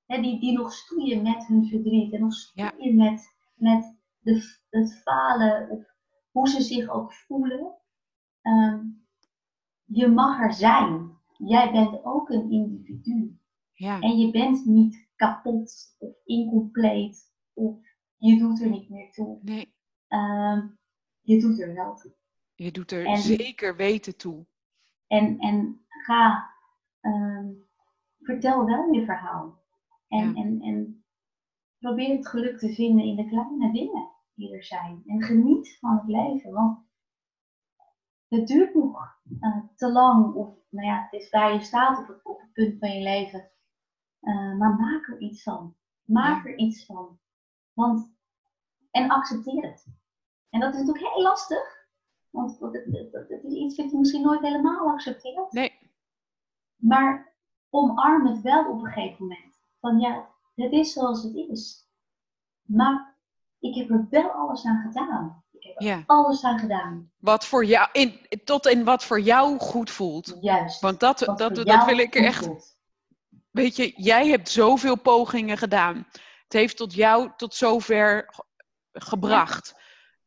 He, 0.06 0.20
die, 0.20 0.40
die 0.40 0.52
nog 0.52 0.72
stoeien 0.72 1.22
met 1.22 1.46
hun 1.46 1.66
verdriet. 1.66 2.12
En 2.12 2.20
nog 2.20 2.32
stoeien 2.32 2.96
ja. 2.96 3.10
met, 3.10 3.36
met 3.54 3.98
de, 4.18 4.58
het 4.70 5.02
falen. 5.02 5.70
Of 5.70 5.84
hoe 6.30 6.48
ze 6.48 6.62
zich 6.62 6.88
ook 6.88 7.12
voelen. 7.12 7.74
Um, 8.42 9.06
je 9.84 10.08
mag 10.08 10.40
er 10.40 10.52
zijn. 10.52 11.16
Jij 11.36 11.72
bent 11.72 12.04
ook 12.04 12.28
een 12.28 12.50
individu. 12.50 13.38
Ja. 13.72 14.00
En 14.00 14.18
je 14.18 14.30
bent 14.30 14.64
niet 14.64 15.08
kapot 15.16 15.96
of 15.98 16.14
incompleet. 16.24 17.34
Of 17.54 17.76
je 18.16 18.38
doet 18.38 18.60
er 18.60 18.70
niet 18.70 18.88
meer 18.88 19.12
toe. 19.12 19.38
Nee. 19.42 19.74
Um, 20.08 20.78
je 21.28 21.40
doet 21.40 21.60
er 21.60 21.74
wel 21.74 21.94
toe. 21.94 22.12
Je 22.54 22.70
doet 22.70 22.90
er 22.90 23.06
en, 23.06 23.18
zeker 23.18 23.76
weten 23.76 24.16
toe. 24.16 24.46
En, 25.06 25.38
en 25.38 25.86
ga, 25.88 26.50
um, 27.00 27.68
vertel 28.20 28.64
wel 28.64 28.92
je 28.92 29.04
verhaal. 29.04 29.62
En, 30.08 30.34
ja. 30.34 30.42
en, 30.42 30.60
en 30.60 31.04
probeer 31.78 32.16
het 32.16 32.28
geluk 32.28 32.58
te 32.58 32.74
vinden 32.74 33.04
in 33.04 33.16
de 33.16 33.28
kleine 33.28 33.72
dingen 33.72 34.10
die 34.34 34.54
er 34.54 34.64
zijn. 34.64 35.02
En 35.06 35.22
geniet 35.22 35.78
van 35.80 35.96
het 35.96 36.06
leven. 36.06 36.52
Want 36.52 36.86
het 38.28 38.46
duurt 38.46 38.74
nog 38.74 39.20
uh, 39.40 39.64
te 39.76 39.92
lang. 39.92 40.34
Of 40.34 40.54
nou 40.68 40.86
ja, 40.86 41.02
het 41.02 41.20
is 41.20 41.30
waar 41.30 41.52
je 41.52 41.60
staat 41.60 41.98
op 41.98 42.08
het, 42.08 42.24
op 42.24 42.40
het 42.40 42.52
punt 42.52 42.78
van 42.78 42.90
je 42.90 43.02
leven. 43.02 43.50
Uh, 44.20 44.58
maar 44.58 44.76
maak 44.76 45.08
er 45.08 45.18
iets 45.18 45.42
van. 45.42 45.76
Maak 46.04 46.44
Ja. 46.44 46.50
er 46.50 46.58
iets 46.58 46.86
van. 46.86 47.18
Want, 47.72 48.12
en 48.90 49.10
accepteer 49.10 49.62
het. 49.62 49.97
En 50.50 50.60
dat 50.60 50.74
is 50.74 50.80
natuurlijk 50.80 51.14
heel 51.14 51.22
lastig. 51.22 51.86
Want 52.30 52.58
het, 52.60 52.72
het 53.28 53.44
is 53.44 53.52
iets 53.52 53.76
wat 53.76 53.90
je 53.90 53.98
misschien 53.98 54.22
nooit 54.22 54.40
helemaal 54.40 54.88
accepteert. 54.88 55.52
Nee. 55.52 55.78
Maar 56.76 57.34
omarm 57.70 58.26
het 58.26 58.40
wel 58.40 58.70
op 58.70 58.82
een 58.82 58.92
gegeven 58.92 59.16
moment. 59.26 59.60
Van 59.80 59.98
ja, 59.98 60.28
het 60.54 60.72
is 60.72 60.92
zoals 60.92 61.22
het 61.22 61.34
is. 61.34 61.88
Maar 62.62 63.16
ik 63.58 63.74
heb 63.74 63.90
er 63.90 64.06
wel 64.10 64.30
alles 64.30 64.64
aan 64.64 64.82
gedaan. 64.86 65.42
Ik 65.52 65.62
heb 65.62 65.76
er 65.76 65.82
Ja. 65.86 66.02
alles 66.06 66.44
aan 66.44 66.58
gedaan. 66.58 67.12
Wat 67.16 67.44
voor 67.46 67.64
jou, 67.64 67.88
in, 67.92 68.20
tot 68.44 68.66
in 68.66 68.84
wat 68.84 69.04
voor 69.04 69.20
jou 69.20 69.58
goed 69.58 69.90
voelt. 69.90 70.36
Juist. 70.40 70.80
Want 70.80 71.00
dat, 71.00 71.18
dat, 71.18 71.38
dat 71.54 71.84
wil 71.84 71.98
ik 71.98 72.14
echt. 72.14 72.44
voelt. 72.44 72.76
Weet 73.50 73.76
je, 73.76 73.92
jij 74.02 74.28
hebt 74.28 74.48
zoveel 74.48 74.96
pogingen 75.00 75.58
gedaan. 75.58 75.96
Het 76.44 76.52
heeft 76.52 76.76
tot 76.76 76.94
jou 76.94 77.30
tot 77.36 77.54
zover 77.54 78.24
ge- 78.26 78.44
gebracht. 78.92 79.74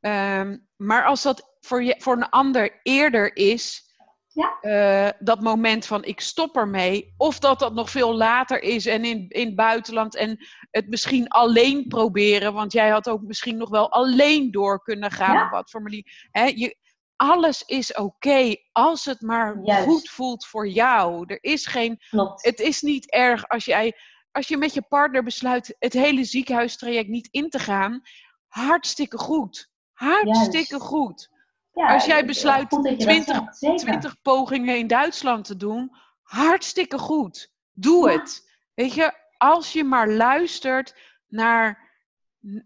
Ehm, 0.02 0.58
maar 0.76 1.06
als 1.06 1.22
dat 1.22 1.56
voor, 1.60 1.84
je, 1.84 1.96
voor 1.98 2.16
een 2.16 2.30
ander 2.30 2.80
eerder 2.84 3.36
is, 3.36 3.90
Ja. 4.34 4.58
eh, 4.62 5.10
dat 5.20 5.42
moment 5.42 5.86
van 5.86 6.04
ik 6.04 6.20
stop 6.22 6.56
ermee, 6.58 7.14
of 7.18 7.40
dat 7.40 7.60
dat 7.60 7.74
nog 7.74 7.90
veel 7.90 8.16
later 8.16 8.62
is 8.64 8.86
en 8.86 9.06
in, 9.06 9.26
in 9.30 9.46
het 9.46 9.56
buitenland 9.56 10.16
en 10.16 10.46
het 10.72 10.88
misschien 10.90 11.28
alleen 11.28 11.88
proberen, 11.88 12.54
want 12.54 12.72
jij 12.74 12.90
had 12.90 13.10
ook 13.10 13.22
misschien 13.22 13.58
nog 13.58 13.70
wel 13.70 13.92
alleen 13.92 14.52
door 14.52 14.82
kunnen 14.84 15.12
gaan. 15.12 15.34
Ja. 15.34 15.46
Op 15.46 15.52
wat 15.52 15.70
voor 15.72 15.82
manier. 15.82 16.28
Hè, 16.32 16.44
je, 16.46 16.78
alles 17.16 17.64
is 17.66 17.94
oké 17.94 18.56
als 18.72 19.06
het 19.06 19.22
maar 19.22 19.60
Juist. 19.64 19.84
goed 19.84 20.10
voelt 20.10 20.46
voor 20.46 20.68
jou. 20.68 21.24
Er 21.28 21.38
is 21.42 21.66
geen 21.66 22.00
Klopt. 22.10 22.46
het 22.46 22.60
is 22.60 22.82
niet 22.82 23.12
erg 23.12 23.48
als 23.48 23.66
jij, 23.66 23.94
als 24.32 24.48
je 24.48 24.58
met 24.58 24.74
je 24.74 24.82
partner 24.82 25.24
besluit 25.24 25.76
het 25.80 25.94
hele 25.94 26.24
ziekenhuistraject 26.24 27.10
niet 27.10 27.28
in 27.32 27.50
te 27.50 27.60
gaan. 27.60 28.02
Hartstikke 28.48 29.18
goed. 29.18 29.70
Hartstikke 30.06 30.70
Juist. 30.76 30.86
goed. 30.88 31.30
Ja, 31.74 31.94
als 31.94 32.06
jij 32.06 32.26
besluit 32.26 32.74
goed 32.74 32.84
dat 32.84 32.92
je 33.02 33.06
dat 33.06 33.08
20 33.24 33.36
zegt, 33.36 33.58
zeker. 33.58 33.78
20 33.78 34.22
pogingen 34.22 34.78
in 34.78 34.88
Duitsland 34.88 35.46
te 35.46 35.56
doen. 35.56 35.92
Hartstikke 36.22 36.98
goed. 36.98 37.52
Doe 37.72 38.10
Ja. 38.12 38.18
het. 38.18 38.52
Weet 38.74 38.94
je, 38.94 39.14
als 39.38 39.74
je 39.74 39.84
maar 39.84 40.10
luistert 40.10 40.96
naar, 41.28 41.90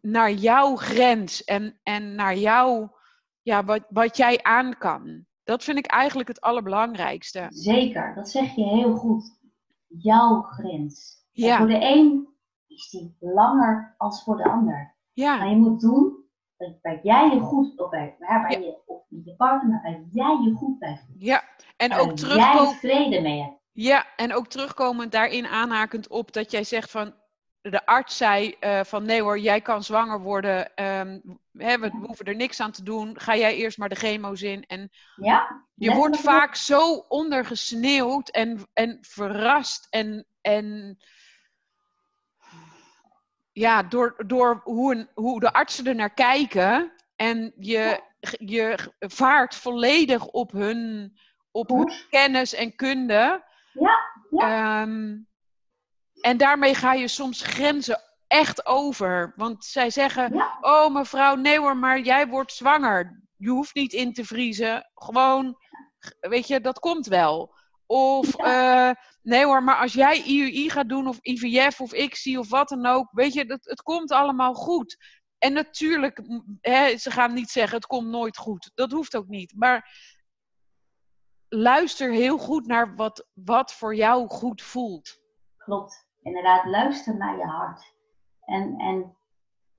naar 0.01 0.31
jouw 0.31 0.75
grens 0.75 1.43
en, 1.43 1.79
en 1.83 2.15
naar 2.15 2.35
jouw, 2.37 2.95
ja, 3.41 3.63
wat, 3.63 3.85
wat 3.89 4.17
jij 4.17 4.39
aan 4.43 4.77
kan. 4.77 5.25
Dat 5.43 5.63
vind 5.63 5.77
ik 5.77 5.85
eigenlijk 5.85 6.27
het 6.27 6.41
allerbelangrijkste. 6.41 7.45
Zeker, 7.49 8.15
dat 8.15 8.29
zeg 8.29 8.55
je 8.55 8.63
heel 8.63 8.95
goed. 8.95 9.39
Jouw 9.87 10.41
grens. 10.41 11.23
En 11.33 11.57
voor 11.57 11.67
de 11.67 11.79
een 11.81 12.27
is 12.67 12.89
die 12.89 13.15
langer 13.19 13.95
als 13.97 14.23
voor 14.23 14.37
de 14.37 14.43
ander. 14.43 14.73
Maar 14.73 14.95
Ja, 15.13 15.43
je 15.43 15.55
moet 15.55 15.81
doen 15.81 16.24
waar 16.81 16.99
jij 17.03 17.29
je 17.33 17.39
goed, 17.39 17.79
of 17.79 17.89
bij, 17.89 18.15
waar, 18.19 18.41
waar 18.41 18.51
Ja. 18.51 18.57
je, 18.57 18.77
of 18.85 19.01
met 19.07 19.25
je 19.25 19.35
partner, 19.35 19.81
waar 19.83 20.01
jij 20.11 20.39
je 20.43 20.53
goed 20.57 20.79
bij 20.79 20.99
voelt. 21.05 21.21
ja. 21.23 21.43
En 21.77 21.89
Waar 21.89 21.99
ook 21.99 22.07
jij 22.07 22.15
terugkomen. 22.15 22.73
vrede 22.75 23.21
mee 23.21 23.41
hebt. 23.41 23.59
Ja, 23.71 24.05
en 24.15 24.33
ook 24.33 24.47
terugkomend 24.47 25.11
daarin 25.11 25.45
aanhakend 25.47 26.07
op 26.07 26.33
dat 26.33 26.51
jij 26.51 26.63
zegt 26.63 26.91
van 26.91 27.13
de 27.61 27.85
arts 27.85 28.17
zei 28.17 28.55
uh, 28.61 28.83
van 28.83 29.05
nee 29.05 29.21
hoor, 29.21 29.39
jij 29.39 29.61
kan 29.61 29.83
zwanger 29.83 30.19
worden, 30.21 30.71
um, 30.83 31.39
hè, 31.51 31.79
we, 31.79 31.89
hoeven 32.01 32.25
er 32.25 32.35
niks 32.35 32.59
aan 32.59 32.71
te 32.71 32.83
doen, 32.83 33.19
ga 33.19 33.35
jij 33.35 33.55
eerst 33.55 33.77
maar 33.77 33.89
de 33.89 33.95
chemo's 33.95 34.41
in. 34.41 34.63
En 34.65 34.89
ja, 35.15 35.65
je 35.75 35.93
wordt 35.93 36.19
vaak 36.19 36.55
zo 36.55 37.05
ondergesneeuwd 37.07 38.29
en, 38.29 38.67
en 38.73 38.97
verrast 39.01 39.87
en, 39.89 40.25
en 40.41 40.97
ja, 43.55 43.83
door, 43.83 44.23
door 44.27 44.61
hoe, 44.63 44.95
een, 44.95 45.09
hoe 45.13 45.39
de 45.39 45.53
artsen 45.53 45.85
er 45.85 45.95
naar 45.95 46.13
kijken 46.13 46.91
en 47.15 47.53
je, 47.59 48.01
je 48.39 48.93
vaart 48.99 49.55
volledig 49.55 50.25
op 50.25 50.51
hun, 50.51 51.13
op 51.51 51.69
hun 51.69 51.91
kennis 52.09 52.53
en 52.53 52.75
kunde. 52.75 53.43
Ja, 53.73 53.99
ja. 54.29 54.81
Um, 54.81 55.27
en 56.21 56.37
daarmee 56.37 56.75
ga 56.75 56.93
je 56.93 57.07
soms 57.07 57.41
grenzen 57.41 58.01
echt 58.27 58.65
over. 58.65 59.33
Want 59.35 59.65
zij 59.65 59.89
zeggen: 59.89 60.33
Oh, 60.61 60.93
mevrouw, 60.93 61.35
nee 61.35 61.59
hoor, 61.59 61.77
maar 61.77 61.99
jij 61.99 62.27
wordt 62.27 62.51
zwanger. 62.51 63.23
Je 63.37 63.49
hoeft 63.49 63.75
niet 63.75 63.93
in 63.93 64.13
te 64.13 64.25
vriezen. 64.25 64.91
Gewoon, 64.95 65.57
weet 66.19 66.47
je, 66.47 66.61
dat 66.61 66.79
komt 66.79 67.07
wel. 67.07 67.55
Of 67.85 68.39
uh, 68.39 68.91
nee 69.25 69.45
hoor, 69.45 69.63
maar 69.63 69.77
als 69.77 69.93
jij 69.93 70.23
IUI 70.23 70.69
gaat 70.69 70.89
doen, 70.89 71.07
of 71.07 71.19
IVF 71.21 71.81
of 71.81 71.93
ICSI 71.93 72.37
of 72.37 72.49
wat 72.49 72.69
dan 72.69 72.85
ook, 72.85 73.07
weet 73.11 73.33
je, 73.33 73.45
dat, 73.45 73.65
het 73.65 73.81
komt 73.81 74.11
allemaal 74.11 74.53
goed. 74.53 74.97
En 75.37 75.53
natuurlijk, 75.53 76.21
hè, 76.61 76.97
ze 76.97 77.11
gaan 77.11 77.33
niet 77.33 77.49
zeggen: 77.49 77.75
Het 77.75 77.85
komt 77.85 78.07
nooit 78.07 78.37
goed. 78.37 78.71
Dat 78.73 78.91
hoeft 78.91 79.15
ook 79.15 79.27
niet. 79.27 79.53
Maar 79.55 79.97
luister 81.49 82.11
heel 82.11 82.37
goed 82.37 82.67
naar 82.67 82.95
wat, 82.95 83.27
wat 83.33 83.73
voor 83.73 83.95
jou 83.95 84.27
goed 84.27 84.61
voelt. 84.61 85.19
Klopt 85.57 86.07
inderdaad, 86.21 86.65
luister 86.65 87.17
naar 87.17 87.37
je 87.37 87.45
hart. 87.45 87.93
En, 88.41 88.77
en 88.77 89.17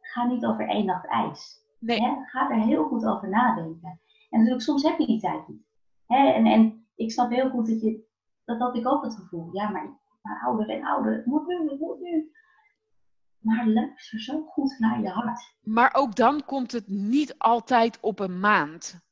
ga 0.01 0.24
niet 0.24 0.44
over 0.44 0.68
één 0.68 0.86
nacht 0.86 1.07
ijs. 1.07 1.64
Nee. 1.78 2.01
Hè? 2.01 2.14
Ga 2.24 2.51
er 2.51 2.61
heel 2.61 2.84
goed 2.84 3.05
over 3.05 3.28
nadenken. 3.28 4.01
En 4.30 4.38
natuurlijk, 4.38 4.62
soms 4.62 4.82
heb 4.82 4.99
je 4.99 5.07
die 5.07 5.20
tijd 5.20 5.49
niet. 5.49 5.66
Hè? 6.07 6.32
En, 6.32 6.47
en 6.47 6.86
ik 6.94 7.12
snap 7.12 7.30
heel 7.30 7.51
goed 7.51 7.66
dat 7.66 7.80
je, 7.80 8.05
dat 8.47 8.59
had 8.59 8.76
ik 8.76 8.88
ook 8.88 9.05
het 9.05 9.14
gevoel. 9.14 9.49
Ja, 9.53 9.68
maar, 9.68 10.01
maar 10.22 10.42
ouder 10.44 10.68
en 10.68 10.84
ouder, 10.84 11.16
het 11.16 11.26
moet 11.26 11.47
nu, 11.47 11.70
het 11.70 11.80
moet 11.80 12.01
nu. 12.01 12.30
Maar 13.38 13.68
luister 13.68 14.20
zo 14.20 14.42
goed 14.42 14.78
naar 14.78 15.01
je 15.01 15.09
hart. 15.09 15.57
Maar 15.61 15.94
ook 15.94 16.14
dan 16.14 16.44
komt 16.44 16.72
het 16.72 16.88
niet 16.88 17.38
altijd 17.38 18.01
op 18.01 18.18
een 18.18 18.40
maand. 18.40 19.05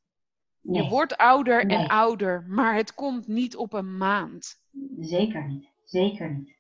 Je 0.61 0.89
wordt 0.89 1.17
ouder 1.17 1.67
en 1.67 1.89
ouder, 1.89 2.45
maar 2.49 2.75
het 2.75 2.95
komt 2.95 3.27
niet 3.27 3.57
op 3.57 3.73
een 3.73 3.97
maand. 3.97 4.63
Zeker 4.99 5.47
niet, 5.47 5.73
zeker 5.83 6.35
niet. 6.35 6.57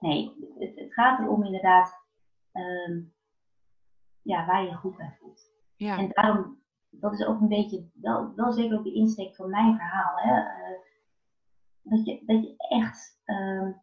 Nee, 0.00 0.36
het, 0.58 0.78
het 0.78 0.92
gaat 0.92 1.18
erom 1.18 1.44
inderdaad 1.44 2.04
um, 2.52 3.14
ja, 4.22 4.46
waar 4.46 4.64
je 4.64 4.74
goed 4.74 4.96
bij 4.96 5.16
voelt. 5.20 5.50
Ja. 5.76 5.98
En 5.98 6.08
daarom, 6.08 6.62
dat 6.90 7.12
is 7.12 7.26
ook 7.26 7.40
een 7.40 7.48
beetje, 7.48 7.90
wel, 7.94 8.34
wel 8.34 8.52
zeker 8.52 8.78
ook 8.78 8.84
de 8.84 8.94
insteek 8.94 9.34
van 9.34 9.50
mijn 9.50 9.76
verhaal. 9.76 10.16
Hè? 10.16 10.32
Uh, 10.32 10.78
dat, 11.82 12.04
je, 12.04 12.22
dat 12.26 12.42
je 12.42 12.54
echt, 12.56 13.20
um, 13.26 13.82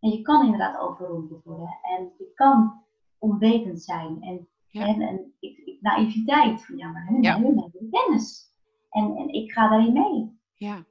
en 0.00 0.10
je 0.10 0.22
kan 0.22 0.44
inderdaad 0.44 0.78
overrompeld 0.78 1.44
worden. 1.44 1.78
En 1.82 2.12
je 2.18 2.30
kan 2.34 2.84
onwetend 3.18 3.82
zijn. 3.82 4.22
En, 4.22 4.48
ja. 4.66 4.86
en, 4.86 5.00
en 5.00 5.34
ik, 5.40 5.58
ik, 5.58 5.80
naïviteit. 5.80 6.64
Van, 6.64 6.76
ja, 6.76 6.88
maar 6.88 7.06
hun, 7.06 7.22
ja. 7.22 7.40
hun 7.40 7.60
hebben 7.60 7.90
kennis. 7.90 8.54
En, 8.90 9.16
en 9.16 9.28
ik 9.28 9.52
ga 9.52 9.68
daarin 9.68 9.92
mee. 9.92 10.38
Ja. 10.54 10.84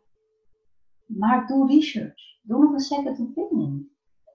Maar 1.05 1.47
doe 1.47 1.67
research. 1.67 2.39
Doe 2.41 2.63
nog 2.63 2.73
een 2.73 2.79
second 2.79 3.19
opinion 3.19 3.93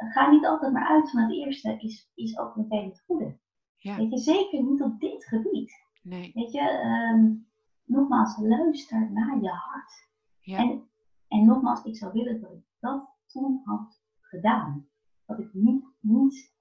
ga 0.09 0.31
niet 0.31 0.47
altijd 0.47 0.73
maar 0.73 0.89
uit 0.89 1.11
van 1.11 1.21
het 1.21 1.33
eerste 1.33 1.77
is, 1.79 2.11
is 2.15 2.39
ook 2.39 2.57
meteen 2.57 2.89
het 2.89 3.03
goede. 3.07 3.39
Ja. 3.77 3.97
Weet 3.97 4.11
je, 4.11 4.19
zeker 4.19 4.63
niet 4.63 4.83
op 4.83 5.01
dit 5.01 5.25
gebied. 5.25 5.73
Nee. 6.03 6.31
Weet 6.35 6.53
je, 6.53 6.83
um, 7.15 7.47
nogmaals, 7.85 8.39
luister 8.39 9.11
naar 9.13 9.41
je 9.41 9.49
hart. 9.49 10.09
Ja. 10.41 10.59
En, 10.59 10.90
en 11.31 11.45
nogmaals, 11.45 11.85
ik 11.85 11.97
zou 11.97 12.13
willen 12.13 12.41
dat 12.41 12.53
ik 12.53 12.65
dat 12.81 13.09
toen 13.27 13.63
had 13.65 14.03
gedaan. 14.21 14.89
Dat 15.27 15.39
ik 15.39 15.49
niet, 15.53 15.85
niet 16.01 16.55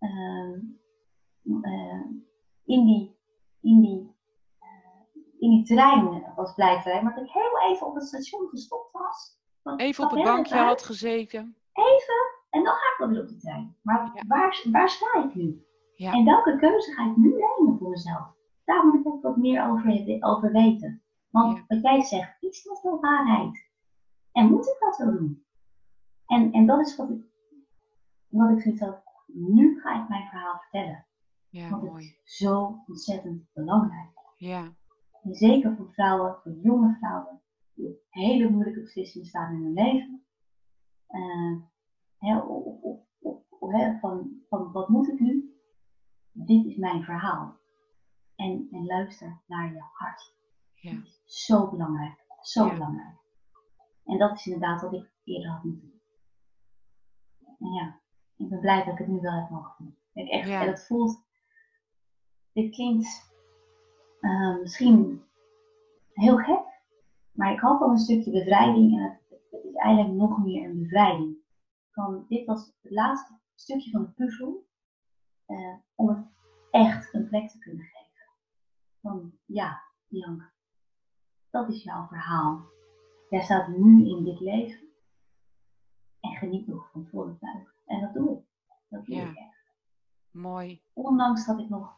uh, 0.00 0.56
uh, 1.42 2.04
in 2.64 2.84
die, 2.84 3.18
in 3.60 3.80
die, 3.80 4.14
uh, 4.60 5.22
in 5.38 5.50
die 5.50 5.64
trein 5.64 6.32
was 6.36 6.54
blijven 6.54 6.84
rijden, 6.84 7.04
maar 7.04 7.14
dat 7.14 7.24
ik 7.24 7.32
heel 7.32 7.70
even 7.70 7.86
op 7.86 7.94
het 7.94 8.06
station 8.06 8.48
gestopt 8.48 8.92
was. 8.92 9.40
Even 9.76 10.04
op 10.04 10.10
het 10.10 10.22
bankje 10.22 10.56
had 10.56 10.82
gezeten 10.82 11.56
even 11.76 12.20
en 12.50 12.64
dan 12.64 12.72
ga 12.72 12.92
ik 12.92 12.94
wel 12.98 13.08
weer 13.08 13.20
op 13.20 13.28
de 13.28 13.36
trein. 13.36 13.76
Maar 13.82 14.24
waar, 14.26 14.64
waar 14.70 14.88
sta 14.88 15.24
ik 15.24 15.34
nu? 15.34 15.64
Ja. 15.94 16.12
En 16.12 16.24
welke 16.24 16.56
keuze 16.58 16.92
ga 16.92 17.10
ik 17.10 17.16
nu 17.16 17.28
nemen 17.28 17.78
voor 17.78 17.90
mezelf? 17.90 18.34
Daar 18.64 18.86
moet 18.86 18.94
ik 18.94 19.06
ook 19.06 19.22
wat 19.22 19.36
meer 19.36 19.68
over, 19.68 20.16
over 20.20 20.52
weten. 20.52 21.02
Want 21.36 21.66
wat 21.66 21.82
jij 21.82 22.02
zegt, 22.02 22.42
is 22.42 22.62
dat 22.62 22.82
wel 22.82 23.00
waarheid? 23.00 23.70
En 24.32 24.50
moet 24.50 24.66
ik 24.66 24.76
dat 24.78 24.96
wel 24.96 25.10
doen? 25.10 25.44
En, 26.26 26.52
en 26.52 26.66
dat 26.66 26.86
is 26.86 26.96
wat 26.96 27.10
ik, 27.10 27.24
wat 28.28 28.50
ik 28.50 28.60
zoiets 28.60 28.80
had. 28.80 29.02
Nu 29.26 29.80
ga 29.80 30.02
ik 30.02 30.08
mijn 30.08 30.28
verhaal 30.28 30.58
vertellen. 30.58 31.06
Ja, 31.48 31.70
Want 31.70 31.82
mooi. 31.82 32.04
het 32.04 32.20
is 32.24 32.36
zo 32.36 32.82
ontzettend 32.86 33.44
belangrijk. 33.52 34.10
Ja. 34.36 34.76
En 35.22 35.34
zeker 35.34 35.76
voor 35.76 35.92
vrouwen, 35.92 36.38
voor 36.42 36.52
jonge 36.52 36.96
vrouwen, 36.98 37.40
die 37.74 37.88
op 37.88 37.98
hele 38.08 38.50
moeilijke 38.50 38.80
beslissingen 38.80 39.26
staan 39.26 39.54
in 39.54 39.62
hun 39.62 39.72
leven 39.72 40.26
uh, 41.08 41.62
hè, 42.18 42.34
hè, 43.58 43.98
van, 43.98 44.42
van 44.48 44.72
wat 44.72 44.88
moet 44.88 45.08
ik 45.08 45.20
nu? 45.20 45.54
Dit 46.32 46.64
is 46.64 46.76
mijn 46.76 47.02
verhaal. 47.02 47.56
En, 48.36 48.68
en 48.70 48.86
luister 48.86 49.42
naar 49.46 49.72
je 49.72 49.80
hart. 49.92 50.35
Ja. 50.86 51.02
Zo 51.24 51.70
belangrijk. 51.70 52.24
Zo 52.40 52.70
belangrijk. 52.70 53.16
En 54.04 54.18
dat 54.18 54.36
is 54.36 54.46
inderdaad 54.46 54.80
wat 54.80 54.92
ik 54.92 55.10
eerder 55.24 55.50
had 55.50 55.64
moeten 55.64 55.90
doen. 55.90 56.00
En 57.58 57.72
ja, 57.72 58.00
ik 58.36 58.48
ben 58.48 58.60
blij 58.60 58.84
dat 58.84 58.92
ik 58.92 58.98
het 58.98 59.08
nu 59.08 59.20
wel 59.20 59.32
heb 59.32 59.50
mogen 59.50 59.74
doen. 59.78 59.96
Ik 60.12 60.28
echt, 60.28 60.48
En 60.48 60.66
het 60.66 60.86
voelt, 60.86 61.24
dit 62.52 62.74
klinkt 62.74 63.32
uh, 64.20 64.60
misschien 64.60 65.24
heel 66.12 66.36
gek, 66.36 66.64
maar 67.32 67.52
ik 67.52 67.60
had 67.60 67.80
al 67.80 67.90
een 67.90 67.98
stukje 67.98 68.30
bevrijding 68.30 68.96
en 68.96 69.20
het 69.50 69.64
is 69.64 69.74
eigenlijk 69.74 70.14
nog 70.14 70.38
meer 70.38 70.68
een 70.68 70.82
bevrijding. 70.82 71.36
Van, 71.90 72.24
dit 72.28 72.46
was 72.46 72.66
het 72.66 72.92
laatste 72.92 73.38
stukje 73.54 73.90
van 73.90 74.02
de 74.02 74.08
puzzel 74.08 74.66
uh, 75.46 75.74
om 75.94 76.08
het 76.08 76.26
echt 76.70 77.14
een 77.14 77.28
plek 77.28 77.50
te 77.50 77.58
kunnen 77.58 77.84
geven. 77.84 78.30
Van 79.00 79.32
ja, 79.44 79.82
Bianca, 80.08 80.52
dat 81.56 81.68
is 81.68 81.82
jouw 81.82 82.06
verhaal. 82.06 82.64
Jij 83.30 83.42
staat 83.42 83.68
nu 83.68 84.08
in 84.08 84.24
dit 84.24 84.40
leven 84.40 84.88
en 86.20 86.30
geniet 86.30 86.66
nog 86.66 86.90
van 86.92 87.06
volle 87.10 87.38
tuig. 87.38 87.74
En 87.86 88.00
dat 88.00 88.14
doe 88.14 88.38
ik. 88.38 88.44
Dat 88.88 89.04
doe 89.06 89.16
ja. 89.16 89.30
ik 89.30 89.36
echt. 89.36 89.74
Mooi. 90.30 90.82
Ondanks 90.92 91.46
dat 91.46 91.58
ik 91.58 91.68
nog, 91.68 91.96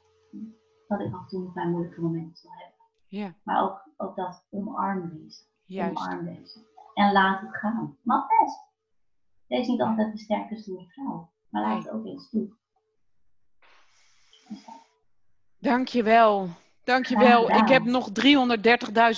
dat 0.89 1.01
ik 1.01 1.11
nog 1.11 1.29
toen 1.29 1.51
mijn 1.55 1.71
moeilijke 1.71 2.01
momenten 2.01 2.37
zal 2.37 2.51
hebben. 2.51 2.77
Ja. 3.07 3.35
Maar 3.43 3.63
ook, 3.63 3.89
ook 3.97 4.17
dat 4.17 4.47
omarm 4.51 5.09
deze. 5.09 5.43
Juist. 5.65 5.97
Omarm 5.97 6.25
deze 6.25 6.67
en 6.95 7.13
laat 7.13 7.41
het 7.41 7.57
gaan. 7.57 7.99
Mag 8.03 8.27
best. 8.29 8.67
Is 9.47 9.69
niet 9.69 9.81
altijd 9.81 10.13
de 10.13 10.19
sterke 10.19 10.57
stoere 10.57 10.87
vrouw, 10.87 11.31
maar 11.49 11.63
laat 11.63 11.85
het 11.85 11.93
ook 11.93 12.05
eens 12.05 12.31
toe. 12.31 12.57
Dankjewel. 15.59 16.49
Dankjewel. 16.89 17.51
Ik 17.51 17.69
heb 17.69 17.85
nog 17.85 18.11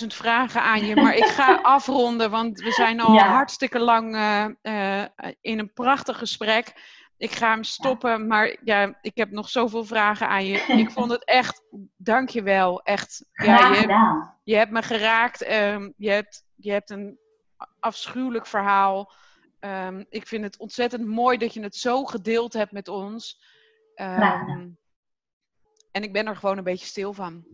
330.000 0.01 0.07
vragen 0.07 0.63
aan 0.63 0.85
je, 0.85 0.95
maar 0.97 1.15
ik 1.15 1.25
ga 1.25 1.61
afronden, 1.77 2.31
want 2.31 2.61
we 2.61 2.71
zijn 2.71 3.01
al 3.01 3.19
hartstikke 3.19 3.79
lang 3.79 4.15
uh, 4.15 4.47
uh, 4.63 5.05
in 5.41 5.59
een 5.59 5.73
prachtig 5.73 6.19
gesprek. 6.19 6.73
Ik 7.17 7.31
ga 7.31 7.51
hem 7.51 7.65
stoppen, 7.65 8.27
maar 8.27 8.57
ja, 8.65 8.99
ik 9.01 9.17
heb 9.17 9.31
nog 9.31 9.49
zoveel 9.49 9.85
vragen 9.85 10.29
aan 10.29 10.45
je. 10.45 10.59
Ik 10.59 10.91
vond 10.97 11.11
het 11.11 11.25
echt, 11.25 11.63
dankjewel. 11.97 12.83
Echt. 12.83 13.27
Ja, 13.33 13.75
je, 13.75 14.25
je 14.45 14.57
hebt 14.57 14.71
me 14.71 14.83
geraakt. 14.83 15.53
Um, 15.53 15.95
je, 15.97 16.11
hebt, 16.11 16.45
je 16.55 16.73
hebt 16.73 16.91
een 16.91 17.19
afschuwelijk 17.81 18.47
verhaal. 18.47 19.13
Um, 19.61 20.07
ik 20.09 20.27
vind 20.27 20.45
het 20.45 20.59
ontzettend 20.59 21.07
mooi 21.07 21.39
dat 21.39 21.55
je 21.55 21.63
het 21.63 21.77
zo 21.77 22.05
gedeeld 22.05 22.53
hebt 22.53 22.73
met 22.73 22.89
ons. 22.89 23.43
Um, 23.95 24.79
en 25.91 26.03
ik 26.03 26.13
ben 26.13 26.27
er 26.27 26.37
gewoon 26.37 26.59
een 26.59 26.65
beetje 26.65 26.87
stil 26.87 27.13
van. 27.13 27.45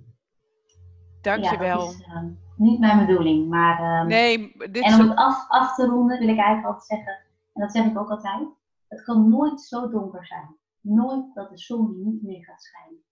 Dankjewel. 1.20 1.82
Ja, 1.82 1.88
is 1.88 2.00
uh, 2.00 2.22
niet 2.56 2.78
mijn 2.78 3.06
bedoeling, 3.06 3.48
maar... 3.48 4.00
Um, 4.00 4.06
nee, 4.06 4.56
dit 4.56 4.84
en 4.84 5.00
om 5.00 5.08
het 5.08 5.18
af, 5.18 5.48
af 5.48 5.74
te 5.74 5.86
ronden 5.86 6.18
wil 6.18 6.28
ik 6.28 6.38
eigenlijk 6.38 6.66
altijd 6.66 6.86
zeggen, 6.86 7.18
en 7.52 7.60
dat 7.60 7.72
zeg 7.72 7.86
ik 7.86 7.98
ook 7.98 8.10
altijd, 8.10 8.48
het 8.88 9.02
kan 9.02 9.28
nooit 9.28 9.60
zo 9.60 9.90
donker 9.90 10.26
zijn. 10.26 10.56
Nooit 10.80 11.34
dat 11.34 11.50
de 11.50 11.58
zon 11.58 12.02
niet 12.04 12.22
meer 12.22 12.44
gaat 12.44 12.62
schijnen. 12.62 13.04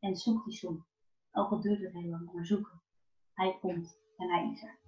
En 0.00 0.16
zoek 0.16 0.44
die 0.44 0.54
zon. 0.54 0.84
Ook 1.32 1.50
al 1.50 1.60
duurt 1.60 1.80
het 1.80 1.92
heel 1.92 2.10
lang, 2.10 2.30
maar 2.32 2.46
zoeken. 2.46 2.82
Hij 3.34 3.58
komt 3.60 3.98
en 4.16 4.30
hij 4.30 4.50
is 4.52 4.62
er. 4.62 4.78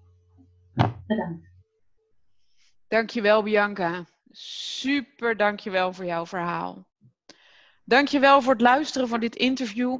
Bedankt. 1.07 1.51
Dankjewel 2.89 3.43
Bianca. 3.43 4.05
Super 4.31 5.37
dankjewel 5.37 5.93
voor 5.93 6.05
jouw 6.05 6.27
verhaal. 6.27 6.87
Dankjewel 7.85 8.43
voor 8.43 8.53
het 8.53 8.63
luisteren 8.63 9.09
van 9.09 9.21
dit 9.21 9.37
interview. 9.37 9.99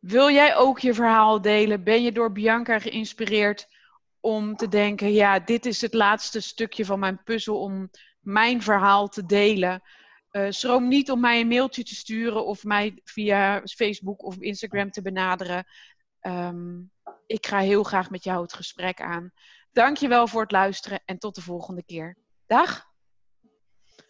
Wil 0.00 0.30
jij 0.30 0.56
ook 0.56 0.78
je 0.78 0.94
verhaal 0.94 1.40
delen? 1.40 1.84
Ben 1.84 2.02
je 2.02 2.12
door 2.12 2.32
Bianca 2.32 2.78
geïnspireerd 2.78 3.66
om 4.20 4.56
te 4.56 4.68
denken, 4.68 5.12
ja, 5.12 5.38
dit 5.38 5.66
is 5.66 5.80
het 5.80 5.94
laatste 5.94 6.40
stukje 6.40 6.84
van 6.84 6.98
mijn 6.98 7.22
puzzel 7.22 7.60
om 7.60 7.90
mijn 8.20 8.62
verhaal 8.62 9.08
te 9.08 9.26
delen? 9.26 9.82
Uh, 10.30 10.46
schroom 10.48 10.88
niet 10.88 11.10
om 11.10 11.20
mij 11.20 11.40
een 11.40 11.48
mailtje 11.48 11.84
te 11.84 11.94
sturen 11.94 12.46
of 12.46 12.64
mij 12.64 13.00
via 13.04 13.62
Facebook 13.64 14.22
of 14.22 14.36
Instagram 14.36 14.90
te 14.90 15.02
benaderen. 15.02 15.64
Ehm, 16.20 16.80
ik 17.26 17.46
ga 17.46 17.58
heel 17.58 17.82
graag 17.82 18.10
met 18.10 18.24
jou 18.24 18.42
het 18.42 18.52
gesprek 18.52 19.00
aan. 19.00 19.32
Dankjewel 19.72 20.26
voor 20.26 20.42
het 20.42 20.52
luisteren 20.52 21.02
en 21.04 21.18
tot 21.18 21.34
de 21.34 21.42
volgende 21.42 21.84
keer. 21.84 22.16
Dag! 22.46 22.93